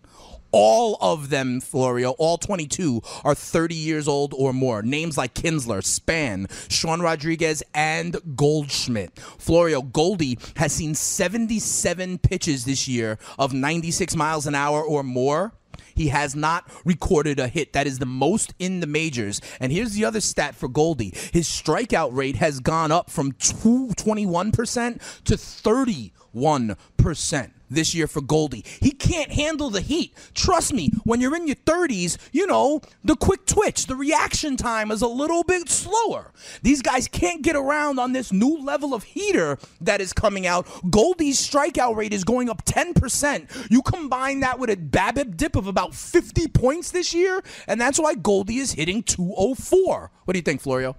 All 0.55 0.99
of 1.01 1.31
them, 1.31 1.59
Florio, 1.59 2.11
all 2.11 2.37
22 2.37 3.01
are 3.23 3.33
30 3.33 3.73
years 3.73 4.07
old 4.07 4.35
or 4.37 4.53
more. 4.53 4.83
Names 4.83 5.17
like 5.17 5.33
Kinsler, 5.33 5.83
Span, 5.83 6.45
Sean 6.69 7.01
Rodriguez, 7.01 7.63
and 7.73 8.15
Goldschmidt. 8.35 9.17
Florio 9.17 9.81
Goldie 9.81 10.37
has 10.57 10.71
seen 10.71 10.93
77 10.93 12.19
pitches 12.19 12.65
this 12.65 12.87
year 12.87 13.17
of 13.39 13.51
96 13.51 14.15
miles 14.15 14.45
an 14.45 14.53
hour 14.53 14.83
or 14.83 15.01
more. 15.01 15.53
He 15.95 16.09
has 16.09 16.35
not 16.35 16.69
recorded 16.85 17.39
a 17.39 17.47
hit. 17.47 17.73
That 17.73 17.87
is 17.87 17.97
the 17.97 18.05
most 18.05 18.53
in 18.59 18.79
the 18.79 18.87
majors. 18.87 19.41
And 19.59 19.71
here's 19.71 19.93
the 19.93 20.05
other 20.05 20.21
stat 20.21 20.53
for 20.53 20.67
Goldie. 20.67 21.15
His 21.31 21.47
strikeout 21.47 22.15
rate 22.15 22.35
has 22.35 22.59
gone 22.59 22.91
up 22.91 23.09
from 23.09 23.31
21% 23.33 25.23
to 25.23 25.33
31% 25.33 27.51
this 27.73 27.93
year 27.93 28.07
for 28.07 28.21
Goldie. 28.21 28.63
He 28.81 28.91
can't 28.91 29.31
handle 29.31 29.69
the 29.69 29.81
heat. 29.81 30.15
Trust 30.33 30.73
me, 30.73 30.91
when 31.03 31.21
you're 31.21 31.35
in 31.35 31.47
your 31.47 31.55
30s, 31.57 32.17
you 32.31 32.47
know, 32.47 32.81
the 33.03 33.15
quick 33.15 33.45
twitch, 33.45 33.87
the 33.87 33.95
reaction 33.95 34.57
time 34.57 34.91
is 34.91 35.01
a 35.01 35.07
little 35.07 35.43
bit 35.43 35.69
slower. 35.69 36.31
These 36.61 36.81
guys 36.81 37.07
can't 37.07 37.41
get 37.41 37.55
around 37.55 37.99
on 37.99 38.13
this 38.13 38.31
new 38.31 38.57
level 38.63 38.93
of 38.93 39.03
heater 39.03 39.57
that 39.81 40.01
is 40.01 40.13
coming 40.13 40.47
out. 40.47 40.67
Goldie's 40.89 41.39
strikeout 41.39 41.95
rate 41.95 42.13
is 42.13 42.23
going 42.23 42.49
up 42.49 42.65
10%. 42.65 43.67
You 43.71 43.81
combine 43.81 44.39
that 44.41 44.59
with 44.59 44.69
a 44.69 44.75
BABIP 44.77 45.37
dip 45.37 45.55
of 45.55 45.67
about 45.67 45.93
50 45.95 46.47
points 46.49 46.91
this 46.91 47.13
year, 47.13 47.41
and 47.67 47.79
that's 47.79 47.99
why 47.99 48.15
Goldie 48.15 48.57
is 48.57 48.73
hitting 48.73 49.03
204. 49.03 50.11
What 50.25 50.33
do 50.33 50.37
you 50.37 50.43
think, 50.43 50.61
Florio? 50.61 50.95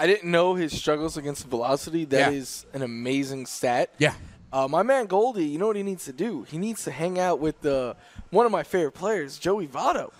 I 0.00 0.06
didn't 0.06 0.30
know 0.30 0.54
his 0.54 0.72
struggles 0.78 1.16
against 1.16 1.46
velocity. 1.46 2.04
That 2.04 2.32
is 2.32 2.64
Yeah. 2.70 2.76
an 2.76 2.82
amazing 2.82 3.46
stat. 3.46 3.92
Yeah. 3.98 4.14
Uh, 4.52 4.66
my 4.68 4.82
man 4.82 5.06
Goldie, 5.06 5.44
you 5.44 5.58
know 5.58 5.66
what 5.66 5.76
he 5.76 5.82
needs 5.82 6.04
to 6.06 6.12
do? 6.12 6.42
He 6.44 6.56
needs 6.58 6.84
to 6.84 6.90
hang 6.90 7.18
out 7.18 7.38
with 7.38 7.60
the 7.60 7.96
one 8.30 8.46
of 8.46 8.52
my 8.52 8.62
favorite 8.62 8.92
players, 8.92 9.38
Joey 9.38 9.66
Votto. 9.66 10.10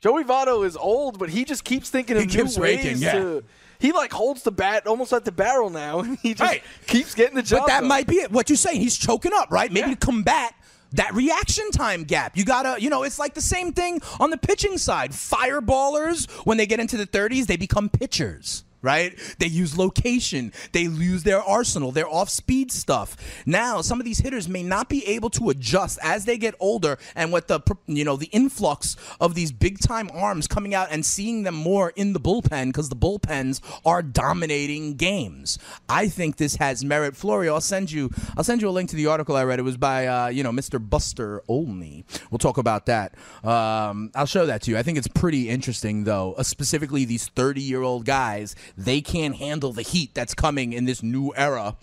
Joey 0.00 0.24
Votto 0.24 0.64
is 0.66 0.76
old, 0.76 1.18
but 1.18 1.28
he 1.30 1.44
just 1.44 1.64
keeps 1.64 1.88
thinking 1.90 2.16
of 2.16 2.22
He 2.22 2.26
new 2.28 2.44
keeps 2.44 2.58
ways 2.58 2.84
raking, 2.84 2.98
yeah. 2.98 3.12
to. 3.12 3.44
He 3.78 3.92
like 3.92 4.12
holds 4.12 4.42
the 4.42 4.50
bat 4.52 4.86
almost 4.86 5.12
at 5.12 5.24
the 5.24 5.32
barrel 5.32 5.70
now, 5.70 6.00
and 6.00 6.18
he 6.18 6.34
just 6.34 6.50
Right. 6.50 6.62
keeps 6.86 7.14
getting 7.14 7.34
the 7.36 7.42
job. 7.42 7.60
But 7.60 7.66
that 7.68 7.80
done. 7.80 7.88
might 7.88 8.06
be 8.06 8.16
it. 8.16 8.30
What 8.32 8.48
you're 8.50 8.56
saying, 8.56 8.80
he's 8.80 8.96
choking 8.96 9.32
up, 9.34 9.50
right? 9.50 9.70
Maybe 9.70 9.90
Yeah. 9.90 9.94
to 9.94 10.06
combat 10.06 10.54
that 10.92 11.14
reaction 11.14 11.70
time 11.72 12.04
gap. 12.04 12.36
You 12.36 12.44
gotta, 12.44 12.80
you 12.80 12.90
know, 12.90 13.02
it's 13.02 13.18
like 13.18 13.34
the 13.34 13.40
same 13.40 13.72
thing 13.72 14.00
on 14.20 14.30
the 14.30 14.38
pitching 14.38 14.78
side. 14.78 15.12
Fireballers, 15.12 16.30
when 16.44 16.56
they 16.56 16.66
get 16.66 16.80
into 16.80 16.96
the 16.96 17.06
30s, 17.06 17.46
they 17.46 17.56
become 17.56 17.88
pitchers. 17.88 18.64
Right? 18.82 19.18
They 19.38 19.46
use 19.46 19.76
location. 19.76 20.52
They 20.72 20.82
use 20.82 21.22
their 21.22 21.42
arsenal, 21.42 21.92
their 21.92 22.08
off 22.08 22.28
speed 22.28 22.70
stuff. 22.70 23.16
Now, 23.44 23.80
some 23.80 24.00
of 24.00 24.04
these 24.04 24.18
hitters 24.18 24.48
may 24.48 24.62
not 24.62 24.88
be 24.88 25.06
able 25.06 25.30
to 25.30 25.50
adjust 25.50 25.98
as 26.02 26.24
they 26.24 26.38
get 26.38 26.54
older 26.60 26.98
and 27.14 27.32
with 27.32 27.48
the, 27.48 27.60
you 27.86 28.04
know, 28.04 28.16
the 28.16 28.26
influx 28.26 28.96
of 29.20 29.34
these 29.34 29.52
big 29.52 29.78
time 29.78 30.10
arms 30.12 30.46
coming 30.46 30.74
out 30.74 30.88
and 30.90 31.04
seeing 31.04 31.42
them 31.42 31.54
more 31.54 31.92
in 31.96 32.12
the 32.12 32.20
bullpen 32.20 32.68
because 32.68 32.88
the 32.88 32.96
bullpens 32.96 33.60
are 33.84 34.02
dominating 34.02 34.94
games. 34.94 35.58
I 35.88 36.08
think 36.08 36.36
this 36.36 36.56
has 36.56 36.84
merit. 36.84 37.16
Florio, 37.16 37.54
I'll 37.54 37.60
send 37.60 37.90
you, 37.90 38.10
I'll 38.36 38.44
send 38.44 38.62
you 38.62 38.68
a 38.68 38.70
link 38.70 38.90
to 38.90 38.96
the 38.96 39.06
article 39.06 39.36
I 39.36 39.44
read. 39.44 39.58
It 39.58 39.62
was 39.62 39.76
by, 39.76 40.06
uh, 40.06 40.28
you 40.28 40.42
know, 40.42 40.52
Mr. 40.52 40.78
Buster 40.78 41.42
Olney. 41.48 42.04
We'll 42.30 42.38
talk 42.38 42.58
about 42.58 42.86
that. 42.86 43.14
Um, 43.44 44.10
I'll 44.14 44.26
show 44.26 44.46
that 44.46 44.62
to 44.62 44.70
you. 44.70 44.78
I 44.78 44.82
think 44.82 44.98
it's 44.98 45.08
pretty 45.08 45.48
interesting, 45.48 46.04
though. 46.04 46.34
Uh, 46.34 46.42
specifically, 46.42 47.04
these 47.04 47.28
30 47.28 47.62
year 47.62 47.82
old 47.82 48.04
guys, 48.04 48.54
they 48.76 49.00
can't 49.00 49.36
handle 49.36 49.72
the 49.72 49.82
heat 49.82 50.14
that's 50.14 50.34
coming 50.34 50.72
in 50.72 50.84
this 50.84 51.02
new 51.02 51.32
era 51.36 51.76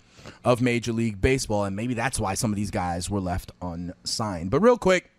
of 0.44 0.60
Major 0.60 0.92
League 0.92 1.20
Baseball, 1.20 1.64
and 1.64 1.76
maybe 1.76 1.94
that's 1.94 2.18
why 2.18 2.34
some 2.34 2.50
of 2.50 2.56
these 2.56 2.70
guys 2.70 3.10
were 3.10 3.20
left 3.20 3.52
unsigned. 3.60 4.50
But 4.50 4.60
real 4.60 4.78
quick, 4.78 5.10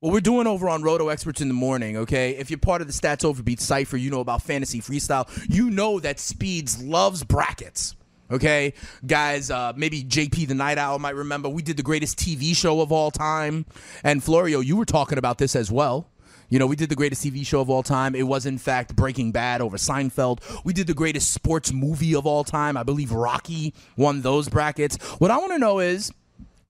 what 0.00 0.12
we're 0.12 0.20
doing 0.20 0.46
over 0.46 0.68
on 0.68 0.82
Roto 0.82 1.08
Experts 1.08 1.40
in 1.40 1.48
the 1.48 1.54
morning, 1.54 1.96
okay? 1.98 2.30
If 2.30 2.50
you're 2.50 2.58
part 2.58 2.80
of 2.80 2.86
the 2.86 2.92
Stats 2.92 3.24
Overbeat 3.24 3.60
cipher, 3.60 3.96
you 3.96 4.10
know 4.10 4.20
about 4.20 4.42
fantasy 4.42 4.80
freestyle. 4.80 5.28
You 5.48 5.70
know 5.70 6.00
that 6.00 6.18
Speeds 6.18 6.82
loves 6.82 7.24
brackets. 7.24 7.94
Okay, 8.30 8.74
guys, 9.06 9.50
uh, 9.50 9.72
maybe 9.74 10.04
JP 10.04 10.48
the 10.48 10.54
Night 10.54 10.76
Owl 10.76 10.98
might 10.98 11.14
remember 11.14 11.48
we 11.48 11.62
did 11.62 11.78
the 11.78 11.82
greatest 11.82 12.18
TV 12.18 12.54
show 12.54 12.82
of 12.82 12.92
all 12.92 13.10
time. 13.10 13.64
And 14.04 14.22
Florio, 14.22 14.60
you 14.60 14.76
were 14.76 14.84
talking 14.84 15.16
about 15.16 15.38
this 15.38 15.56
as 15.56 15.72
well. 15.72 16.10
You 16.48 16.58
know, 16.58 16.66
we 16.66 16.76
did 16.76 16.88
the 16.88 16.94
greatest 16.94 17.24
TV 17.24 17.46
show 17.46 17.60
of 17.60 17.68
all 17.68 17.82
time. 17.82 18.14
It 18.14 18.26
was, 18.26 18.46
in 18.46 18.58
fact, 18.58 18.96
Breaking 18.96 19.32
Bad 19.32 19.60
over 19.60 19.76
Seinfeld. 19.76 20.40
We 20.64 20.72
did 20.72 20.86
the 20.86 20.94
greatest 20.94 21.32
sports 21.32 21.72
movie 21.72 22.14
of 22.14 22.26
all 22.26 22.44
time. 22.44 22.76
I 22.76 22.82
believe 22.82 23.12
Rocky 23.12 23.74
won 23.96 24.22
those 24.22 24.48
brackets. 24.48 24.96
What 25.18 25.30
I 25.30 25.36
want 25.38 25.52
to 25.52 25.58
know 25.58 25.78
is 25.78 26.10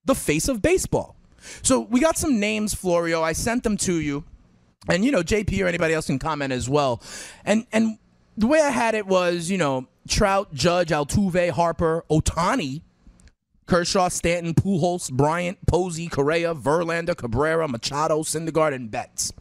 the 0.05 0.15
face 0.15 0.47
of 0.49 0.61
baseball. 0.61 1.15
So 1.61 1.79
we 1.79 2.01
got 2.01 2.17
some 2.17 2.39
names, 2.39 2.73
Florio. 2.73 3.23
I 3.23 3.31
sent 3.31 3.63
them 3.63 3.77
to 3.77 3.99
you. 3.99 4.25
And, 4.89 5.05
you 5.05 5.11
know, 5.11 5.21
JP 5.21 5.63
or 5.63 5.67
anybody 5.67 5.93
else 5.93 6.07
can 6.07 6.19
comment 6.19 6.51
as 6.51 6.69
well. 6.69 7.01
And, 7.45 7.65
and 7.71 7.97
the 8.37 8.47
way 8.47 8.61
I 8.61 8.71
had 8.71 8.95
it 8.95 9.05
was, 9.05 9.49
you 9.49 9.57
know, 9.57 9.87
Trout, 10.07 10.53
Judge, 10.53 10.89
Altuve, 10.89 11.51
Harper, 11.51 12.03
Ohtani, 12.09 12.81
Kershaw, 13.69 14.09
Stanton, 14.09 14.55
Pujols, 14.55 15.11
Bryant, 15.11 15.59
Posey, 15.67 16.07
Correa, 16.07 16.55
Verlander, 16.55 17.15
Cabrera, 17.15 17.67
Machado, 17.67 18.23
Syndergaard, 18.23 18.73
and 18.73 18.89
Betts. 18.89 19.31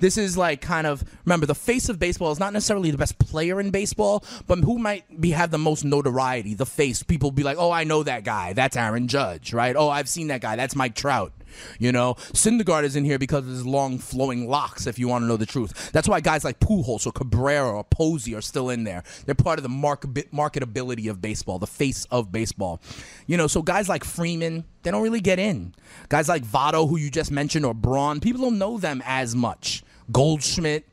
This 0.00 0.18
is 0.18 0.36
like 0.36 0.60
kind 0.60 0.88
of 0.88 1.04
remember 1.24 1.46
the 1.46 1.54
face 1.54 1.88
of 1.88 2.00
baseball 2.00 2.32
is 2.32 2.40
not 2.40 2.52
necessarily 2.52 2.90
the 2.90 2.98
best 2.98 3.18
player 3.20 3.60
in 3.60 3.70
baseball, 3.70 4.24
but 4.48 4.58
who 4.58 4.78
might 4.78 5.20
be 5.20 5.30
have 5.30 5.52
the 5.52 5.58
most 5.58 5.84
notoriety. 5.84 6.54
The 6.54 6.66
face 6.66 7.04
people 7.04 7.30
be 7.30 7.44
like, 7.44 7.58
oh, 7.58 7.70
I 7.70 7.84
know 7.84 8.02
that 8.02 8.24
guy. 8.24 8.52
That's 8.54 8.76
Aaron 8.76 9.06
Judge, 9.06 9.52
right? 9.52 9.76
Oh, 9.76 9.88
I've 9.88 10.08
seen 10.08 10.26
that 10.28 10.40
guy. 10.40 10.56
That's 10.56 10.74
Mike 10.74 10.96
Trout. 10.96 11.32
You 11.78 11.92
know, 11.92 12.14
Syndergaard 12.32 12.84
is 12.84 12.96
in 12.96 13.04
here 13.04 13.18
because 13.18 13.44
of 13.44 13.50
his 13.50 13.66
long 13.66 13.98
flowing 13.98 14.48
locks. 14.48 14.86
If 14.86 14.98
you 14.98 15.08
want 15.08 15.22
to 15.22 15.26
know 15.26 15.36
the 15.36 15.46
truth, 15.46 15.90
that's 15.92 16.08
why 16.08 16.20
guys 16.20 16.44
like 16.44 16.60
Pujols 16.60 17.06
or 17.06 17.12
Cabrera 17.12 17.70
or 17.70 17.84
Posey 17.84 18.34
are 18.34 18.40
still 18.40 18.70
in 18.70 18.84
there. 18.84 19.02
They're 19.24 19.34
part 19.34 19.58
of 19.58 19.62
the 19.62 19.68
market 19.68 20.32
marketability 20.32 21.10
of 21.10 21.20
baseball, 21.20 21.58
the 21.58 21.66
face 21.66 22.04
of 22.10 22.32
baseball. 22.32 22.80
You 23.26 23.36
know, 23.36 23.46
so 23.46 23.62
guys 23.62 23.88
like 23.88 24.04
Freeman, 24.04 24.64
they 24.82 24.90
don't 24.90 25.02
really 25.02 25.20
get 25.20 25.38
in. 25.38 25.74
Guys 26.08 26.28
like 26.28 26.44
Votto, 26.44 26.88
who 26.88 26.96
you 26.96 27.10
just 27.10 27.30
mentioned, 27.30 27.64
or 27.64 27.74
Braun, 27.74 28.20
people 28.20 28.42
don't 28.42 28.58
know 28.58 28.78
them 28.78 29.02
as 29.04 29.34
much. 29.34 29.82
Goldschmidt. 30.12 30.86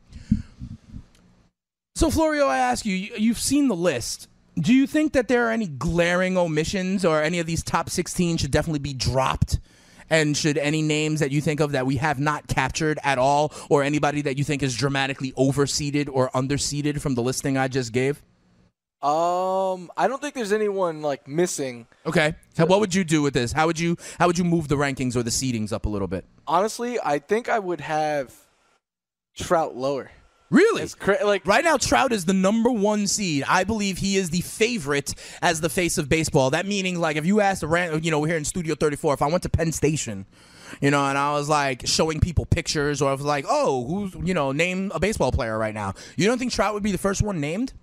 So 1.95 2.09
Florio, 2.09 2.47
I 2.47 2.57
ask 2.57 2.85
you, 2.85 2.95
you- 2.95 3.15
you've 3.17 3.39
seen 3.39 3.67
the 3.67 3.75
list. 3.75 4.27
Do 4.59 4.73
you 4.73 4.87
think 4.87 5.13
that 5.13 5.27
there 5.27 5.47
are 5.47 5.51
any 5.51 5.67
glaring 5.67 6.37
omissions, 6.37 7.05
or 7.05 7.21
any 7.21 7.39
of 7.39 7.45
these 7.45 7.63
top 7.63 7.89
16 7.89 8.37
should 8.37 8.51
definitely 8.51 8.79
be 8.79 8.93
dropped? 8.93 9.59
And 10.13 10.37
should 10.37 10.59
any 10.59 10.83
names 10.83 11.21
that 11.21 11.31
you 11.31 11.41
think 11.41 11.59
of 11.59 11.71
that 11.71 11.87
we 11.87 11.95
have 11.95 12.19
not 12.19 12.45
captured 12.45 12.99
at 13.03 13.17
all, 13.17 13.51
or 13.67 13.81
anybody 13.81 14.21
that 14.21 14.37
you 14.37 14.43
think 14.43 14.61
is 14.61 14.75
dramatically 14.75 15.31
overseeded 15.31 16.07
or 16.07 16.29
underseeded 16.35 17.01
from 17.01 17.15
the 17.15 17.23
listing 17.23 17.57
I 17.57 17.67
just 17.67 17.91
gave? 17.91 18.21
Um, 19.01 19.89
I 19.97 20.07
don't 20.07 20.21
think 20.21 20.35
there's 20.35 20.53
anyone 20.53 21.01
like 21.01 21.27
missing. 21.27 21.87
Okay. 22.05 22.35
So 22.55 22.67
what 22.67 22.79
would 22.79 22.93
you 22.93 23.03
do 23.03 23.23
with 23.23 23.33
this? 23.33 23.53
How 23.53 23.65
would 23.65 23.79
you 23.79 23.97
how 24.19 24.27
would 24.27 24.37
you 24.37 24.43
move 24.43 24.67
the 24.67 24.75
rankings 24.75 25.15
or 25.15 25.23
the 25.23 25.31
seedings 25.31 25.73
up 25.73 25.87
a 25.87 25.89
little 25.89 26.07
bit? 26.07 26.25
Honestly, 26.45 26.99
I 27.03 27.17
think 27.17 27.49
I 27.49 27.57
would 27.57 27.81
have 27.81 28.35
Trout 29.35 29.75
lower. 29.75 30.11
Really? 30.53 30.83
It's 30.83 30.93
cra- 30.93 31.25
like 31.25 31.47
Right 31.47 31.63
now, 31.63 31.77
Trout 31.77 32.13
is 32.13 32.25
the 32.25 32.33
number 32.33 32.69
one 32.69 33.07
seed. 33.07 33.43
I 33.47 33.63
believe 33.63 33.97
he 33.97 34.17
is 34.17 34.29
the 34.29 34.41
favorite 34.41 35.15
as 35.41 35.61
the 35.61 35.69
face 35.69 35.97
of 35.97 36.07
baseball. 36.07 36.51
That 36.51 36.67
meaning, 36.67 36.99
like, 36.99 37.17
if 37.17 37.25
you 37.25 37.41
asked, 37.41 37.63
a 37.63 37.99
you 38.01 38.11
know, 38.11 38.19
we're 38.19 38.27
here 38.27 38.37
in 38.37 38.45
Studio 38.45 38.75
34, 38.75 39.15
if 39.15 39.21
I 39.23 39.27
went 39.27 39.41
to 39.43 39.49
Penn 39.49 39.71
Station, 39.71 40.27
you 40.79 40.91
know, 40.91 41.03
and 41.05 41.17
I 41.17 41.33
was 41.33 41.49
like 41.49 41.87
showing 41.87 42.19
people 42.19 42.45
pictures, 42.45 43.01
or 43.01 43.09
I 43.09 43.13
was 43.13 43.23
like, 43.23 43.45
oh, 43.49 43.83
who's, 43.87 44.13
you 44.23 44.35
know, 44.35 44.51
name 44.51 44.91
a 44.93 44.99
baseball 44.99 45.31
player 45.31 45.57
right 45.57 45.73
now. 45.73 45.95
You 46.17 46.27
don't 46.27 46.37
think 46.37 46.51
Trout 46.51 46.75
would 46.75 46.83
be 46.83 46.91
the 46.91 46.99
first 46.99 47.23
one 47.23 47.39
named? 47.41 47.73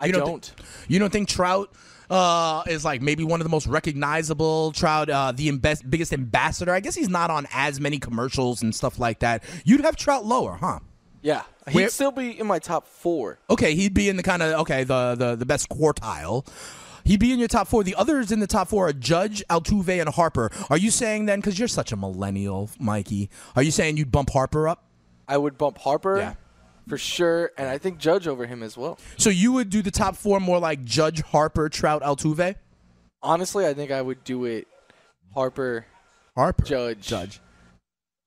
I 0.00 0.06
You 0.06 0.12
don't. 0.12 0.46
Think, 0.46 0.66
you 0.88 0.98
don't 0.98 1.12
think 1.12 1.28
Trout 1.28 1.74
uh, 2.08 2.62
is 2.66 2.86
like 2.86 3.02
maybe 3.02 3.24
one 3.24 3.40
of 3.42 3.44
the 3.44 3.50
most 3.50 3.66
recognizable 3.66 4.72
Trout, 4.72 5.10
uh, 5.10 5.32
the 5.32 5.50
imbe- 5.50 5.90
biggest 5.90 6.14
ambassador? 6.14 6.72
I 6.72 6.80
guess 6.80 6.94
he's 6.94 7.10
not 7.10 7.30
on 7.30 7.46
as 7.52 7.80
many 7.80 7.98
commercials 7.98 8.62
and 8.62 8.74
stuff 8.74 8.98
like 8.98 9.18
that. 9.18 9.44
You'd 9.66 9.82
have 9.82 9.96
Trout 9.96 10.24
lower, 10.24 10.54
huh? 10.54 10.78
yeah, 11.24 11.42
he'd 11.68 11.74
Where- 11.74 11.88
still 11.88 12.10
be 12.12 12.38
in 12.38 12.46
my 12.46 12.58
top 12.58 12.86
four. 12.86 13.38
Okay, 13.50 13.74
he'd 13.74 13.94
be 13.94 14.08
in 14.08 14.16
the 14.16 14.22
kind 14.22 14.42
of 14.42 14.60
okay 14.60 14.84
the, 14.84 15.14
the 15.14 15.36
the 15.36 15.46
best 15.46 15.68
quartile. 15.68 16.46
He'd 17.04 17.20
be 17.20 17.32
in 17.32 17.38
your 17.38 17.48
top 17.48 17.68
four. 17.68 17.84
The 17.84 17.94
others 17.96 18.32
in 18.32 18.40
the 18.40 18.46
top 18.46 18.68
four 18.68 18.88
are 18.88 18.92
Judge, 18.94 19.44
Altuve, 19.50 20.00
and 20.00 20.08
Harper. 20.08 20.50
Are 20.70 20.78
you 20.78 20.90
saying 20.90 21.26
then, 21.26 21.38
because 21.40 21.58
you're 21.58 21.68
such 21.68 21.92
a 21.92 21.96
millennial, 21.96 22.70
Mikey, 22.78 23.28
are 23.54 23.62
you 23.62 23.70
saying 23.70 23.98
you'd 23.98 24.10
bump 24.10 24.30
Harper 24.30 24.66
up? 24.68 24.84
I 25.28 25.36
would 25.36 25.58
bump 25.58 25.76
Harper 25.76 26.16
Yeah. 26.16 26.34
for 26.88 26.96
sure, 26.96 27.50
and 27.58 27.68
I 27.68 27.76
think 27.76 27.98
Judge 27.98 28.26
over 28.26 28.46
him 28.46 28.62
as 28.62 28.78
well. 28.78 28.98
So 29.18 29.28
you 29.28 29.52
would 29.52 29.68
do 29.68 29.82
the 29.82 29.90
top 29.90 30.16
four 30.16 30.40
more 30.40 30.58
like 30.58 30.82
Judge, 30.84 31.20
Harper, 31.20 31.68
Trout, 31.68 32.02
Altuve? 32.02 32.54
Honestly, 33.22 33.66
I 33.66 33.74
think 33.74 33.90
I 33.90 34.00
would 34.00 34.24
do 34.24 34.46
it 34.46 34.66
Harper, 35.34 35.84
Harper. 36.34 36.64
Judge, 36.64 37.00
Judge. 37.06 37.40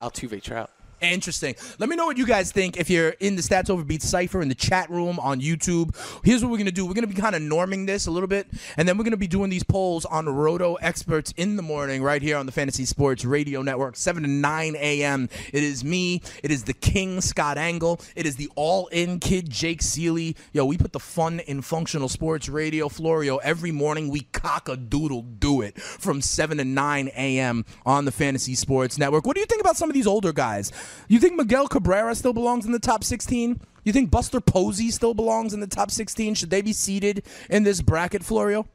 Altuve 0.04 0.40
Trout. 0.44 0.70
Interesting. 1.00 1.56
Let 1.78 1.90
me 1.90 1.96
know 1.96 2.08
what 2.08 2.18
you 2.18 2.26
guys 2.26 2.52
think 2.52 2.78
if 2.78 2.90
you're 2.90 3.10
in 3.20 3.36
the 3.36 3.44
Stats 3.44 3.70
Over 3.70 3.84
Beats 3.84 4.10
cipher 4.10 4.42
in 4.42 4.50
the 4.50 4.56
chat 4.56 4.90
room 4.90 5.20
on 5.20 5.40
YouTube. 5.40 5.96
Here's 6.24 6.44
what 6.44 6.52
we're 6.52 6.58
gonna 6.58 6.72
do. 6.72 6.88
We're 6.88 6.96
gonna 6.96 7.06
be 7.06 7.14
kind 7.14 7.36
of 7.36 7.42
norming 7.44 7.86
this 7.86 8.08
a 8.08 8.12
little 8.12 8.28
bit, 8.28 8.48
and 8.78 8.88
then 8.88 8.98
we're 8.98 9.04
gonna 9.04 9.16
be 9.16 9.28
doing 9.28 9.52
these 9.52 9.64
polls 9.64 10.06
on 10.06 10.28
Roto 10.28 10.74
Experts 10.76 11.34
in 11.38 11.56
the 11.56 11.62
morning 11.62 12.02
right 12.02 12.22
here 12.22 12.36
on 12.36 12.48
the 12.48 12.52
Fantasy 12.52 12.84
Sports 12.84 13.26
Radio 13.26 13.62
Network, 13.62 13.96
7 13.96 14.24
to 14.24 14.30
9 14.30 14.76
a.m. 14.76 15.30
It 15.54 15.64
is 15.64 15.84
me. 15.84 16.24
It 16.42 16.50
is 16.50 16.64
the 16.64 16.74
King 16.74 17.22
Scott 17.22 17.60
Engel. 17.60 18.02
It 18.16 18.26
is 18.26 18.36
the 18.36 18.50
all-in 18.56 19.20
kid 19.20 19.52
Jake 19.52 19.84
Seeley. 19.84 20.36
Yo, 20.52 20.66
we 20.66 20.78
put 20.80 20.94
the 20.94 21.00
fun 21.00 21.42
in 21.42 21.62
functional 21.62 22.10
sports 22.10 22.50
radio 22.50 22.90
Florio 22.90 23.38
every 23.38 23.72
morning. 23.72 24.10
We 24.10 24.22
cock 24.22 24.68
a 24.68 24.76
doodle 24.76 25.22
do 25.22 25.62
it 25.62 25.80
from 25.80 26.22
7 26.22 26.58
to 26.58 26.66
9 26.66 27.12
a.m. 27.16 27.66
on 27.86 28.06
the 28.06 28.12
Fantasy 28.12 28.56
Sports 28.56 28.98
Network. 28.98 29.28
What 29.28 29.36
do 29.36 29.42
you 29.42 29.46
think 29.46 29.62
about 29.62 29.78
some 29.78 29.90
of 29.90 29.94
these 29.94 30.08
older 30.08 30.34
guys? 30.34 30.72
You 31.08 31.20
think 31.20 31.36
Miguel 31.36 31.68
Cabrera 31.68 32.16
still 32.16 32.34
belongs 32.34 32.66
in 32.66 32.72
the 32.72 32.80
top 32.80 33.04
16? 33.04 33.60
You 33.84 33.94
think 33.94 34.12
Buster 34.12 34.42
Posey 34.42 34.92
still 34.92 35.14
belongs 35.14 35.54
in 35.54 35.60
the 35.60 35.68
top 35.68 35.92
16? 35.92 36.36
Should 36.36 36.50
they 36.50 36.62
be 36.62 36.74
seated 36.74 37.24
in 37.50 37.64
this 37.64 37.82
bracket, 37.82 38.24
Florio? 38.24 38.68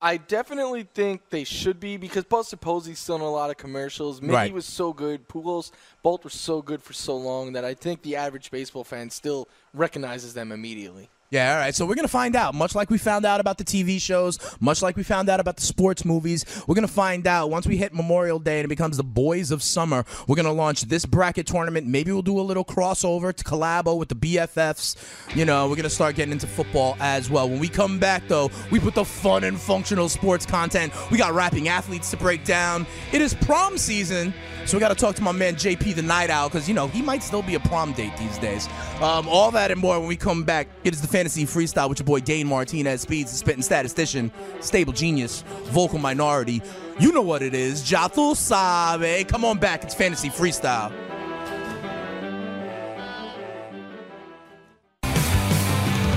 I 0.00 0.18
definitely 0.18 0.86
think 0.94 1.30
they 1.30 1.44
should 1.44 1.80
be 1.80 1.96
because 1.96 2.24
Buster 2.24 2.58
Posey's 2.58 2.98
still 2.98 3.16
in 3.16 3.22
a 3.22 3.30
lot 3.30 3.48
of 3.48 3.56
commercials. 3.56 4.20
Miggy 4.20 4.32
Right. 4.32 4.52
was 4.52 4.66
so 4.66 4.92
good. 4.92 5.26
Pujols, 5.26 5.70
both 6.02 6.22
were 6.22 6.30
so 6.30 6.60
good 6.60 6.82
for 6.82 6.92
so 6.92 7.16
long 7.16 7.54
that 7.54 7.64
I 7.64 7.72
think 7.72 8.02
the 8.02 8.14
average 8.14 8.50
baseball 8.50 8.84
fan 8.84 9.08
still 9.08 9.48
recognizes 9.72 10.34
them 10.34 10.52
immediately. 10.52 11.08
Yeah, 11.30 11.54
all 11.54 11.58
right. 11.58 11.74
So 11.74 11.84
we're 11.84 11.96
going 11.96 12.06
to 12.06 12.12
find 12.12 12.36
out, 12.36 12.54
much 12.54 12.76
like 12.76 12.88
we 12.88 12.98
found 12.98 13.26
out 13.26 13.40
about 13.40 13.58
the 13.58 13.64
TV 13.64 14.00
shows, 14.00 14.38
much 14.60 14.80
like 14.80 14.96
we 14.96 15.02
found 15.02 15.28
out 15.28 15.40
about 15.40 15.56
the 15.56 15.62
sports 15.62 16.04
movies. 16.04 16.44
We're 16.68 16.76
going 16.76 16.86
to 16.86 16.92
find 16.92 17.26
out 17.26 17.50
once 17.50 17.66
we 17.66 17.76
hit 17.76 17.92
Memorial 17.92 18.38
Day 18.38 18.60
and 18.60 18.64
it 18.64 18.68
becomes 18.68 18.96
the 18.96 19.02
Boys 19.02 19.50
of 19.50 19.60
Summer. 19.60 20.04
We're 20.28 20.36
going 20.36 20.46
to 20.46 20.52
launch 20.52 20.82
this 20.82 21.04
bracket 21.04 21.48
tournament. 21.48 21.86
Maybe 21.88 22.12
we'll 22.12 22.22
do 22.22 22.38
a 22.38 22.42
little 22.42 22.64
crossover 22.64 23.34
to 23.34 23.44
collabo 23.44 23.98
with 23.98 24.08
the 24.08 24.14
BFFs. 24.14 25.36
You 25.36 25.44
know, 25.44 25.64
we're 25.64 25.74
going 25.74 25.82
to 25.82 25.90
start 25.90 26.14
getting 26.14 26.32
into 26.32 26.46
football 26.46 26.96
as 27.00 27.28
well. 27.28 27.48
When 27.48 27.58
we 27.58 27.68
come 27.68 27.98
back, 27.98 28.28
though, 28.28 28.48
we 28.70 28.78
put 28.78 28.94
the 28.94 29.04
fun 29.04 29.42
and 29.42 29.58
functional 29.58 30.08
sports 30.08 30.46
content. 30.46 30.92
We 31.10 31.18
got 31.18 31.32
rapping 31.32 31.66
athletes 31.66 32.08
to 32.12 32.16
break 32.16 32.44
down. 32.44 32.86
It 33.12 33.20
is 33.20 33.34
prom 33.34 33.78
season. 33.78 34.32
So 34.66 34.76
we 34.76 34.80
got 34.80 34.88
to 34.88 34.96
talk 34.96 35.14
to 35.14 35.22
my 35.22 35.30
man 35.30 35.54
JP 35.54 35.94
the 35.94 36.02
Night 36.02 36.28
Owl 36.28 36.48
because 36.48 36.68
you 36.68 36.74
know 36.74 36.88
he 36.88 37.00
might 37.00 37.22
still 37.22 37.42
be 37.42 37.54
a 37.54 37.60
prom 37.60 37.92
date 37.92 38.16
these 38.18 38.36
days. 38.38 38.68
Um, 39.00 39.28
all 39.28 39.52
that 39.52 39.70
and 39.70 39.80
more 39.80 39.98
when 40.00 40.08
we 40.08 40.16
come 40.16 40.42
back. 40.42 40.66
It 40.82 40.92
is 40.92 41.00
the 41.00 41.06
fantasy 41.06 41.44
freestyle 41.44 41.88
with 41.88 42.00
your 42.00 42.04
boy 42.06 42.18
Dane 42.18 42.48
Martinez, 42.48 43.02
Speeds, 43.02 43.30
the 43.30 43.38
spitting 43.38 43.62
statistician, 43.62 44.32
stable 44.60 44.92
genius, 44.92 45.42
vocal 45.66 46.00
minority. 46.00 46.62
You 46.98 47.12
know 47.12 47.22
what 47.22 47.42
it 47.42 47.54
is, 47.54 47.88
Jato 47.88 48.34
Sabe. 48.34 49.28
Come 49.28 49.44
on 49.44 49.58
back, 49.58 49.84
it's 49.84 49.94
fantasy 49.94 50.30
freestyle. 50.30 50.92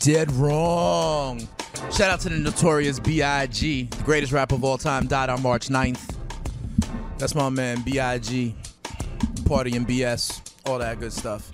Dead 0.00 0.32
wrong. 0.32 1.46
Shout 1.92 2.10
out 2.10 2.20
to 2.20 2.30
the 2.30 2.38
notorious 2.38 2.98
B.I.G., 2.98 3.84
the 3.84 4.02
greatest 4.02 4.32
rapper 4.32 4.54
of 4.54 4.64
all 4.64 4.78
time, 4.78 5.06
died 5.06 5.28
on 5.28 5.42
March 5.42 5.68
9th. 5.68 6.16
That's 7.18 7.34
my 7.34 7.50
man, 7.50 7.82
B.I.G. 7.82 8.54
Party 9.44 9.76
and 9.76 9.86
BS, 9.86 10.54
all 10.66 10.78
that 10.78 10.98
good 11.00 11.12
stuff. 11.12 11.50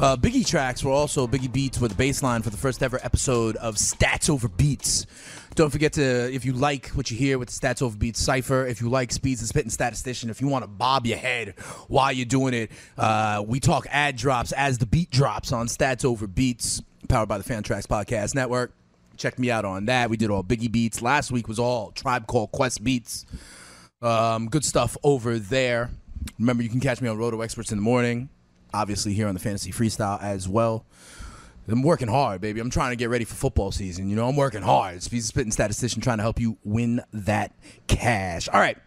Uh, 0.00 0.16
Biggie 0.16 0.46
tracks 0.46 0.84
were 0.84 0.92
also 0.92 1.26
Biggie 1.26 1.52
Beats 1.52 1.80
with 1.80 1.96
baseline 1.96 2.42
for 2.42 2.50
the 2.50 2.56
first 2.56 2.82
ever 2.82 3.00
episode 3.02 3.56
of 3.56 3.74
Stats 3.76 4.30
Over 4.30 4.48
Beats. 4.48 5.06
Don't 5.54 5.70
forget 5.70 5.94
to, 5.94 6.32
if 6.32 6.44
you 6.44 6.52
like 6.52 6.88
what 6.88 7.10
you 7.10 7.16
hear 7.16 7.38
with 7.38 7.48
the 7.50 7.66
Stats 7.66 7.82
Over 7.82 7.96
Beats 7.96 8.20
cipher, 8.20 8.66
if 8.66 8.80
you 8.80 8.88
like 8.88 9.12
Speeds 9.12 9.40
and 9.40 9.48
Spitting 9.48 9.70
Statistician, 9.70 10.30
if 10.30 10.40
you 10.40 10.48
want 10.48 10.62
to 10.62 10.68
bob 10.68 11.04
your 11.04 11.18
head 11.18 11.54
while 11.88 12.12
you're 12.12 12.24
doing 12.26 12.54
it, 12.54 12.70
uh, 12.96 13.44
we 13.46 13.60
talk 13.60 13.86
ad 13.90 14.16
drops 14.16 14.52
as 14.52 14.78
the 14.78 14.86
beat 14.86 15.10
drops 15.10 15.52
on 15.52 15.66
Stats 15.66 16.04
Over 16.04 16.26
Beats, 16.26 16.80
powered 17.12 17.28
by 17.28 17.36
the 17.36 17.44
Fan 17.44 17.62
Tracks 17.62 17.86
Podcast 17.86 18.34
Network. 18.34 18.72
Check 19.18 19.38
me 19.38 19.50
out 19.50 19.66
on 19.66 19.84
that. 19.84 20.08
We 20.08 20.16
did 20.16 20.30
all 20.30 20.42
Biggie 20.42 20.72
Beats. 20.72 21.02
Last 21.02 21.30
week 21.30 21.46
was 21.46 21.58
all 21.58 21.90
Tribe 21.90 22.26
Called 22.26 22.52
Quest 22.52 22.82
Beats. 22.82 23.26
Um, 24.00 24.48
good 24.48 24.64
stuff 24.64 24.96
over 25.04 25.38
there. 25.38 25.90
Remember, 26.38 26.62
you 26.62 26.70
can 26.70 26.80
catch 26.80 27.02
me 27.02 27.10
on 27.10 27.18
Roto 27.18 27.42
Experts 27.42 27.70
in 27.70 27.76
the 27.76 27.82
morning, 27.82 28.30
obviously 28.72 29.12
here 29.12 29.28
on 29.28 29.34
the 29.34 29.40
Fantasy 29.40 29.70
Freestyle 29.72 30.22
as 30.22 30.48
well. 30.48 30.86
I'm 31.68 31.82
working 31.82 32.08
hard, 32.08 32.40
baby. 32.40 32.60
I'm 32.60 32.70
trying 32.70 32.92
to 32.92 32.96
get 32.96 33.10
ready 33.10 33.26
for 33.26 33.34
football 33.34 33.72
season. 33.72 34.08
You 34.08 34.16
know, 34.16 34.26
I'm 34.26 34.36
working 34.36 34.62
hard. 34.62 35.02
Speed 35.02 35.22
Spitting 35.22 35.52
Statistician 35.52 36.00
trying 36.00 36.16
to 36.16 36.22
help 36.22 36.40
you 36.40 36.56
win 36.64 37.02
that 37.12 37.54
cash. 37.88 38.48
All 38.48 38.58
right. 38.58 38.78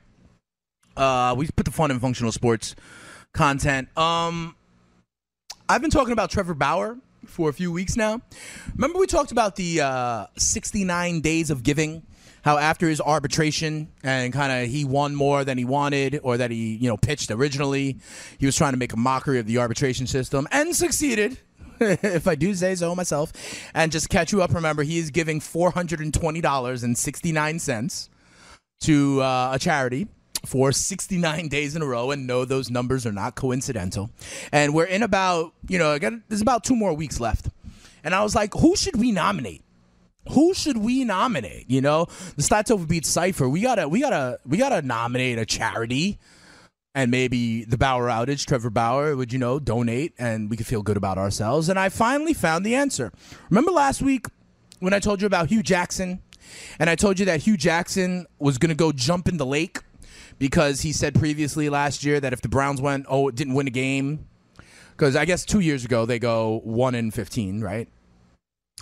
Uh, 0.97 1.35
we 1.37 1.47
put 1.55 1.65
the 1.65 1.71
fun 1.71 1.91
in 1.91 1.99
functional 1.99 2.31
sports 2.31 2.75
content. 3.33 3.95
Um, 3.95 4.55
I've 5.69 5.81
been 5.81 5.91
talking 5.91 6.13
about 6.13 6.31
Trevor 6.31 6.55
Bauer 6.55 6.97
for 7.25 7.49
a 7.49 7.53
few 7.53 7.71
weeks 7.71 7.95
now. 7.95 8.21
Remember, 8.73 8.99
we 8.99 9.07
talked 9.07 9.31
about 9.31 9.55
the 9.55 9.81
uh, 9.81 10.27
69 10.37 11.21
days 11.21 11.49
of 11.49 11.63
giving. 11.63 12.03
How 12.43 12.59
after 12.59 12.87
his 12.87 13.01
arbitration 13.01 13.91
and 14.03 14.31
kind 14.31 14.51
of 14.51 14.69
he 14.69 14.85
won 14.85 15.15
more 15.15 15.43
than 15.43 15.57
he 15.57 15.65
wanted 15.65 16.19
or 16.21 16.37
that 16.37 16.51
he 16.51 16.75
you 16.75 16.87
know 16.87 16.95
pitched 16.95 17.31
originally, 17.31 17.97
he 18.37 18.45
was 18.45 18.55
trying 18.55 18.73
to 18.73 18.77
make 18.77 18.93
a 18.93 18.97
mockery 18.97 19.39
of 19.39 19.47
the 19.47 19.57
arbitration 19.57 20.05
system 20.05 20.47
and 20.51 20.75
succeeded. 20.75 21.39
if 21.79 22.27
I 22.27 22.35
do 22.35 22.53
say 22.53 22.75
so 22.75 22.93
myself, 22.95 23.33
and 23.73 23.91
just 23.91 24.09
catch 24.09 24.31
you 24.31 24.43
up. 24.43 24.53
Remember, 24.53 24.83
he 24.83 24.99
is 24.99 25.09
giving 25.09 25.39
four 25.39 25.71
hundred 25.71 26.01
and 26.01 26.13
twenty 26.13 26.39
dollars 26.39 26.83
and 26.83 26.95
sixty 26.95 27.31
nine 27.31 27.57
cents 27.57 28.09
to 28.81 29.21
uh, 29.23 29.51
a 29.53 29.59
charity 29.59 30.07
for 30.45 30.71
69 30.71 31.47
days 31.47 31.75
in 31.75 31.81
a 31.81 31.85
row 31.85 32.11
and 32.11 32.27
no 32.27 32.45
those 32.45 32.69
numbers 32.69 33.05
are 33.05 33.11
not 33.11 33.35
coincidental 33.35 34.09
and 34.51 34.73
we're 34.73 34.85
in 34.85 35.03
about 35.03 35.53
you 35.67 35.77
know 35.77 35.93
again 35.93 36.23
there's 36.29 36.41
about 36.41 36.63
two 36.63 36.75
more 36.75 36.93
weeks 36.93 37.19
left 37.19 37.49
and 38.03 38.15
i 38.15 38.23
was 38.23 38.35
like 38.35 38.53
who 38.53 38.75
should 38.75 38.95
we 38.97 39.11
nominate 39.11 39.63
who 40.29 40.53
should 40.53 40.77
we 40.77 41.03
nominate 41.03 41.69
you 41.69 41.81
know 41.81 42.05
the 42.35 42.43
stats 42.43 42.71
over 42.71 42.85
beat 42.85 43.05
cipher 43.05 43.47
we 43.47 43.61
gotta 43.61 43.87
we 43.87 43.99
gotta 43.99 44.39
we 44.45 44.57
gotta 44.57 44.81
nominate 44.81 45.37
a 45.37 45.45
charity 45.45 46.19
and 46.95 47.11
maybe 47.11 47.65
the 47.65 47.77
Bauer 47.77 48.07
outage, 48.07 48.45
Trevor 48.45 48.69
Bauer 48.69 49.17
would, 49.17 49.33
you 49.33 49.37
know, 49.37 49.59
donate 49.59 50.13
and 50.17 50.49
we 50.49 50.55
could 50.55 50.65
feel 50.65 50.81
good 50.81 50.95
about 50.95 51.17
ourselves. 51.17 51.67
And 51.67 51.77
I 51.77 51.89
finally 51.89 52.33
found 52.33 52.65
the 52.65 52.73
answer. 52.73 53.11
Remember 53.49 53.71
last 53.71 54.01
week 54.01 54.27
when 54.79 54.93
I 54.93 54.99
told 54.99 55.19
you 55.19 55.27
about 55.27 55.49
Hue 55.49 55.61
Jackson? 55.61 56.21
And 56.79 56.89
I 56.89 56.95
told 56.95 57.19
you 57.19 57.25
that 57.25 57.41
Hue 57.41 57.57
Jackson 57.57 58.27
was 58.39 58.57
to 58.57 58.73
go 58.75 58.91
jump 58.91 59.27
in 59.27 59.37
the 59.37 59.45
lake 59.45 59.79
because 60.37 60.81
he 60.81 60.91
said 60.91 61.15
previously 61.15 61.69
last 61.69 62.03
year 62.03 62.19
that 62.19 62.33
if 62.33 62.41
the 62.41 62.49
Browns 62.49 62.81
went, 62.81 63.05
oh, 63.09 63.31
didn't 63.31 63.53
win 63.53 63.67
a 63.67 63.71
game, 63.71 64.27
because 64.91 65.15
I 65.15 65.25
guess 65.25 65.45
two 65.45 65.59
years 65.59 65.85
ago 65.85 66.05
they 66.05 66.19
go 66.19 66.61
1 66.63 66.95
in 66.95 67.11
15, 67.11 67.61
right? 67.61 67.87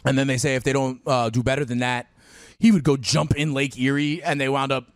And 0.06 0.18
then 0.18 0.28
they 0.28 0.38
say 0.38 0.56
if 0.56 0.64
they 0.64 0.74
don't 0.74 1.02
uh, 1.06 1.30
do 1.30 1.44
better 1.44 1.66
than 1.66 1.80
that, 1.80 2.08
he 2.60 2.72
would 2.72 2.84
go 2.84 2.98
jump 2.98 3.36
in 3.36 3.54
Lake 3.54 3.78
Erie, 3.78 4.22
and 4.24 4.40
they 4.40 4.50
wound 4.50 4.72
up 4.72 4.88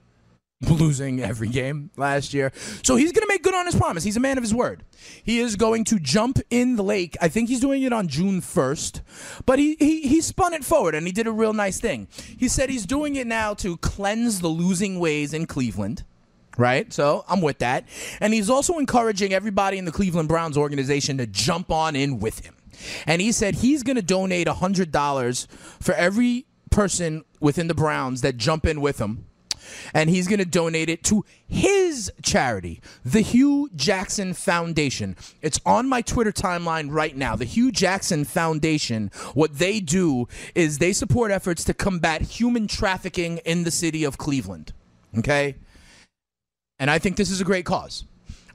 losing 0.62 1.22
every 1.22 1.50
game 1.50 1.92
last 1.98 2.34
year. 2.34 2.52
So 2.84 2.96
he's 2.96 3.12
going 3.12 3.22
to 3.22 3.28
make 3.28 3.44
good 3.44 3.54
on 3.54 3.66
his 3.66 3.76
promise. 3.76 4.04
He's 4.04 4.18
a 4.18 4.22
man 4.22 4.38
of 4.38 4.44
his 4.44 4.54
word. 4.54 4.84
He 5.24 5.40
is 5.40 5.56
going 5.56 5.84
to 5.86 6.00
jump 6.00 6.40
in 6.50 6.76
the 6.76 6.84
lake. 6.84 7.16
I 7.22 7.28
think 7.28 7.50
he's 7.50 7.60
doing 7.60 7.84
it 7.84 7.94
on 7.94 8.08
June 8.08 8.42
1st, 8.42 9.02
but 9.46 9.60
he, 9.60 9.76
he, 9.80 10.02
he 10.08 10.22
spun 10.22 10.54
it 10.54 10.64
forward 10.64 10.96
and 10.96 11.06
he 11.06 11.14
did 11.14 11.28
a 11.28 11.32
real 11.32 11.54
nice 11.54 11.80
thing. 11.80 12.08
He 12.38 12.48
said 12.48 12.70
he's 12.70 12.86
doing 12.86 13.16
it 13.16 13.28
now 13.28 13.54
to 13.56 13.78
cleanse 13.78 14.40
the 14.40 14.48
losing 14.48 15.00
ways 15.00 15.34
in 15.34 15.46
Cleveland. 15.46 16.04
Right? 16.58 16.92
So 16.92 17.24
I'm 17.30 17.42
with 17.42 17.60
that. 17.60 17.88
And 18.20 18.34
he's 18.34 18.50
also 18.50 18.80
encouraging 18.80 19.34
everybody 19.34 19.78
in 19.78 19.86
the 19.86 19.92
Cleveland 19.92 20.28
Browns 20.28 20.58
organization 20.58 21.18
to 21.20 21.28
jump 21.28 21.72
on 21.72 21.96
in 21.96 22.20
with 22.20 22.46
him. 22.46 22.56
And 23.06 23.22
he 23.22 23.32
said 23.32 23.56
he's 23.56 23.84
going 23.84 23.96
to 23.96 24.02
donate 24.02 24.48
$100 24.48 25.48
for 25.80 25.94
every 25.94 26.46
person 26.70 27.24
within 27.40 27.68
the 27.68 27.74
Browns 27.74 28.22
that 28.22 28.38
jump 28.38 28.66
in 28.66 28.82
with 28.82 29.00
him 29.00 29.28
and 29.94 30.10
he's 30.10 30.28
going 30.28 30.40
to 30.40 30.46
donate 30.46 30.90
it 30.90 31.04
to 31.06 31.26
his 31.48 32.12
charity, 32.22 32.82
the 33.04 33.22
Hue 33.22 33.70
Jackson 33.76 34.34
Foundation. 34.34 35.16
It's 35.42 35.60
on 35.66 35.88
my 35.88 36.02
Twitter 36.02 36.32
timeline 36.32 36.88
right 36.92 37.16
now. 37.16 37.36
The 37.36 37.46
Hue 37.46 37.72
Jackson 37.72 38.26
Foundation, 38.26 39.12
what 39.34 39.58
they 39.58 39.80
do 39.80 40.28
is 40.56 40.78
they 40.78 40.94
support 40.94 41.32
efforts 41.32 41.64
to 41.66 41.74
combat 41.74 42.22
human 42.22 42.68
trafficking 42.68 43.40
in 43.40 43.64
the 43.64 43.72
city 43.72 44.04
of 44.04 44.18
Cleveland. 44.18 44.74
Okay? 45.18 45.56
And 46.80 46.92
I 46.92 47.00
think 47.00 47.18
this 47.18 47.32
is 47.32 47.42
a 47.42 47.46
great 47.46 47.66
cause. 47.66 48.04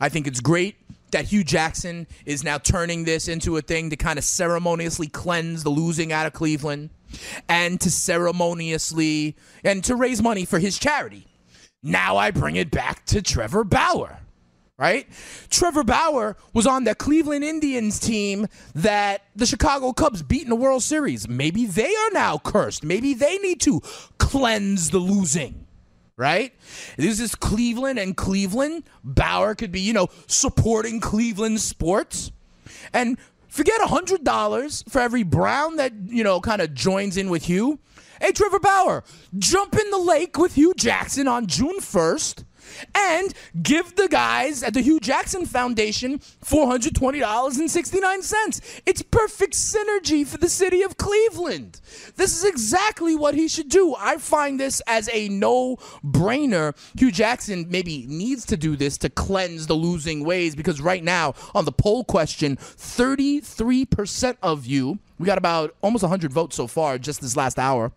I 0.01 0.09
think 0.09 0.27
it's 0.27 0.41
great 0.41 0.77
that 1.13 1.27
Hue 1.27 1.45
Jackson 1.45 2.07
is 2.25 2.43
now 2.43 2.59
turning 2.59 3.05
this 3.05 3.29
into 3.29 3.57
a 3.57 3.63
thing 3.63 3.91
to 3.91 3.97
kind 3.97 4.19
of 4.19 4.25
ceremoniously 4.25 5.09
cleanse 5.09 5.63
the 5.63 5.71
losing 5.71 6.13
out 6.13 6.27
of 6.27 6.33
Cleveland 6.33 6.91
and 7.49 7.81
to 7.81 7.91
ceremoniously 7.91 9.37
and 9.63 9.85
to 9.85 9.95
raise 9.95 10.23
money 10.23 10.45
for 10.45 10.59
his 10.59 10.79
charity. 10.79 11.27
Now 11.83 12.17
I 12.17 12.31
bring 12.31 12.57
it 12.57 12.71
back 12.71 13.05
to 13.07 13.23
Trevor 13.23 13.65
Bauer. 13.65 14.19
Right? 14.79 15.07
Trevor 15.49 15.85
Bauer 15.85 16.37
was 16.53 16.67
on 16.67 16.83
the 16.83 16.97
Cleveland 16.97 17.45
Indians 17.45 18.01
team 18.01 18.49
that 18.75 19.23
the 19.37 19.47
Chicago 19.47 19.93
Cubs 19.93 20.23
beat 20.23 20.43
in 20.43 20.49
the 20.49 20.57
World 20.57 20.83
Series. 20.83 21.29
Maybe 21.29 21.67
they 21.67 21.95
are 21.95 22.11
now 22.13 22.39
cursed. 22.39 22.83
Maybe 22.83 23.15
they 23.15 23.39
need 23.39 23.61
to 23.61 23.81
cleanse 24.19 24.91
the 24.91 24.99
losing 24.99 25.62
right? 26.17 26.55
This 26.97 27.21
is 27.21 27.35
Cleveland 27.35 27.99
and 27.99 28.17
Cleveland. 28.17 28.85
Bauer 29.03 29.55
could 29.55 29.73
be, 29.73 29.81
you 29.81 29.93
know, 29.93 30.09
supporting 30.27 31.01
Cleveland 31.01 31.61
sports. 31.61 32.33
And 32.93 33.19
forget 33.49 33.81
$100 33.81 34.91
for 34.91 35.01
every 35.01 35.23
Brown 35.23 35.77
that, 35.77 35.93
you 36.07 36.25
know, 36.25 36.41
kind 36.41 36.63
of 36.63 36.75
joins 36.75 37.17
in 37.17 37.31
with 37.31 37.45
Hue. 37.45 37.79
Hey, 38.21 38.33
Trevor 38.33 38.61
Bauer, 38.61 39.05
jump 39.39 39.75
in 39.75 39.91
the 39.91 39.99
lake 39.99 40.39
with 40.39 40.55
Hue 40.55 40.75
Jackson 40.77 41.27
on 41.27 41.47
June 41.47 41.81
1st 41.81 42.45
and 42.95 43.35
give 43.63 43.97
the 43.97 44.09
guys 44.09 44.63
at 44.63 44.73
the 44.75 44.81
Hue 44.81 45.01
Jackson 45.01 45.47
Foundation 45.47 46.19
$420.69. 46.19 48.83
It's 48.87 49.03
perfect 49.03 49.55
synergy 49.55 50.25
for 50.27 50.39
the 50.39 50.49
city 50.49 50.83
of 50.83 50.97
Cleveland. 50.97 51.81
This 52.17 52.37
is 52.37 52.45
exactly 52.45 53.17
what 53.17 53.35
he 53.35 53.49
should 53.49 53.69
do. 53.69 53.95
I 53.99 54.19
find 54.19 54.61
this 54.61 54.81
as 54.87 55.09
a 55.13 55.29
no 55.29 55.77
brainer. 56.05 56.77
Hue 56.99 57.11
Jackson 57.11 57.67
maybe 57.69 58.07
needs 58.09 58.47
to 58.47 58.57
do 58.57 58.77
this 58.77 58.97
to 58.99 59.11
cleanse 59.11 59.67
the 59.67 59.75
losing 59.75 60.25
ways 60.25 60.55
because 60.55 60.81
right 60.81 61.05
now, 61.05 61.35
on 61.55 61.65
the 61.65 61.73
poll 61.73 62.05
question, 62.05 62.57
33% 62.57 64.37
of 64.43 64.67
you, 64.67 64.99
we 65.19 65.27
got 65.27 65.39
about 65.39 65.75
almost 65.83 66.03
100 66.03 66.33
votes 66.33 66.57
so 66.57 66.67
far 66.67 66.99
just 66.99 67.21
this 67.21 67.37
last 67.37 67.59
hour. 67.59 67.93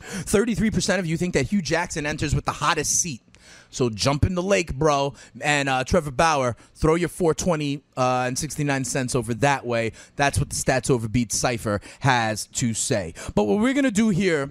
33% 0.00 0.98
of 0.98 1.06
you 1.06 1.16
think 1.16 1.34
that 1.34 1.46
Hue 1.46 1.62
Jackson 1.62 2.06
enters 2.06 2.34
with 2.34 2.44
the 2.44 2.52
hottest 2.52 3.00
seat. 3.00 3.22
So 3.70 3.90
jump 3.90 4.24
in 4.24 4.34
the 4.34 4.42
lake, 4.42 4.74
bro. 4.74 5.14
And 5.40 5.68
uh, 5.68 5.84
Trevor 5.84 6.10
Bauer, 6.10 6.56
throw 6.74 6.94
your 6.94 7.08
420 7.08 7.82
uh, 7.96 8.24
and 8.26 8.38
69 8.38 8.84
cents 8.84 9.14
over 9.14 9.34
that 9.34 9.66
way. 9.66 9.92
That's 10.16 10.38
what 10.38 10.50
the 10.50 10.56
Stats 10.56 10.90
Over 10.90 11.08
Beat 11.08 11.32
Cipher 11.32 11.80
has 12.00 12.46
to 12.46 12.74
say. 12.74 13.14
But 13.34 13.44
what 13.44 13.58
we're 13.58 13.74
going 13.74 13.84
to 13.84 13.90
do 13.90 14.08
here. 14.10 14.50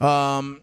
Um, 0.00 0.60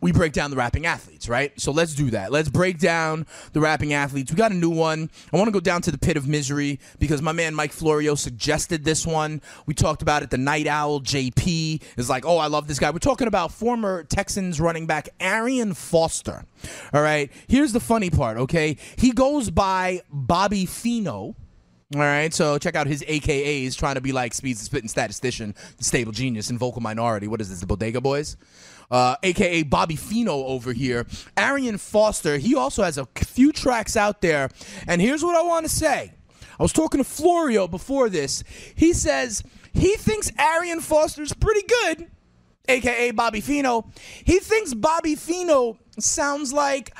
we 0.00 0.12
break 0.12 0.32
down 0.32 0.50
the 0.50 0.56
rapping 0.56 0.86
athletes, 0.86 1.28
right? 1.28 1.58
So 1.60 1.72
let's 1.72 1.94
do 1.94 2.10
that. 2.10 2.30
Let's 2.30 2.48
break 2.48 2.78
down 2.78 3.26
the 3.52 3.60
rapping 3.60 3.92
athletes. 3.92 4.30
We 4.30 4.36
got 4.36 4.52
a 4.52 4.54
new 4.54 4.70
one. 4.70 5.10
I 5.32 5.36
want 5.36 5.48
to 5.48 5.52
go 5.52 5.60
down 5.60 5.82
to 5.82 5.90
the 5.90 5.98
pit 5.98 6.16
of 6.16 6.28
misery 6.28 6.78
because 6.98 7.22
my 7.22 7.32
man 7.32 7.54
Mike 7.54 7.72
Florio 7.72 8.14
suggested 8.14 8.84
this 8.84 9.06
one. 9.06 9.40
We 9.64 9.74
talked 9.74 10.02
about 10.02 10.22
it. 10.22 10.30
The 10.30 10.38
Night 10.38 10.66
Owl 10.66 11.00
JP 11.00 11.82
is 11.96 12.10
like, 12.10 12.26
oh, 12.26 12.38
I 12.38 12.48
love 12.48 12.68
this 12.68 12.78
guy. 12.78 12.90
We're 12.90 12.98
talking 12.98 13.26
about 13.26 13.52
former 13.52 14.04
Texans 14.04 14.60
running 14.60 14.86
back 14.86 15.08
Arian 15.18 15.74
Foster. 15.74 16.44
All 16.92 17.02
right. 17.02 17.30
Here's 17.48 17.72
the 17.72 17.80
funny 17.80 18.10
part, 18.10 18.36
okay? 18.36 18.76
He 18.96 19.12
goes 19.12 19.50
by 19.50 20.02
Bobby 20.10 20.66
Feeno. 20.66 21.34
All 21.94 22.00
right, 22.00 22.34
so 22.34 22.58
check 22.58 22.74
out 22.74 22.88
his 22.88 23.02
AKAs 23.02 23.76
trying 23.76 23.94
to 23.94 24.00
be 24.00 24.10
like 24.10 24.34
Speed's 24.34 24.60
Spitting 24.60 24.88
Statistician, 24.88 25.54
Stable 25.78 26.10
Genius, 26.10 26.50
and 26.50 26.58
Vocal 26.58 26.82
Minority. 26.82 27.28
What 27.28 27.40
is 27.40 27.48
this, 27.48 27.60
the 27.60 27.66
Bodega 27.66 28.00
Boys? 28.00 28.36
Uh, 28.90 29.16
AKA 29.22 29.64
Bobby 29.64 29.96
Feeno 29.96 30.44
over 30.46 30.72
here. 30.72 31.06
Arian 31.36 31.78
Foster, 31.78 32.38
he 32.38 32.54
also 32.54 32.82
has 32.82 32.98
a 32.98 33.06
few 33.16 33.52
tracks 33.52 33.96
out 33.96 34.20
there. 34.20 34.48
And 34.86 35.00
here's 35.00 35.24
what 35.24 35.36
I 35.36 35.42
want 35.42 35.66
to 35.66 35.70
say 35.70 36.12
I 36.58 36.62
was 36.62 36.72
talking 36.72 36.98
to 36.98 37.04
Florio 37.04 37.66
before 37.68 38.08
this. 38.08 38.42
He 38.74 38.92
says 38.92 39.42
he 39.72 39.96
thinks 39.96 40.30
Arian 40.38 40.80
Foster's 40.80 41.32
pretty 41.32 41.66
good, 41.66 42.10
AKA 42.68 43.10
Bobby 43.12 43.42
Feeno. 43.42 43.90
He 44.24 44.38
thinks 44.38 44.72
Bobby 44.72 45.16
Feeno 45.16 45.76
sounds 45.98 46.52
like 46.52 46.96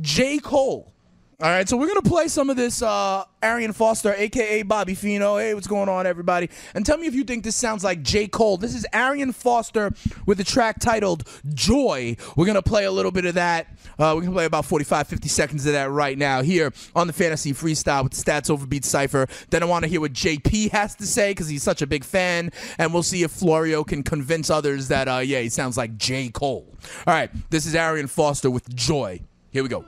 J. 0.00 0.38
Cole. 0.38 0.92
All 1.38 1.50
right, 1.50 1.68
so 1.68 1.76
we're 1.76 1.88
gonna 1.88 2.00
play 2.00 2.28
some 2.28 2.48
of 2.48 2.56
this 2.56 2.80
uh, 2.80 3.22
Arian 3.42 3.74
Foster, 3.74 4.14
aka 4.16 4.62
Bobby 4.62 4.94
Feeno. 4.94 5.38
Hey, 5.38 5.52
what's 5.52 5.66
going 5.66 5.86
on, 5.86 6.06
everybody? 6.06 6.48
And 6.72 6.86
tell 6.86 6.96
me 6.96 7.06
if 7.06 7.14
you 7.14 7.24
think 7.24 7.44
this 7.44 7.54
sounds 7.54 7.84
like 7.84 8.00
J. 8.00 8.26
Cole. 8.26 8.56
This 8.56 8.74
is 8.74 8.86
Arian 8.90 9.32
Foster 9.32 9.92
with 10.24 10.40
a 10.40 10.44
track 10.44 10.80
titled 10.80 11.28
Joy. 11.52 12.16
We're 12.36 12.46
gonna 12.46 12.62
play 12.62 12.86
a 12.86 12.90
little 12.90 13.10
bit 13.10 13.26
of 13.26 13.34
that. 13.34 13.66
Uh, 13.98 14.14
we're 14.16 14.22
gonna 14.22 14.32
play 14.32 14.46
about 14.46 14.64
45, 14.64 15.08
50 15.08 15.28
seconds 15.28 15.66
of 15.66 15.74
that 15.74 15.90
right 15.90 16.16
now 16.16 16.40
here 16.40 16.72
on 16.94 17.06
the 17.06 17.12
Fantasy 17.12 17.52
Freestyle 17.52 18.04
with 18.04 18.14
Stats 18.14 18.48
Overbeat 18.48 18.86
Cipher. 18.86 19.26
Then 19.50 19.62
I 19.62 19.66
want 19.66 19.82
to 19.82 19.90
hear 19.90 20.00
what 20.00 20.14
JP 20.14 20.70
has 20.70 20.94
to 20.96 21.06
say 21.06 21.32
because 21.32 21.48
he's 21.48 21.62
such 21.62 21.82
a 21.82 21.86
big 21.86 22.02
fan, 22.02 22.50
and 22.78 22.94
we'll 22.94 23.02
see 23.02 23.24
if 23.24 23.30
Florio 23.30 23.84
can 23.84 24.02
convince 24.02 24.48
others 24.48 24.88
that 24.88 25.06
uh, 25.06 25.18
yeah, 25.18 25.40
he 25.40 25.50
sounds 25.50 25.76
like 25.76 25.98
J. 25.98 26.30
Cole. 26.30 26.66
All 27.06 27.12
right, 27.12 27.30
this 27.50 27.66
is 27.66 27.74
Arian 27.74 28.06
Foster 28.06 28.50
with 28.50 28.74
Joy. 28.74 29.20
Here 29.50 29.62
we 29.62 29.68
go. 29.68 29.84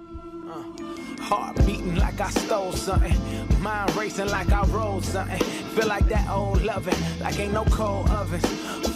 Heart 1.28 1.66
beating 1.66 1.96
like 1.96 2.18
I 2.22 2.30
stole 2.30 2.72
something. 2.72 3.14
Mind 3.60 3.94
racing 3.94 4.30
like 4.30 4.50
I 4.50 4.62
rolled 4.68 5.04
something. 5.04 5.38
Feel 5.76 5.86
like 5.86 6.08
that 6.08 6.26
old 6.30 6.62
loving, 6.62 6.96
like 7.20 7.38
ain't 7.38 7.52
no 7.52 7.64
cold 7.66 8.08
ovens. 8.08 8.46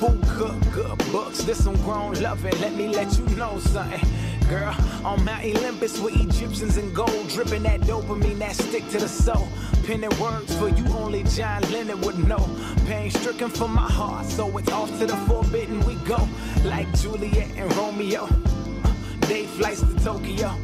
Food 0.00 0.22
cook, 0.28 0.54
good 0.72 0.96
books, 1.12 1.42
this 1.44 1.62
some 1.62 1.76
grown 1.84 2.14
loving. 2.22 2.58
Let 2.62 2.72
me 2.72 2.88
let 2.88 3.18
you 3.18 3.26
know 3.36 3.58
something. 3.58 4.00
Girl, 4.48 4.74
on 5.04 5.22
Mount 5.26 5.44
Olympus 5.44 6.00
with 6.00 6.16
Egyptians 6.16 6.78
and 6.78 6.94
gold, 6.94 7.28
dripping 7.28 7.64
that 7.64 7.82
dopamine 7.82 8.38
that 8.38 8.56
stick 8.56 8.88
to 8.88 8.98
the 8.98 9.08
soul. 9.08 9.46
Penning 9.84 10.18
words 10.18 10.56
for 10.56 10.70
you, 10.70 10.86
only 10.94 11.24
John 11.24 11.60
Lennon 11.70 12.00
would 12.00 12.16
know. 12.26 12.48
Pain 12.86 13.10
stricken 13.10 13.50
for 13.50 13.68
my 13.68 13.82
heart, 13.90 14.24
so 14.24 14.56
it's 14.56 14.72
off 14.72 14.88
to 15.00 15.04
the 15.04 15.16
forbidden 15.28 15.84
we 15.84 15.96
go. 16.06 16.26
Like 16.64 16.90
Juliet 16.94 17.50
and 17.58 17.70
Romeo. 17.76 18.26
Day 19.28 19.44
flights 19.44 19.82
to 19.82 19.94
Tokyo. 20.02 20.56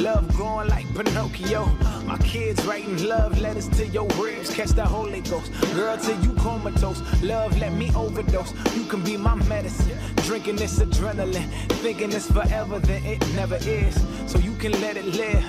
Love 0.00 0.26
growing 0.34 0.68
like 0.68 0.86
Pinocchio. 0.94 1.66
My 2.06 2.18
kids 2.18 2.64
writing 2.64 3.06
love 3.06 3.38
letters 3.40 3.68
to 3.70 3.86
your 3.86 4.06
ribs. 4.18 4.52
Catch 4.54 4.70
the 4.70 4.84
Holy 4.84 5.20
Ghost. 5.20 5.52
Girl, 5.74 5.96
till 5.96 6.20
you 6.22 6.32
comatose. 6.34 7.00
Love, 7.22 7.58
let 7.58 7.72
me 7.72 7.92
overdose. 7.94 8.52
You 8.74 8.84
can 8.84 9.02
be 9.02 9.16
my 9.16 9.34
medicine. 9.34 9.98
Drinking 10.16 10.56
this 10.56 10.78
adrenaline. 10.78 11.48
Thinking 11.82 12.12
it's 12.12 12.30
forever, 12.30 12.78
then 12.80 13.04
it 13.04 13.20
never 13.34 13.56
is. 13.56 13.94
So 14.26 14.38
you 14.38 14.54
can 14.56 14.72
let 14.80 14.96
it 14.96 15.04
live. 15.04 15.44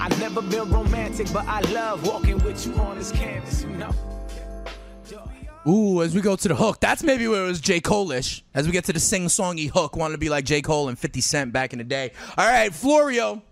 I 0.00 0.08
never 0.20 0.42
been 0.42 0.70
romantic, 0.70 1.32
but 1.32 1.46
I 1.46 1.60
love 1.72 2.06
walking 2.06 2.38
with 2.38 2.66
you 2.66 2.74
on 2.74 2.98
this 2.98 3.12
canvas, 3.12 3.62
you 3.62 3.70
know. 3.70 3.94
Ooh, 5.66 6.02
as 6.02 6.14
we 6.14 6.20
go 6.20 6.34
to 6.34 6.48
the 6.48 6.54
hook, 6.54 6.80
that's 6.80 7.02
maybe 7.02 7.28
where 7.28 7.44
it 7.44 7.48
was 7.48 7.60
J. 7.60 7.80
Cole-ish. 7.80 8.42
As 8.54 8.64
we 8.66 8.72
get 8.72 8.84
to 8.84 8.92
the 8.92 9.00
sing-songy 9.00 9.68
hook, 9.68 9.96
wanted 9.96 10.12
to 10.12 10.18
be 10.18 10.30
like 10.30 10.44
J. 10.44 10.62
Cole 10.62 10.88
and 10.88 10.98
50 10.98 11.20
Cent 11.20 11.52
back 11.52 11.72
in 11.72 11.78
the 11.78 11.84
day. 11.84 12.12
All 12.38 12.48
right, 12.48 12.72
Florio. 12.72 13.42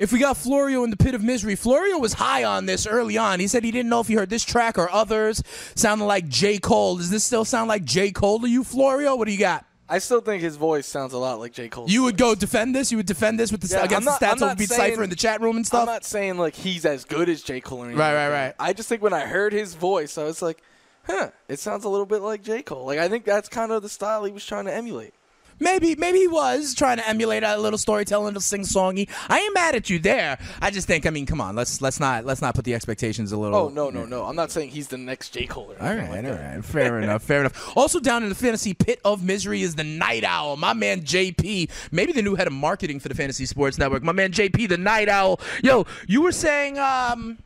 If 0.00 0.12
we 0.12 0.18
got 0.18 0.38
Florio 0.38 0.82
in 0.82 0.88
the 0.90 0.96
pit 0.96 1.14
of 1.14 1.22
misery, 1.22 1.54
Florio 1.54 1.98
was 1.98 2.14
high 2.14 2.42
on 2.42 2.64
this 2.64 2.86
early 2.86 3.18
on. 3.18 3.38
He 3.38 3.46
said 3.46 3.62
he 3.64 3.70
didn't 3.70 3.90
know 3.90 4.00
if 4.00 4.08
he 4.08 4.14
heard 4.14 4.30
this 4.30 4.42
track 4.44 4.78
or 4.78 4.90
others 4.90 5.42
sounding 5.74 6.06
like 6.08 6.26
J. 6.26 6.58
Cole. 6.58 6.96
Does 6.96 7.10
this 7.10 7.22
still 7.22 7.44
sound 7.44 7.68
like 7.68 7.84
J. 7.84 8.10
Cole 8.10 8.40
to 8.40 8.48
you, 8.48 8.64
Florio? 8.64 9.14
What 9.14 9.26
do 9.26 9.32
you 9.32 9.38
got? 9.38 9.66
I 9.90 9.98
still 9.98 10.22
think 10.22 10.42
his 10.42 10.56
voice 10.56 10.86
sounds 10.86 11.12
a 11.12 11.18
lot 11.18 11.38
like 11.38 11.52
J. 11.52 11.68
Cole. 11.68 11.84
You 11.90 12.04
would 12.04 12.16
go 12.16 12.34
defend 12.34 12.74
this? 12.74 12.90
You 12.90 12.96
would 12.96 13.06
defend 13.06 13.38
this 13.38 13.52
with 13.52 13.60
the 13.60 13.68
Yeah, 13.76 13.84
against 13.84 14.06
not- 14.06 14.20
the 14.20 14.26
stats 14.26 14.40
over 14.42 14.54
beat 14.54 14.70
saying- 14.70 14.92
cipher 14.92 15.02
in 15.02 15.10
the 15.10 15.16
chat 15.16 15.42
room 15.42 15.56
and 15.56 15.66
stuff? 15.66 15.80
I'm 15.80 15.86
not 15.94 16.06
saying 16.06 16.38
like 16.38 16.54
he's 16.54 16.86
as 16.86 17.04
good 17.04 17.28
as 17.28 17.42
J. 17.42 17.60
Cole 17.60 17.80
or 17.80 17.84
anything. 17.84 17.98
Right, 17.98 18.14
right, 18.14 18.30
right. 18.30 18.54
I 18.58 18.72
just 18.72 18.88
think 18.88 19.02
when 19.02 19.12
I 19.12 19.26
heard 19.26 19.52
his 19.52 19.74
voice, 19.74 20.16
I 20.16 20.24
was 20.24 20.40
like, 20.40 20.62
huh, 21.04 21.30
it 21.48 21.58
sounds 21.58 21.84
a 21.84 21.90
little 21.90 22.06
bit 22.06 22.22
like 22.22 22.42
J. 22.42 22.62
Cole. 22.62 22.86
Like 22.86 22.98
I 23.00 23.08
think 23.08 23.26
that's 23.26 23.50
kind 23.50 23.70
of 23.70 23.82
the 23.82 23.90
style 23.90 24.24
he 24.24 24.32
was 24.32 24.46
trying 24.46 24.64
to 24.64 24.72
emulate. 24.74 25.12
Maybe, 25.60 25.94
maybe 25.94 26.18
he 26.18 26.26
was 26.26 26.74
trying 26.74 26.96
to 26.96 27.06
emulate 27.08 27.42
a 27.44 27.56
little 27.58 27.78
storytelling, 27.78 28.34
to 28.34 28.40
sing 28.40 28.62
songy. 28.62 29.08
I 29.28 29.38
ain't 29.40 29.54
mad 29.54 29.74
at 29.74 29.90
you 29.90 29.98
there. 29.98 30.38
I 30.60 30.70
just 30.70 30.86
think, 30.86 31.06
I 31.06 31.10
mean, 31.10 31.26
come 31.26 31.40
on, 31.40 31.54
let's 31.54 31.80
let's 31.82 32.00
not 32.00 32.24
let's 32.24 32.40
not 32.40 32.54
put 32.54 32.64
the 32.64 32.74
expectations 32.74 33.30
a 33.32 33.36
little. 33.36 33.56
Oh 33.58 33.68
no, 33.68 33.90
no, 33.90 34.04
no! 34.06 34.24
I'm 34.24 34.36
not 34.36 34.50
saying 34.50 34.70
he's 34.70 34.88
the 34.88 34.98
next 34.98 35.30
J. 35.30 35.46
Cole. 35.46 35.74
All 35.78 35.86
like 35.94 36.08
all 36.08 36.22
that. 36.22 36.54
right. 36.54 36.64
Fair 36.64 36.98
enough, 37.02 37.22
fair 37.22 37.40
enough. 37.40 37.76
Also 37.76 38.00
down 38.00 38.22
in 38.22 38.28
the 38.30 38.34
fantasy 38.34 38.74
pit 38.74 39.00
of 39.04 39.22
misery 39.22 39.62
is 39.62 39.74
the 39.74 39.84
Night 39.84 40.24
Owl. 40.24 40.56
My 40.56 40.72
man 40.72 41.02
JP, 41.02 41.70
maybe 41.92 42.12
the 42.12 42.22
new 42.22 42.34
head 42.36 42.46
of 42.46 42.52
marketing 42.54 42.98
for 42.98 43.08
the 43.08 43.14
Fantasy 43.14 43.44
Sports 43.46 43.76
Network. 43.78 44.02
My 44.02 44.12
man 44.12 44.32
JP, 44.32 44.68
the 44.70 44.78
Night 44.78 45.08
Owl. 45.08 45.40
Yo, 45.62 45.86
you 46.06 46.22
were 46.22 46.32
saying 46.32 46.78
um 46.78 47.38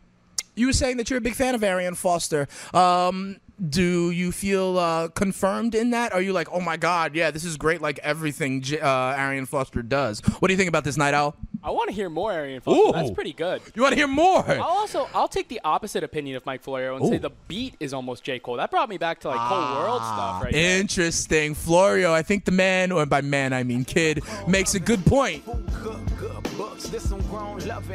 you 0.55 0.67
were 0.67 0.73
saying 0.73 0.99
that 0.99 1.11
you're 1.11 1.19
a 1.19 1.23
big 1.23 1.35
fan 1.35 1.55
of 1.57 1.65
Arian 1.65 1.97
Foster. 1.97 2.47
Um 2.73 3.41
do 3.71 4.11
you 4.11 4.33
feel 4.33 4.79
uh, 4.79 5.09
confirmed 5.09 5.75
in 5.75 5.91
that? 5.91 6.13
Are 6.13 6.21
you 6.21 6.33
like, 6.33 6.49
oh 6.53 6.61
my 6.61 6.77
god, 6.77 7.15
yeah, 7.15 7.31
this 7.31 7.45
is 7.45 7.57
great, 7.57 7.81
like 7.81 7.99
everything 8.01 8.61
J- 8.63 8.81
uh, 8.81 8.89
Arian 8.89 9.47
Foster 9.47 9.83
does? 9.83 10.21
What 10.39 10.49
do 10.49 10.55
you 10.55 10.59
think 10.59 10.69
about 10.69 10.85
this, 10.85 10.97
Night 10.97 11.15
Owl? 11.15 11.37
I 11.63 11.71
want 11.71 11.89
to 11.89 11.95
hear 11.95 12.11
more 12.11 12.31
Arian 12.31 12.61
Foster. 12.61 12.81
Ooh. 12.81 12.93
That's 12.93 13.11
pretty 13.11 13.33
good. 13.33 13.63
You 13.75 13.81
want 13.81 13.93
to 13.93 13.97
hear 13.97 14.07
more? 14.07 14.47
I'll 14.47 14.61
also 14.63 15.09
I'll 15.15 15.29
take 15.29 15.49
the 15.49 15.61
opposite 15.65 16.05
opinion 16.05 16.37
of 16.37 16.45
Mike 16.45 16.63
Florio 16.63 16.97
and 16.97 17.07
say 17.07 17.17
the 17.17 17.31
beat 17.49 17.75
is 17.81 17.95
almost 17.95 18.23
J 18.23 18.39
Cole. 18.39 18.57
That 18.57 18.71
brought 18.71 18.91
me 18.91 18.99
back 18.99 19.21
to 19.21 19.29
like 19.29 19.39
whole 19.39 19.81
world 19.83 20.03
stuff 20.03 20.43
right 20.43 20.53
there. 20.53 20.81
Interesting, 20.81 21.55
Florio. 21.55 22.13
I 22.13 22.23
think 22.23 22.45
the 22.45 22.53
man, 22.53 22.93
or 22.93 23.07
by 23.07 23.23
man 23.23 23.53
I 23.55 23.63
mean 23.63 23.85
kid, 23.85 24.23
makes 24.47 24.75
a 24.75 24.81
good 24.81 25.07
point. 25.07 25.43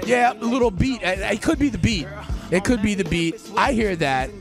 Yeah, 0.05 0.33
a 0.33 0.45
little 0.45 0.71
beat. 0.71 1.01
It 1.03 1.41
could 1.41 1.59
be 1.59 1.69
the 1.69 1.77
beat. 1.77 2.07
It 2.51 2.63
could 2.63 2.81
be 2.81 2.95
the 2.95 3.03
beat. 3.03 3.39
I 3.55 3.73
hear 3.73 3.95
that. 3.97 4.31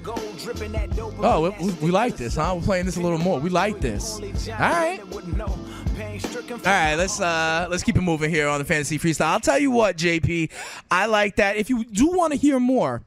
Oh, 1.20 1.54
we, 1.60 1.72
we 1.74 1.90
like 1.90 2.16
this, 2.16 2.36
huh? 2.36 2.54
We're 2.56 2.62
playing 2.62 2.86
this 2.86 2.96
a 2.96 3.00
little 3.00 3.18
more. 3.18 3.38
We 3.38 3.50
like 3.50 3.80
this. 3.80 4.18
All 4.18 4.58
right. 4.58 5.00
All 6.50 6.58
right, 6.64 6.94
let's 6.94 7.20
uh 7.20 7.66
let's 7.70 7.82
keep 7.82 7.96
it 7.96 8.00
moving 8.00 8.30
here 8.30 8.48
on 8.48 8.58
the 8.58 8.64
fantasy 8.64 8.98
freestyle. 8.98 9.26
I'll 9.26 9.40
tell 9.40 9.58
you 9.58 9.70
what, 9.70 9.96
JP, 9.96 10.50
I 10.90 11.06
like 11.06 11.36
that. 11.36 11.56
If 11.56 11.68
you 11.68 11.84
do 11.84 12.06
want 12.08 12.32
to 12.32 12.38
hear 12.38 12.58
more, 12.60 13.02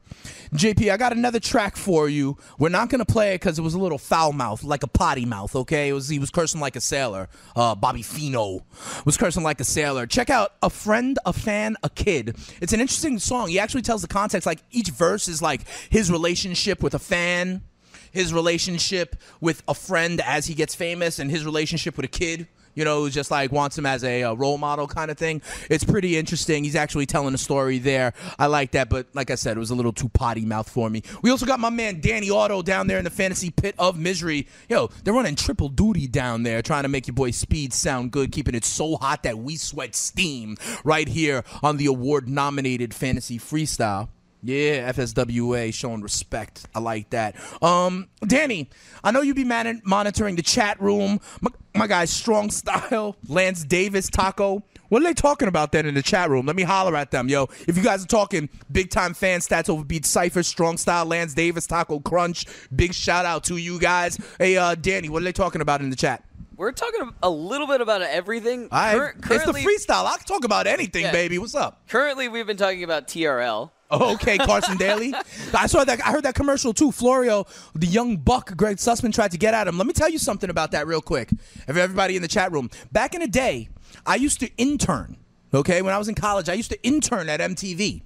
JP, 0.54 0.92
I 0.92 0.98
got 0.98 1.12
another 1.12 1.40
track 1.40 1.76
for 1.76 2.10
you. 2.10 2.36
We're 2.58 2.68
not 2.68 2.90
gonna 2.90 3.06
play 3.06 3.32
it 3.32 3.40
because 3.40 3.58
it 3.58 3.62
was 3.62 3.72
a 3.72 3.78
little 3.78 3.96
foul 3.96 4.32
mouth, 4.32 4.62
like 4.62 4.82
a 4.82 4.86
potty 4.86 5.24
mouth. 5.24 5.56
Okay, 5.56 5.88
it 5.88 5.92
was 5.94 6.08
he 6.08 6.18
was 6.18 6.30
cursing 6.30 6.60
like 6.60 6.76
a 6.76 6.80
sailor. 6.80 7.28
Uh, 7.56 7.74
Bobby 7.74 8.02
Feeno 8.02 8.62
was 9.06 9.16
cursing 9.16 9.42
like 9.42 9.60
a 9.60 9.64
sailor. 9.64 10.06
Check 10.06 10.28
out 10.28 10.52
a 10.62 10.68
friend, 10.68 11.18
a 11.24 11.32
fan, 11.32 11.76
a 11.82 11.88
kid. 11.88 12.36
It's 12.60 12.74
an 12.74 12.80
interesting 12.80 13.18
song. 13.18 13.48
He 13.48 13.58
actually 13.58 13.82
tells 13.82 14.02
the 14.02 14.08
context. 14.08 14.44
Like 14.44 14.62
each 14.70 14.90
verse 14.90 15.26
is 15.26 15.40
like 15.40 15.62
his 15.88 16.10
relationship 16.10 16.82
with 16.82 16.94
a 16.94 16.98
fan, 16.98 17.62
his 18.10 18.34
relationship 18.34 19.16
with 19.40 19.62
a 19.66 19.74
friend 19.74 20.20
as 20.20 20.46
he 20.46 20.54
gets 20.54 20.74
famous, 20.74 21.18
and 21.18 21.30
his 21.30 21.46
relationship 21.46 21.96
with 21.96 22.04
a 22.04 22.08
kid 22.08 22.46
you 22.74 22.84
know, 22.84 23.00
who's 23.00 23.14
just 23.14 23.30
like 23.30 23.52
wants 23.52 23.76
him 23.76 23.86
as 23.86 24.04
a, 24.04 24.22
uh 24.22 24.34
role 24.34 24.58
model 24.58 24.86
kind 24.86 25.10
of 25.10 25.18
thing. 25.18 25.42
It's 25.70 25.84
pretty 25.84 26.16
interesting. 26.16 26.64
He's 26.64 26.76
actually 26.76 27.06
telling 27.06 27.34
a 27.34 27.38
story 27.38 27.78
there. 27.78 28.14
I 28.38 28.46
like 28.46 28.72
that, 28.72 28.88
but 28.88 29.06
like 29.14 29.30
I 29.30 29.34
said, 29.34 29.56
it 29.56 29.60
was 29.60 29.70
a 29.70 29.74
little 29.74 29.92
too 29.92 30.08
potty 30.08 30.44
mouth 30.44 30.68
for 30.68 30.88
me. 30.88 31.02
We 31.22 31.30
also 31.30 31.46
got 31.46 31.60
my 31.60 31.70
man 31.70 32.00
Danny 32.00 32.30
Otto 32.30 32.62
down 32.62 32.86
there 32.86 32.98
in 32.98 33.04
the 33.04 33.10
fantasy 33.10 33.50
pit 33.50 33.74
of 33.78 33.98
misery. 33.98 34.46
Yo, 34.68 34.88
they're 35.04 35.14
running 35.14 35.36
triple 35.36 35.68
duty 35.68 36.06
down 36.06 36.42
there, 36.42 36.62
trying 36.62 36.82
to 36.82 36.88
make 36.88 37.06
your 37.06 37.14
boy 37.14 37.30
Speed 37.30 37.72
sound 37.72 38.10
good, 38.12 38.32
keeping 38.32 38.54
it 38.54 38.64
so 38.64 38.96
hot 38.96 39.22
that 39.22 39.38
we 39.38 39.56
sweat 39.56 39.94
steam 39.94 40.56
right 40.84 41.08
here 41.08 41.44
on 41.62 41.76
the 41.76 41.86
award 41.86 42.28
nominated 42.28 42.94
fantasy 42.94 43.38
freestyle. 43.38 44.08
Yeah, 44.42 44.90
FSWA 44.92 45.72
showing 45.72 46.00
respect. 46.02 46.66
I 46.74 46.80
like 46.80 47.10
that. 47.10 47.36
Um, 47.62 48.08
Danny, 48.26 48.68
I 49.04 49.12
know 49.12 49.22
you 49.22 49.34
be 49.34 49.44
man- 49.44 49.80
monitoring 49.84 50.34
the 50.36 50.42
chat 50.42 50.80
room. 50.80 51.20
My, 51.40 51.50
my 51.76 51.86
guy, 51.86 52.06
Strong 52.06 52.50
Style, 52.50 53.16
Lance 53.28 53.62
Davis, 53.64 54.08
Taco. 54.10 54.64
What 54.88 55.00
are 55.00 55.04
they 55.04 55.14
talking 55.14 55.48
about 55.48 55.72
then 55.72 55.86
in 55.86 55.94
the 55.94 56.02
chat 56.02 56.28
room? 56.28 56.44
Let 56.44 56.56
me 56.56 56.64
holler 56.64 56.94
at 56.96 57.10
them, 57.12 57.28
yo. 57.28 57.44
If 57.66 57.76
you 57.78 57.82
guys 57.84 58.04
are 58.04 58.08
talking 58.08 58.48
big 58.70 58.90
time 58.90 59.14
fan 59.14 59.40
stats 59.40 59.70
over 59.70 59.84
Beat 59.84 60.04
Cypher, 60.04 60.42
Strong 60.42 60.78
Style, 60.78 61.06
Lance 61.06 61.32
Davis, 61.34 61.66
Taco 61.66 62.00
Crunch, 62.00 62.44
big 62.74 62.92
shout 62.92 63.24
out 63.24 63.44
to 63.44 63.56
you 63.56 63.78
guys. 63.78 64.18
Hey, 64.38 64.56
uh, 64.58 64.74
Danny, 64.74 65.08
what 65.08 65.22
are 65.22 65.24
they 65.24 65.32
talking 65.32 65.60
about 65.62 65.80
in 65.80 65.88
the 65.88 65.96
chat? 65.96 66.24
We're 66.56 66.72
talking 66.72 67.10
a 67.22 67.30
little 67.30 67.66
bit 67.66 67.80
about 67.80 68.02
everything. 68.02 68.68
I, 68.70 68.92
Cur- 68.94 69.14
it's 69.30 69.44
the 69.46 69.52
freestyle. 69.52 70.04
I 70.04 70.16
can 70.18 70.26
talk 70.26 70.44
about 70.44 70.66
anything, 70.66 71.04
Yeah. 71.04 71.12
baby. 71.12 71.38
What's 71.38 71.54
up? 71.54 71.88
currently, 71.88 72.28
we've 72.28 72.46
been 72.46 72.58
talking 72.58 72.84
about 72.84 73.08
TRL. 73.08 73.70
Oh, 73.92 74.14
okay, 74.14 74.38
Carson 74.38 74.78
Daly. 74.78 75.14
I 75.54 75.66
saw 75.66 75.84
that. 75.84 76.04
I 76.04 76.10
heard 76.10 76.24
that 76.24 76.34
commercial 76.34 76.72
too. 76.72 76.90
Florio, 76.90 77.46
the 77.74 77.86
young 77.86 78.16
buck, 78.16 78.56
Greg 78.56 78.78
Sussman 78.78 79.12
tried 79.12 79.32
to 79.32 79.38
get 79.38 79.52
at 79.52 79.68
him. 79.68 79.76
Let 79.76 79.86
me 79.86 79.92
tell 79.92 80.08
you 80.08 80.18
something 80.18 80.48
about 80.48 80.70
that 80.72 80.86
real 80.86 81.02
quick. 81.02 81.30
Everybody 81.68 82.16
in 82.16 82.22
the 82.22 82.28
chat 82.28 82.50
room, 82.52 82.70
back 82.90 83.14
in 83.14 83.20
the 83.20 83.28
day, 83.28 83.68
I 84.06 84.16
used 84.16 84.40
to 84.40 84.50
intern. 84.56 85.18
Okay, 85.54 85.82
when 85.82 85.92
I 85.92 85.98
was 85.98 86.08
in 86.08 86.14
college, 86.14 86.48
I 86.48 86.54
used 86.54 86.70
to 86.70 86.82
intern 86.82 87.28
at 87.28 87.40
MTV. 87.40 88.02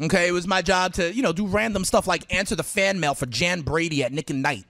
Okay, 0.00 0.28
it 0.28 0.32
was 0.32 0.46
my 0.46 0.62
job 0.62 0.92
to, 0.94 1.12
you 1.12 1.22
know, 1.22 1.32
do 1.32 1.46
random 1.46 1.84
stuff 1.84 2.06
like 2.06 2.32
answer 2.32 2.54
the 2.54 2.62
fan 2.62 3.00
mail 3.00 3.14
for 3.14 3.26
Jan 3.26 3.62
Brady 3.62 4.04
at 4.04 4.12
Nick 4.12 4.30
at 4.30 4.36
Nite, 4.36 4.64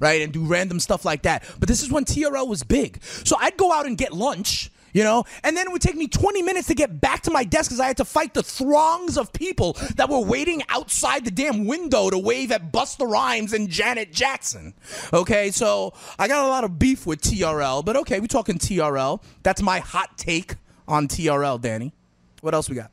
right? 0.00 0.20
And 0.22 0.32
do 0.32 0.44
random 0.44 0.80
stuff 0.80 1.04
like 1.04 1.22
that. 1.22 1.44
But 1.60 1.68
this 1.68 1.82
is 1.82 1.92
when 1.92 2.04
TRL 2.04 2.48
was 2.48 2.64
big. 2.64 3.02
So 3.02 3.36
I'd 3.38 3.56
go 3.56 3.72
out 3.72 3.86
and 3.86 3.96
get 3.96 4.12
lunch, 4.12 4.70
you 4.92 5.04
know, 5.04 5.24
and 5.42 5.56
then 5.56 5.66
it 5.66 5.72
would 5.72 5.82
take 5.82 5.96
me 5.96 6.08
20 6.08 6.42
minutes 6.42 6.68
to 6.68 6.74
get 6.74 7.00
back 7.00 7.22
to 7.22 7.30
my 7.30 7.44
desk 7.44 7.70
because 7.70 7.80
I 7.80 7.86
had 7.86 7.96
to 7.98 8.04
fight 8.04 8.34
the 8.34 8.42
throngs 8.42 9.16
of 9.16 9.32
people 9.32 9.76
that 9.96 10.08
were 10.08 10.20
waiting 10.20 10.62
outside 10.68 11.24
the 11.24 11.30
damn 11.30 11.66
window 11.66 12.10
to 12.10 12.18
wave 12.18 12.52
at 12.52 12.72
Busta 12.72 13.08
Rhymes 13.08 13.52
and 13.52 13.68
Janet 13.68 14.12
Jackson. 14.12 14.74
Okay, 15.12 15.50
so 15.50 15.94
I 16.18 16.28
got 16.28 16.44
a 16.44 16.48
lot 16.48 16.64
of 16.64 16.78
beef 16.78 17.06
with 17.06 17.20
TRL, 17.20 17.84
but 17.84 17.96
okay, 17.96 18.20
we're 18.20 18.26
talking 18.26 18.58
TRL. 18.58 19.22
That's 19.42 19.62
my 19.62 19.80
hot 19.80 20.16
take 20.16 20.56
on 20.86 21.08
TRL, 21.08 21.60
Danny. 21.60 21.92
What 22.40 22.54
else 22.54 22.68
we 22.68 22.76
got? 22.76 22.90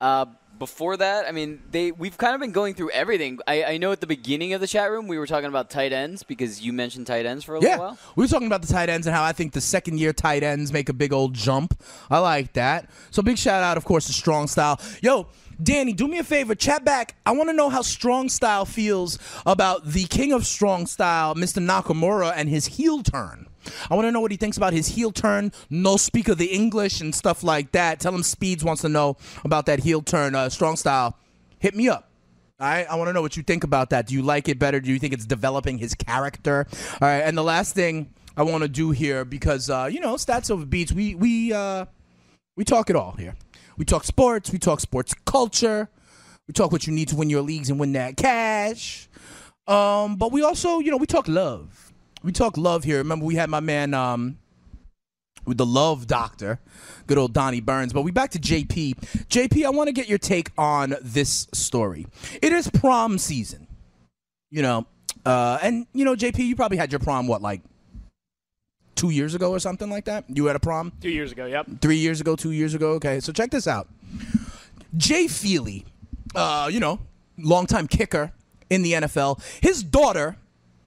Uh, 0.00 0.26
before 0.58 0.96
that, 0.96 1.26
I 1.26 1.32
mean, 1.32 1.62
they 1.70 1.92
we've 1.92 2.16
kind 2.16 2.34
of 2.34 2.40
been 2.40 2.52
going 2.52 2.74
through 2.74 2.90
everything. 2.90 3.38
I, 3.46 3.64
I 3.64 3.76
know 3.78 3.92
at 3.92 4.00
the 4.00 4.06
beginning 4.06 4.52
of 4.52 4.60
the 4.60 4.66
chat 4.66 4.90
room 4.90 5.06
we 5.08 5.18
were 5.18 5.26
talking 5.26 5.48
about 5.48 5.70
tight 5.70 5.92
ends 5.92 6.22
because 6.22 6.60
you 6.60 6.72
mentioned 6.72 7.06
tight 7.06 7.26
ends 7.26 7.44
for 7.44 7.56
a 7.56 7.60
Yeah, 7.60 7.70
little 7.70 7.84
while. 7.86 7.98
we 8.16 8.24
were 8.24 8.28
talking 8.28 8.46
about 8.46 8.62
the 8.62 8.68
tight 8.72 8.88
ends 8.88 9.06
and 9.06 9.14
how 9.14 9.22
I 9.22 9.32
think 9.32 9.52
the 9.52 9.60
second 9.60 9.98
year 9.98 10.12
tight 10.12 10.42
ends 10.42 10.72
make 10.72 10.88
a 10.88 10.92
big 10.92 11.12
old 11.12 11.34
jump. 11.34 11.80
I 12.10 12.18
like 12.18 12.52
that. 12.54 12.88
So 13.10 13.22
big 13.22 13.38
shout 13.38 13.62
out, 13.62 13.76
of 13.76 13.84
course, 13.84 14.06
to 14.06 14.12
Strong 14.12 14.48
Style. 14.48 14.80
Yo, 15.02 15.28
Danny, 15.62 15.92
do 15.94 16.06
me 16.06 16.18
a 16.18 16.24
favor, 16.24 16.54
chat 16.54 16.84
back. 16.84 17.16
I 17.24 17.32
want 17.32 17.48
to 17.48 17.54
know 17.54 17.70
how 17.70 17.82
Strong 17.82 18.28
Style 18.28 18.64
feels 18.66 19.18
about 19.46 19.86
the 19.86 20.04
king 20.04 20.32
of 20.32 20.46
Strong 20.46 20.86
Style, 20.86 21.34
Mr. 21.34 21.64
Nakamura, 21.64 22.32
and 22.36 22.48
his 22.48 22.66
heel 22.66 23.02
turn. 23.02 23.46
I 23.90 23.94
want 23.94 24.06
to 24.06 24.12
know 24.12 24.20
what 24.20 24.30
he 24.30 24.36
thinks 24.36 24.56
about 24.56 24.72
his 24.72 24.88
heel 24.88 25.12
turn, 25.12 25.52
no 25.70 25.96
speak 25.96 26.28
of 26.28 26.38
the 26.38 26.46
English 26.46 27.00
and 27.00 27.14
stuff 27.14 27.42
like 27.42 27.72
that. 27.72 28.00
Tell 28.00 28.14
him 28.14 28.22
Speeds 28.22 28.64
wants 28.64 28.82
to 28.82 28.88
know 28.88 29.16
about 29.44 29.66
that 29.66 29.80
heel 29.80 30.02
turn. 30.02 30.34
Uh, 30.34 30.48
Strong 30.48 30.76
Style, 30.76 31.16
hit 31.58 31.74
me 31.74 31.88
up. 31.88 32.10
Right, 32.58 32.86
I 32.88 32.96
want 32.96 33.08
to 33.08 33.12
know 33.12 33.20
what 33.20 33.36
you 33.36 33.42
think 33.42 33.64
about 33.64 33.90
that. 33.90 34.06
Do 34.06 34.14
you 34.14 34.22
like 34.22 34.48
it 34.48 34.58
better? 34.58 34.80
Do 34.80 34.90
you 34.90 34.98
think 34.98 35.12
it's 35.12 35.26
developing 35.26 35.76
his 35.76 35.94
character? 35.94 36.66
All 37.02 37.08
right, 37.08 37.18
and 37.18 37.36
the 37.36 37.42
last 37.44 37.74
thing 37.74 38.14
I 38.34 38.44
want 38.44 38.62
to 38.62 38.68
do 38.68 38.92
here 38.92 39.26
because 39.26 39.68
uh, 39.68 39.90
you 39.92 40.00
know 40.00 40.14
stats 40.14 40.50
over 40.50 40.64
beats, 40.64 40.90
we 40.90 41.14
we 41.14 41.52
uh, 41.52 41.84
we 42.56 42.64
talk 42.64 42.88
it 42.88 42.96
all 42.96 43.12
here. 43.12 43.36
We 43.76 43.84
talk 43.84 44.04
sports, 44.04 44.50
we 44.50 44.58
talk 44.58 44.80
sports 44.80 45.12
culture, 45.26 45.90
we 46.48 46.52
talk 46.52 46.72
what 46.72 46.86
you 46.86 46.94
need 46.94 47.08
to 47.08 47.16
win 47.16 47.28
your 47.28 47.42
leagues 47.42 47.68
and 47.68 47.78
win 47.78 47.92
that 47.92 48.16
cash. 48.16 49.08
Um, 49.66 50.16
but 50.16 50.32
we 50.32 50.42
also, 50.42 50.78
you 50.78 50.90
know, 50.90 50.96
we 50.96 51.06
talk 51.06 51.28
love. 51.28 51.85
We 52.26 52.32
talk 52.32 52.56
love 52.56 52.82
here. 52.82 52.98
Remember, 52.98 53.24
we 53.24 53.36
had 53.36 53.48
my 53.48 53.60
man 53.60 53.94
um, 53.94 54.38
with 55.44 55.58
the 55.58 55.64
love 55.64 56.08
doctor, 56.08 56.58
good 57.06 57.18
old 57.18 57.32
Donnie 57.32 57.60
Burns. 57.60 57.92
But 57.92 58.02
we 58.02 58.10
back 58.10 58.32
to 58.32 58.40
JP. 58.40 58.94
JP, 59.28 59.64
I 59.64 59.70
want 59.70 59.86
to 59.86 59.92
get 59.92 60.08
your 60.08 60.18
take 60.18 60.50
on 60.58 60.96
this 61.00 61.46
story. 61.54 62.08
It 62.42 62.52
is 62.52 62.68
prom 62.68 63.18
season, 63.18 63.68
you 64.50 64.60
know, 64.60 64.86
uh, 65.24 65.60
and 65.62 65.86
you 65.92 66.04
know, 66.04 66.16
JP, 66.16 66.38
you 66.38 66.56
probably 66.56 66.78
had 66.78 66.90
your 66.90 66.98
prom 66.98 67.28
what 67.28 67.42
like 67.42 67.62
two 68.96 69.10
years 69.10 69.36
ago 69.36 69.52
or 69.52 69.60
something 69.60 69.88
like 69.88 70.06
that. 70.06 70.24
You 70.26 70.46
had 70.46 70.56
a 70.56 70.60
prom 70.60 70.94
Two 71.00 71.10
years 71.10 71.30
ago, 71.30 71.46
yep. 71.46 71.68
three 71.80 71.98
years 71.98 72.20
ago, 72.20 72.34
two 72.34 72.50
years 72.50 72.74
ago. 72.74 72.94
Okay, 72.94 73.20
so 73.20 73.32
check 73.32 73.52
this 73.52 73.68
out. 73.68 73.86
Jay 74.96 75.28
Feely, 75.28 75.84
uh, 76.34 76.68
you 76.72 76.80
know, 76.80 76.98
longtime 77.38 77.86
kicker 77.86 78.32
in 78.68 78.82
the 78.82 78.94
NFL. 78.94 79.40
His 79.62 79.84
daughter 79.84 80.36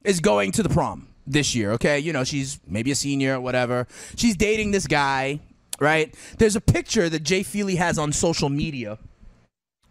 is 0.04 0.20
going 0.20 0.52
to 0.52 0.64
the 0.64 0.70
prom 0.70 1.09
this 1.30 1.56
year. 1.56 1.72
Okay, 1.74 2.00
you 2.00 2.12
know, 2.12 2.24
she's 2.24 2.60
maybe 2.68 2.92
a 2.92 2.96
senior 2.96 3.36
or 3.36 3.42
whatever. 3.42 3.88
She's 4.16 4.36
dating 4.36 4.72
this 4.72 4.88
guy, 4.88 5.40
right? 5.80 6.14
There's 6.38 6.56
a 6.56 6.62
picture 6.62 7.08
that 7.08 7.24
Jay 7.24 7.44
Feely 7.44 7.76
has 7.76 7.98
on 7.98 8.12
social 8.12 8.50
media, 8.50 8.98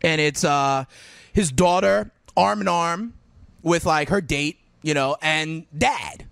and 0.03 0.20
it's 0.20 0.45
uh, 0.45 0.84
his 1.32 1.51
daughter 1.51 2.11
arm 2.36 2.61
in 2.61 2.68
arm 2.68 3.14
with 3.62 3.86
like 3.86 4.09
her 4.09 4.20
date, 4.20 4.59
you 4.82 4.95
know, 4.95 5.16
and 5.22 5.66
dad. 5.76 6.26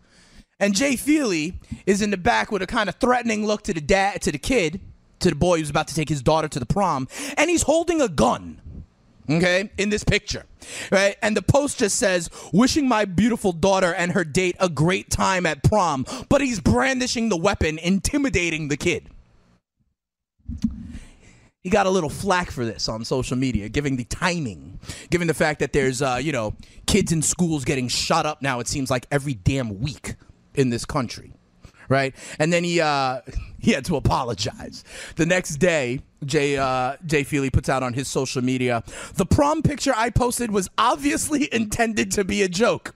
And 0.58 0.74
Jay 0.74 0.96
Feely 0.96 1.54
is 1.84 2.02
in 2.02 2.10
the 2.10 2.16
back 2.16 2.50
with 2.50 2.62
a 2.62 2.66
kind 2.66 2.88
of 2.88 2.96
threatening 2.96 3.46
look 3.46 3.62
to 3.62 3.74
the 3.74 3.80
dad, 3.80 4.22
to 4.22 4.32
the 4.32 4.38
kid, 4.38 4.80
to 5.20 5.30
the 5.30 5.36
boy 5.36 5.58
who's 5.58 5.70
about 5.70 5.88
to 5.88 5.94
take 5.94 6.08
his 6.08 6.22
daughter 6.22 6.48
to 6.48 6.58
the 6.58 6.66
prom, 6.66 7.08
and 7.36 7.48
he's 7.48 7.62
holding 7.62 8.00
a 8.00 8.08
gun. 8.08 8.60
Okay, 9.28 9.70
in 9.76 9.88
this 9.90 10.04
picture, 10.04 10.44
right? 10.92 11.16
And 11.20 11.36
the 11.36 11.42
post 11.42 11.78
just 11.78 11.96
says, 11.96 12.30
"Wishing 12.52 12.86
my 12.86 13.04
beautiful 13.04 13.52
daughter 13.52 13.92
and 13.92 14.12
her 14.12 14.24
date 14.24 14.54
a 14.60 14.68
great 14.68 15.10
time 15.10 15.46
at 15.46 15.64
prom," 15.64 16.06
but 16.28 16.40
he's 16.40 16.60
brandishing 16.60 17.28
the 17.28 17.36
weapon, 17.36 17.78
intimidating 17.78 18.68
the 18.68 18.76
kid. 18.76 19.08
He 21.64 21.70
got 21.70 21.86
a 21.86 21.90
little 21.90 22.10
flack 22.10 22.52
for 22.52 22.64
this 22.64 22.88
on 22.88 23.04
social 23.04 23.36
media, 23.36 23.68
giving 23.68 23.96
the 23.96 24.04
timing, 24.04 24.78
given 25.10 25.26
the 25.26 25.34
fact 25.34 25.58
that 25.58 25.72
there's, 25.72 26.00
uh, 26.00 26.20
you 26.22 26.30
know, 26.30 26.54
kids 26.86 27.10
in 27.10 27.22
schools 27.22 27.64
getting 27.64 27.88
shot 27.88 28.24
up 28.24 28.40
now. 28.40 28.60
It 28.60 28.68
seems 28.68 28.88
like 28.88 29.06
every 29.10 29.34
damn 29.34 29.80
week 29.80 30.14
in 30.54 30.70
this 30.70 30.84
country, 30.84 31.32
right? 31.88 32.14
And 32.38 32.52
then 32.52 32.64
he 32.64 32.80
uh, 32.80 33.20
he 33.58 33.72
had 33.72 33.84
to 33.86 33.96
apologize. 33.96 34.84
The 35.16 35.26
next 35.26 35.56
day, 35.56 36.00
Jay 36.24 36.56
uh, 36.56 36.96
Jay 37.04 37.24
Feely 37.24 37.50
puts 37.50 37.68
out 37.68 37.82
on 37.82 37.92
his 37.92 38.08
social 38.08 38.42
media, 38.42 38.82
the 39.14 39.26
prom 39.26 39.62
picture 39.62 39.92
I 39.96 40.10
posted 40.10 40.50
was 40.50 40.68
obviously 40.78 41.48
intended 41.52 42.10
to 42.12 42.24
be 42.24 42.42
a 42.42 42.48
joke. 42.48 42.94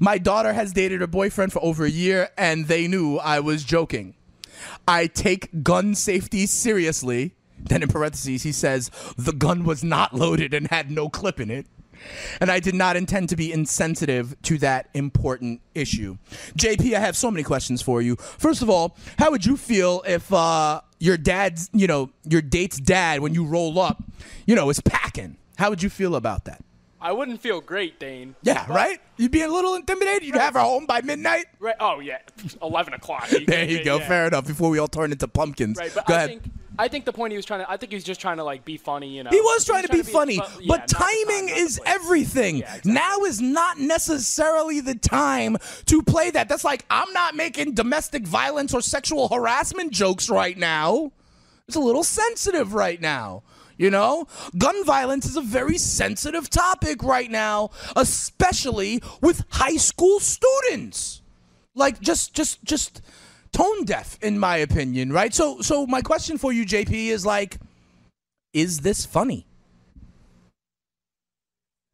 My 0.00 0.18
daughter 0.18 0.52
has 0.52 0.72
dated 0.72 1.00
her 1.00 1.06
boyfriend 1.06 1.52
for 1.52 1.62
over 1.62 1.84
a 1.84 1.90
year, 1.90 2.30
and 2.36 2.66
they 2.66 2.88
knew 2.88 3.18
I 3.18 3.40
was 3.40 3.62
joking. 3.62 4.14
I 4.86 5.06
take 5.06 5.62
gun 5.62 5.94
safety 5.94 6.46
seriously. 6.46 7.34
Then 7.58 7.82
in 7.82 7.88
parentheses, 7.88 8.42
he 8.42 8.50
says, 8.50 8.90
the 9.16 9.32
gun 9.32 9.64
was 9.64 9.84
not 9.84 10.14
loaded 10.14 10.52
and 10.52 10.66
had 10.66 10.90
no 10.90 11.08
clip 11.08 11.38
in 11.38 11.48
it. 11.50 11.66
And 12.40 12.50
I 12.50 12.60
did 12.60 12.74
not 12.74 12.96
intend 12.96 13.28
to 13.30 13.36
be 13.36 13.52
insensitive 13.52 14.34
to 14.42 14.58
that 14.58 14.88
important 14.94 15.60
issue. 15.74 16.18
JP, 16.56 16.94
I 16.94 17.00
have 17.00 17.16
so 17.16 17.30
many 17.30 17.42
questions 17.42 17.82
for 17.82 18.02
you. 18.02 18.16
First 18.16 18.62
of 18.62 18.70
all, 18.70 18.96
how 19.18 19.30
would 19.30 19.44
you 19.46 19.56
feel 19.56 20.02
if 20.06 20.32
uh, 20.32 20.80
your 20.98 21.16
dad's, 21.16 21.70
you 21.72 21.86
know, 21.86 22.10
your 22.24 22.42
date's 22.42 22.78
dad, 22.78 23.20
when 23.20 23.34
you 23.34 23.44
roll 23.44 23.78
up, 23.78 24.02
you 24.46 24.54
know, 24.54 24.70
is 24.70 24.80
packing? 24.80 25.36
How 25.58 25.70
would 25.70 25.82
you 25.82 25.90
feel 25.90 26.16
about 26.16 26.44
that? 26.46 26.64
I 27.00 27.10
wouldn't 27.10 27.40
feel 27.40 27.60
great, 27.60 27.98
Dane. 27.98 28.36
Yeah, 28.42 28.64
right? 28.72 29.00
You'd 29.16 29.32
be 29.32 29.42
a 29.42 29.48
little 29.48 29.74
intimidated. 29.74 30.22
You'd 30.22 30.36
have 30.36 30.54
her 30.54 30.60
home 30.60 30.86
by 30.86 31.00
midnight. 31.00 31.46
Right. 31.58 31.74
Oh 31.80 31.98
yeah, 31.98 32.18
eleven 32.62 32.94
o'clock. 32.94 33.28
There 33.46 33.64
you 33.68 33.82
go. 33.82 33.98
Yeah. 33.98 34.06
Fair 34.08 34.26
enough. 34.28 34.46
Before 34.46 34.70
we 34.70 34.78
all 34.78 34.86
turn 34.86 35.10
into 35.10 35.26
pumpkins. 35.26 35.78
Right, 35.78 35.90
but 35.92 36.06
go 36.06 36.14
I 36.14 36.16
ahead. 36.16 36.28
think 36.30 36.42
I 36.78 36.88
think 36.88 37.04
the 37.04 37.12
point 37.12 37.32
he 37.32 37.36
was 37.36 37.44
trying 37.44 37.60
to 37.60 37.70
I 37.70 37.76
think 37.76 37.92
he 37.92 37.96
was 37.96 38.04
just 38.04 38.20
trying 38.20 38.38
to 38.38 38.44
like 38.44 38.64
be 38.64 38.76
funny, 38.76 39.08
you 39.08 39.22
know. 39.22 39.30
He 39.30 39.40
was 39.40 39.62
He's 39.62 39.64
trying 39.66 39.84
to 39.84 39.92
be 39.92 40.02
funny, 40.02 40.38
fu- 40.38 40.62
yeah, 40.62 40.66
but 40.68 40.88
the 40.88 40.94
time, 40.94 41.08
timing 41.26 41.48
is 41.50 41.80
everything. 41.84 42.56
Yeah, 42.56 42.64
exactly. 42.66 42.92
Now 42.92 43.18
is 43.20 43.40
not 43.40 43.78
necessarily 43.78 44.80
the 44.80 44.94
time 44.94 45.56
to 45.86 46.02
play 46.02 46.30
that. 46.30 46.48
That's 46.48 46.64
like 46.64 46.84
I'm 46.90 47.12
not 47.12 47.34
making 47.34 47.74
domestic 47.74 48.26
violence 48.26 48.74
or 48.74 48.80
sexual 48.80 49.28
harassment 49.28 49.92
jokes 49.92 50.30
right 50.30 50.56
now. 50.56 51.12
It's 51.68 51.76
a 51.76 51.80
little 51.80 52.04
sensitive 52.04 52.74
right 52.74 53.00
now. 53.00 53.42
You 53.78 53.90
know, 53.90 54.26
gun 54.58 54.84
violence 54.84 55.26
is 55.26 55.36
a 55.36 55.40
very 55.40 55.78
sensitive 55.78 56.48
topic 56.50 57.02
right 57.02 57.30
now, 57.30 57.70
especially 57.96 59.02
with 59.20 59.44
high 59.50 59.76
school 59.76 60.20
students. 60.20 61.22
Like 61.74 62.00
just 62.00 62.34
just 62.34 62.62
just 62.64 63.00
tone 63.52 63.84
deaf 63.84 64.18
in 64.22 64.38
my 64.38 64.56
opinion, 64.58 65.12
right? 65.12 65.32
So 65.34 65.60
so 65.60 65.86
my 65.86 66.02
question 66.02 66.38
for 66.38 66.52
you 66.52 66.64
JP 66.64 67.08
is 67.08 67.24
like 67.26 67.58
is 68.52 68.80
this 68.80 69.06
funny? 69.06 69.46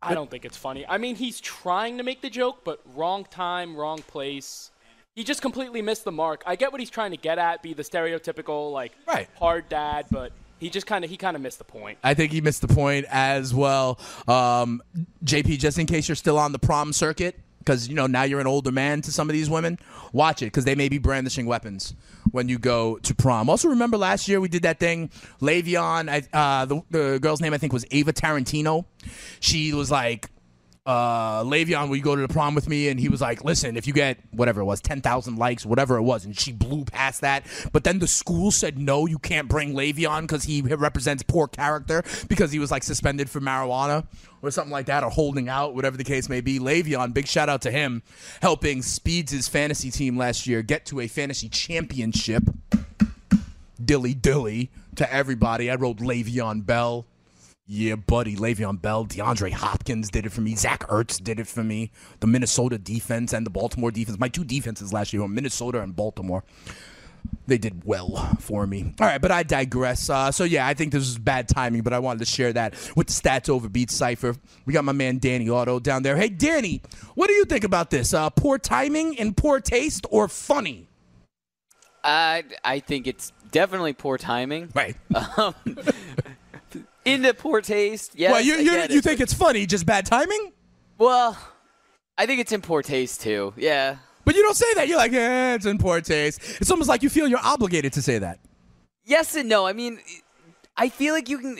I 0.00 0.14
don't 0.14 0.30
think 0.30 0.44
it's 0.44 0.56
funny. 0.56 0.86
I 0.88 0.98
mean, 0.98 1.16
he's 1.16 1.40
trying 1.40 1.98
to 1.98 2.04
make 2.04 2.20
the 2.22 2.30
joke, 2.30 2.60
but 2.64 2.80
wrong 2.94 3.24
time, 3.24 3.76
wrong 3.76 3.98
place. 4.02 4.70
He 5.16 5.24
just 5.24 5.42
completely 5.42 5.82
missed 5.82 6.04
the 6.04 6.12
mark. 6.12 6.44
I 6.46 6.54
get 6.54 6.70
what 6.70 6.80
he's 6.80 6.90
trying 6.90 7.10
to 7.10 7.16
get 7.16 7.38
at, 7.38 7.62
be 7.62 7.74
the 7.74 7.82
stereotypical 7.82 8.72
like 8.72 8.92
Right. 9.06 9.28
hard 9.36 9.68
dad, 9.68 10.06
but 10.10 10.32
he 10.60 10.70
just 10.70 10.86
kind 10.86 11.04
of 11.04 11.10
he 11.10 11.16
kind 11.16 11.34
of 11.36 11.42
missed 11.42 11.58
the 11.58 11.64
point. 11.64 11.98
I 12.04 12.14
think 12.14 12.30
he 12.30 12.40
missed 12.40 12.60
the 12.60 12.68
point 12.68 13.06
as 13.10 13.52
well. 13.52 13.98
Um, 14.28 14.80
JP, 15.24 15.58
just 15.58 15.78
in 15.78 15.86
case 15.86 16.08
you're 16.08 16.14
still 16.16 16.38
on 16.38 16.52
the 16.52 16.58
prom 16.60 16.92
circuit, 16.92 17.36
because 17.68 17.86
you 17.86 17.94
know 17.94 18.06
now 18.06 18.22
you're 18.22 18.40
an 18.40 18.46
older 18.46 18.72
man 18.72 19.02
to 19.02 19.12
some 19.12 19.28
of 19.28 19.34
these 19.34 19.50
women, 19.50 19.78
watch 20.14 20.40
it 20.40 20.46
because 20.46 20.64
they 20.64 20.74
may 20.74 20.88
be 20.88 20.96
brandishing 20.96 21.44
weapons 21.44 21.94
when 22.30 22.48
you 22.48 22.58
go 22.58 22.96
to 22.98 23.14
prom. 23.14 23.50
Also, 23.50 23.68
remember 23.68 23.98
last 23.98 24.26
year 24.26 24.40
we 24.40 24.48
did 24.48 24.62
that 24.62 24.80
thing. 24.80 25.10
Le'Veon, 25.42 26.08
I, 26.08 26.22
uh, 26.32 26.64
the, 26.64 26.80
the 26.90 27.18
girl's 27.20 27.42
name 27.42 27.52
I 27.52 27.58
think 27.58 27.74
was 27.74 27.84
Ava 27.90 28.12
Tarantino. 28.12 28.86
She 29.40 29.74
was 29.74 29.90
like. 29.90 30.30
Uh, 30.88 31.44
Le'Veon, 31.44 31.90
will 31.90 31.96
you 31.96 32.02
go 32.02 32.16
to 32.16 32.22
the 32.22 32.32
prom 32.32 32.54
with 32.54 32.66
me? 32.66 32.88
And 32.88 32.98
he 32.98 33.10
was 33.10 33.20
like, 33.20 33.44
listen, 33.44 33.76
if 33.76 33.86
you 33.86 33.92
get 33.92 34.16
whatever 34.30 34.62
it 34.62 34.64
was, 34.64 34.80
10,000 34.80 35.36
likes, 35.36 35.66
whatever 35.66 35.98
it 35.98 36.02
was. 36.02 36.24
And 36.24 36.34
she 36.34 36.50
blew 36.50 36.86
past 36.86 37.20
that. 37.20 37.44
But 37.72 37.84
then 37.84 37.98
the 37.98 38.06
school 38.06 38.50
said, 38.50 38.78
no, 38.78 39.04
you 39.04 39.18
can't 39.18 39.50
bring 39.50 39.74
Le'Veon 39.74 40.22
because 40.22 40.44
he 40.44 40.62
represents 40.62 41.22
poor 41.22 41.46
character 41.46 42.02
because 42.26 42.52
he 42.52 42.58
was 42.58 42.70
like 42.70 42.82
suspended 42.82 43.28
for 43.28 43.38
marijuana 43.38 44.06
or 44.40 44.50
something 44.50 44.72
like 44.72 44.86
that 44.86 45.04
or 45.04 45.10
holding 45.10 45.50
out, 45.50 45.74
whatever 45.74 45.98
the 45.98 46.04
case 46.04 46.30
may 46.30 46.40
be. 46.40 46.58
Le'Veon, 46.58 47.12
big 47.12 47.26
shout 47.26 47.50
out 47.50 47.60
to 47.60 47.70
him, 47.70 48.02
helping 48.40 48.80
Speeds' 48.80 49.32
his 49.32 49.46
fantasy 49.46 49.90
team 49.90 50.16
last 50.16 50.46
year 50.46 50.62
get 50.62 50.86
to 50.86 51.00
a 51.00 51.06
fantasy 51.06 51.50
championship. 51.50 52.44
Dilly 53.84 54.14
dilly 54.14 54.70
to 54.96 55.12
everybody. 55.12 55.70
I 55.70 55.74
wrote 55.74 55.98
Le'Veon 55.98 56.64
Bell. 56.64 57.04
Yeah, 57.70 57.96
buddy, 57.96 58.34
Le'Veon 58.34 58.80
Bell, 58.80 59.04
DeAndre 59.04 59.52
Hopkins 59.52 60.08
did 60.08 60.24
it 60.24 60.32
for 60.32 60.40
me. 60.40 60.56
Zach 60.56 60.88
Ertz 60.88 61.22
did 61.22 61.38
it 61.38 61.46
for 61.46 61.62
me. 61.62 61.90
The 62.20 62.26
Minnesota 62.26 62.78
defense 62.78 63.34
and 63.34 63.44
the 63.44 63.50
Baltimore 63.50 63.90
defense. 63.90 64.18
My 64.18 64.30
two 64.30 64.42
defenses 64.42 64.90
last 64.90 65.12
year 65.12 65.20
were 65.20 65.28
Minnesota 65.28 65.82
and 65.82 65.94
Baltimore. 65.94 66.44
They 67.46 67.58
did 67.58 67.84
well 67.84 68.36
for 68.40 68.66
me. 68.66 68.94
All 68.98 69.06
right, 69.06 69.20
but 69.20 69.30
I 69.30 69.42
digress. 69.42 70.08
Uh, 70.08 70.32
so 70.32 70.44
yeah, 70.44 70.66
I 70.66 70.72
think 70.72 70.92
this 70.92 71.00
was 71.00 71.18
bad 71.18 71.46
timing, 71.46 71.82
but 71.82 71.92
I 71.92 71.98
wanted 71.98 72.20
to 72.20 72.24
share 72.24 72.54
that 72.54 72.72
with 72.96 73.08
the 73.08 73.12
Stats 73.12 73.50
Over 73.50 73.68
Beat 73.68 73.90
cipher. 73.90 74.34
We 74.64 74.72
got 74.72 74.84
my 74.84 74.92
man 74.92 75.18
Danny 75.18 75.50
Otto 75.50 75.78
down 75.78 76.02
there. 76.02 76.16
Hey, 76.16 76.30
Danny, 76.30 76.80
what 77.16 77.26
do 77.26 77.34
you 77.34 77.44
think 77.44 77.64
about 77.64 77.90
this? 77.90 78.14
Uh, 78.14 78.30
poor 78.30 78.56
timing 78.56 79.18
and 79.18 79.36
poor 79.36 79.60
taste, 79.60 80.06
or 80.10 80.26
funny? 80.26 80.88
I 82.02 82.44
I 82.64 82.80
think 82.80 83.06
it's 83.06 83.32
definitely 83.50 83.92
poor 83.92 84.16
timing. 84.16 84.70
Right. 84.74 84.96
Um, 85.36 85.54
into 87.14 87.34
poor 87.34 87.60
taste. 87.60 88.12
Yes, 88.14 88.32
well, 88.32 88.40
you 88.40 88.54
you, 88.56 88.72
you 88.72 88.98
it. 88.98 89.04
think 89.04 89.20
it's 89.20 89.34
funny, 89.34 89.66
just 89.66 89.86
bad 89.86 90.06
timing? 90.06 90.52
Well, 90.98 91.38
I 92.16 92.26
think 92.26 92.40
it's 92.40 92.52
in 92.52 92.62
poor 92.62 92.82
taste 92.82 93.20
too. 93.20 93.54
Yeah. 93.56 93.96
But 94.24 94.34
you 94.34 94.42
don't 94.42 94.56
say 94.56 94.74
that. 94.74 94.88
You're 94.88 94.98
like, 94.98 95.12
eh, 95.12 95.54
it's 95.54 95.64
in 95.64 95.78
poor 95.78 96.00
taste. 96.00 96.40
It's 96.60 96.70
almost 96.70 96.88
like 96.88 97.02
you 97.02 97.08
feel 97.08 97.28
you're 97.28 97.38
obligated 97.42 97.94
to 97.94 98.02
say 98.02 98.18
that. 98.18 98.40
Yes 99.04 99.34
and 99.36 99.48
no. 99.48 99.66
I 99.66 99.72
mean, 99.72 100.00
I 100.76 100.90
feel 100.90 101.14
like 101.14 101.28
you 101.30 101.38
can, 101.38 101.58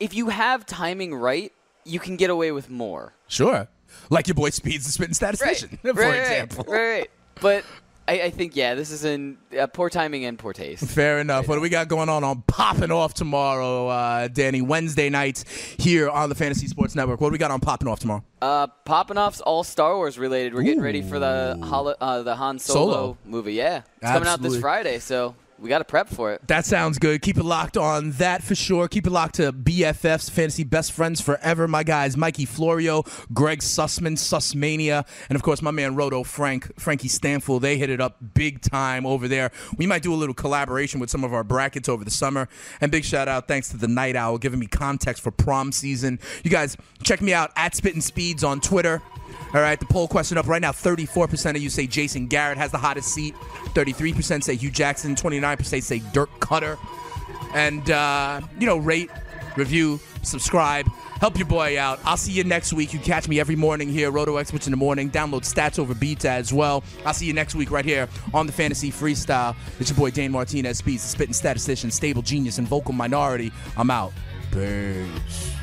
if 0.00 0.14
you 0.14 0.30
have 0.30 0.64
timing 0.64 1.14
right, 1.14 1.52
you 1.84 2.00
can 2.00 2.16
get 2.16 2.30
away 2.30 2.52
with 2.52 2.70
more. 2.70 3.12
Sure. 3.28 3.68
Like 4.08 4.28
your 4.28 4.34
boy 4.34 4.50
Speeds 4.50 4.86
the 4.86 4.92
Spitting 4.92 5.14
Statistician, 5.14 5.78
for 5.82 5.92
right, 5.92 6.20
example. 6.20 6.64
Right, 6.66 6.78
right, 6.78 6.90
right. 6.90 7.10
But 7.40 7.64
I, 8.08 8.22
I 8.22 8.30
think 8.30 8.54
yeah, 8.54 8.74
this 8.74 8.90
is 8.90 9.04
in 9.04 9.36
uh, 9.58 9.66
poor 9.66 9.90
timing 9.90 10.24
and 10.24 10.38
poor 10.38 10.52
taste. 10.52 10.84
Fair 10.88 11.18
enough. 11.18 11.48
What 11.48 11.56
do 11.56 11.60
we 11.60 11.68
got 11.68 11.88
going 11.88 12.08
on 12.08 12.22
on 12.24 12.42
Popping 12.46 12.90
Off 12.92 13.14
tomorrow, 13.14 13.88
uh, 13.88 14.28
Danny? 14.28 14.60
Wednesday 14.62 15.08
nights 15.10 15.44
here 15.78 16.08
on 16.08 16.28
the 16.28 16.34
Fantasy 16.34 16.66
Sports 16.68 16.94
Network. 16.94 17.20
What 17.20 17.28
do 17.28 17.32
we 17.32 17.38
got 17.38 17.50
on 17.50 17.60
Popping 17.60 17.88
Off 17.88 17.98
tomorrow? 18.00 18.22
Uh, 18.40 18.66
popping 18.84 19.18
off's 19.18 19.40
all 19.40 19.64
Star 19.64 19.96
Wars 19.96 20.18
related. 20.18 20.54
We're 20.54 20.62
getting 20.62 20.82
ready 20.82 21.02
for 21.02 21.18
the 21.18 21.58
holo- 21.62 21.96
uh, 22.00 22.22
the 22.22 22.36
Han 22.36 22.58
Solo, 22.58 22.92
Solo. 22.92 23.18
movie. 23.24 23.54
Yeah, 23.54 23.82
it's 24.00 24.10
coming 24.12 24.28
out 24.28 24.40
this 24.40 24.58
Friday, 24.60 24.98
so 24.98 25.34
we 25.58 25.68
got 25.68 25.78
to 25.78 25.84
prep 25.84 26.08
for 26.08 26.32
it. 26.32 26.46
That 26.48 26.64
sounds 26.64 26.98
good. 26.98 27.22
Keep 27.22 27.38
it 27.38 27.44
locked 27.44 27.76
on 27.76 28.12
that 28.12 28.42
for 28.42 28.54
sure. 28.54 28.88
Keep 28.88 29.06
it 29.06 29.10
locked 29.10 29.36
to 29.36 29.52
BFFs, 29.52 30.30
Fantasy 30.30 30.64
Best 30.64 30.92
Friends 30.92 31.20
Forever. 31.20 31.66
My 31.66 31.82
guys, 31.82 32.16
Mikey 32.16 32.44
Florio, 32.44 33.04
Greg 33.32 33.60
Sussman, 33.60 34.16
Sussmania, 34.16 35.06
and 35.28 35.36
of 35.36 35.42
course 35.42 35.62
my 35.62 35.70
man 35.70 35.94
Roto 35.94 36.22
Frank, 36.22 36.78
Frankie 36.78 37.08
Stanfield. 37.08 37.62
They 37.62 37.78
hit 37.78 37.90
it 37.90 38.00
up 38.00 38.16
big 38.34 38.60
time 38.60 39.06
over 39.06 39.28
there. 39.28 39.50
We 39.76 39.86
might 39.86 40.02
do 40.02 40.12
a 40.12 40.16
little 40.16 40.34
collaboration 40.34 41.00
with 41.00 41.10
some 41.10 41.24
of 41.24 41.32
our 41.32 41.44
brackets 41.44 41.88
over 41.88 42.04
the 42.04 42.10
summer. 42.10 42.48
And 42.80 42.92
big 42.92 43.04
shout 43.04 43.28
out, 43.28 43.48
thanks 43.48 43.70
to 43.70 43.76
the 43.76 43.88
Night 43.88 44.16
Owl, 44.16 44.38
giving 44.38 44.58
me 44.58 44.66
context 44.66 45.22
for 45.22 45.30
prom 45.30 45.72
season. 45.72 46.18
You 46.44 46.50
guys, 46.50 46.76
check 47.02 47.20
me 47.20 47.32
out 47.32 47.52
at 47.56 47.74
Spittin' 47.74 48.02
Speeds 48.02 48.44
on 48.44 48.60
Twitter. 48.60 49.02
All 49.56 49.62
right, 49.62 49.80
the 49.80 49.86
poll 49.86 50.06
question 50.06 50.36
up 50.36 50.48
right 50.48 50.60
now. 50.60 50.70
34% 50.70 51.56
of 51.56 51.62
you 51.62 51.70
say 51.70 51.86
Jason 51.86 52.26
Garrett 52.26 52.58
has 52.58 52.70
the 52.72 52.76
hottest 52.76 53.08
seat. 53.14 53.34
33% 53.72 54.44
say 54.44 54.54
Hue 54.54 54.70
Jackson. 54.70 55.14
29% 55.14 55.82
say 55.82 56.00
Dirk 56.12 56.28
Koetter. 56.40 56.76
And, 57.54 57.90
uh, 57.90 58.42
you 58.60 58.66
know, 58.66 58.76
rate, 58.76 59.10
review, 59.56 59.98
subscribe. 60.22 60.86
Help 61.20 61.38
your 61.38 61.46
boy 61.46 61.80
out. 61.80 62.00
I'll 62.04 62.18
see 62.18 62.32
you 62.32 62.44
next 62.44 62.74
week. 62.74 62.92
You 62.92 62.98
catch 62.98 63.28
me 63.28 63.40
every 63.40 63.56
morning 63.56 63.88
here, 63.88 64.10
Roto 64.10 64.36
Experts 64.36 64.66
in 64.66 64.72
the 64.72 64.76
morning. 64.76 65.10
Download 65.10 65.40
Stats 65.40 65.78
Over 65.78 65.94
Beats 65.94 66.26
as 66.26 66.52
well. 66.52 66.84
I'll 67.06 67.14
see 67.14 67.24
you 67.24 67.32
next 67.32 67.54
week 67.54 67.70
right 67.70 67.84
here 67.84 68.10
on 68.34 68.46
the 68.46 68.52
Fantasy 68.52 68.92
Freestyle. 68.92 69.56
It's 69.80 69.88
your 69.88 69.96
boy 69.96 70.10
Dane 70.10 70.32
Martinez, 70.32 70.76
Speeds, 70.76 71.02
the 71.02 71.08
spitting 71.08 71.32
statistician, 71.32 71.90
stable 71.90 72.20
genius, 72.20 72.58
and 72.58 72.68
vocal 72.68 72.92
minority. 72.92 73.50
I'm 73.78 73.90
out. 73.90 74.12
Peace. 74.52 75.56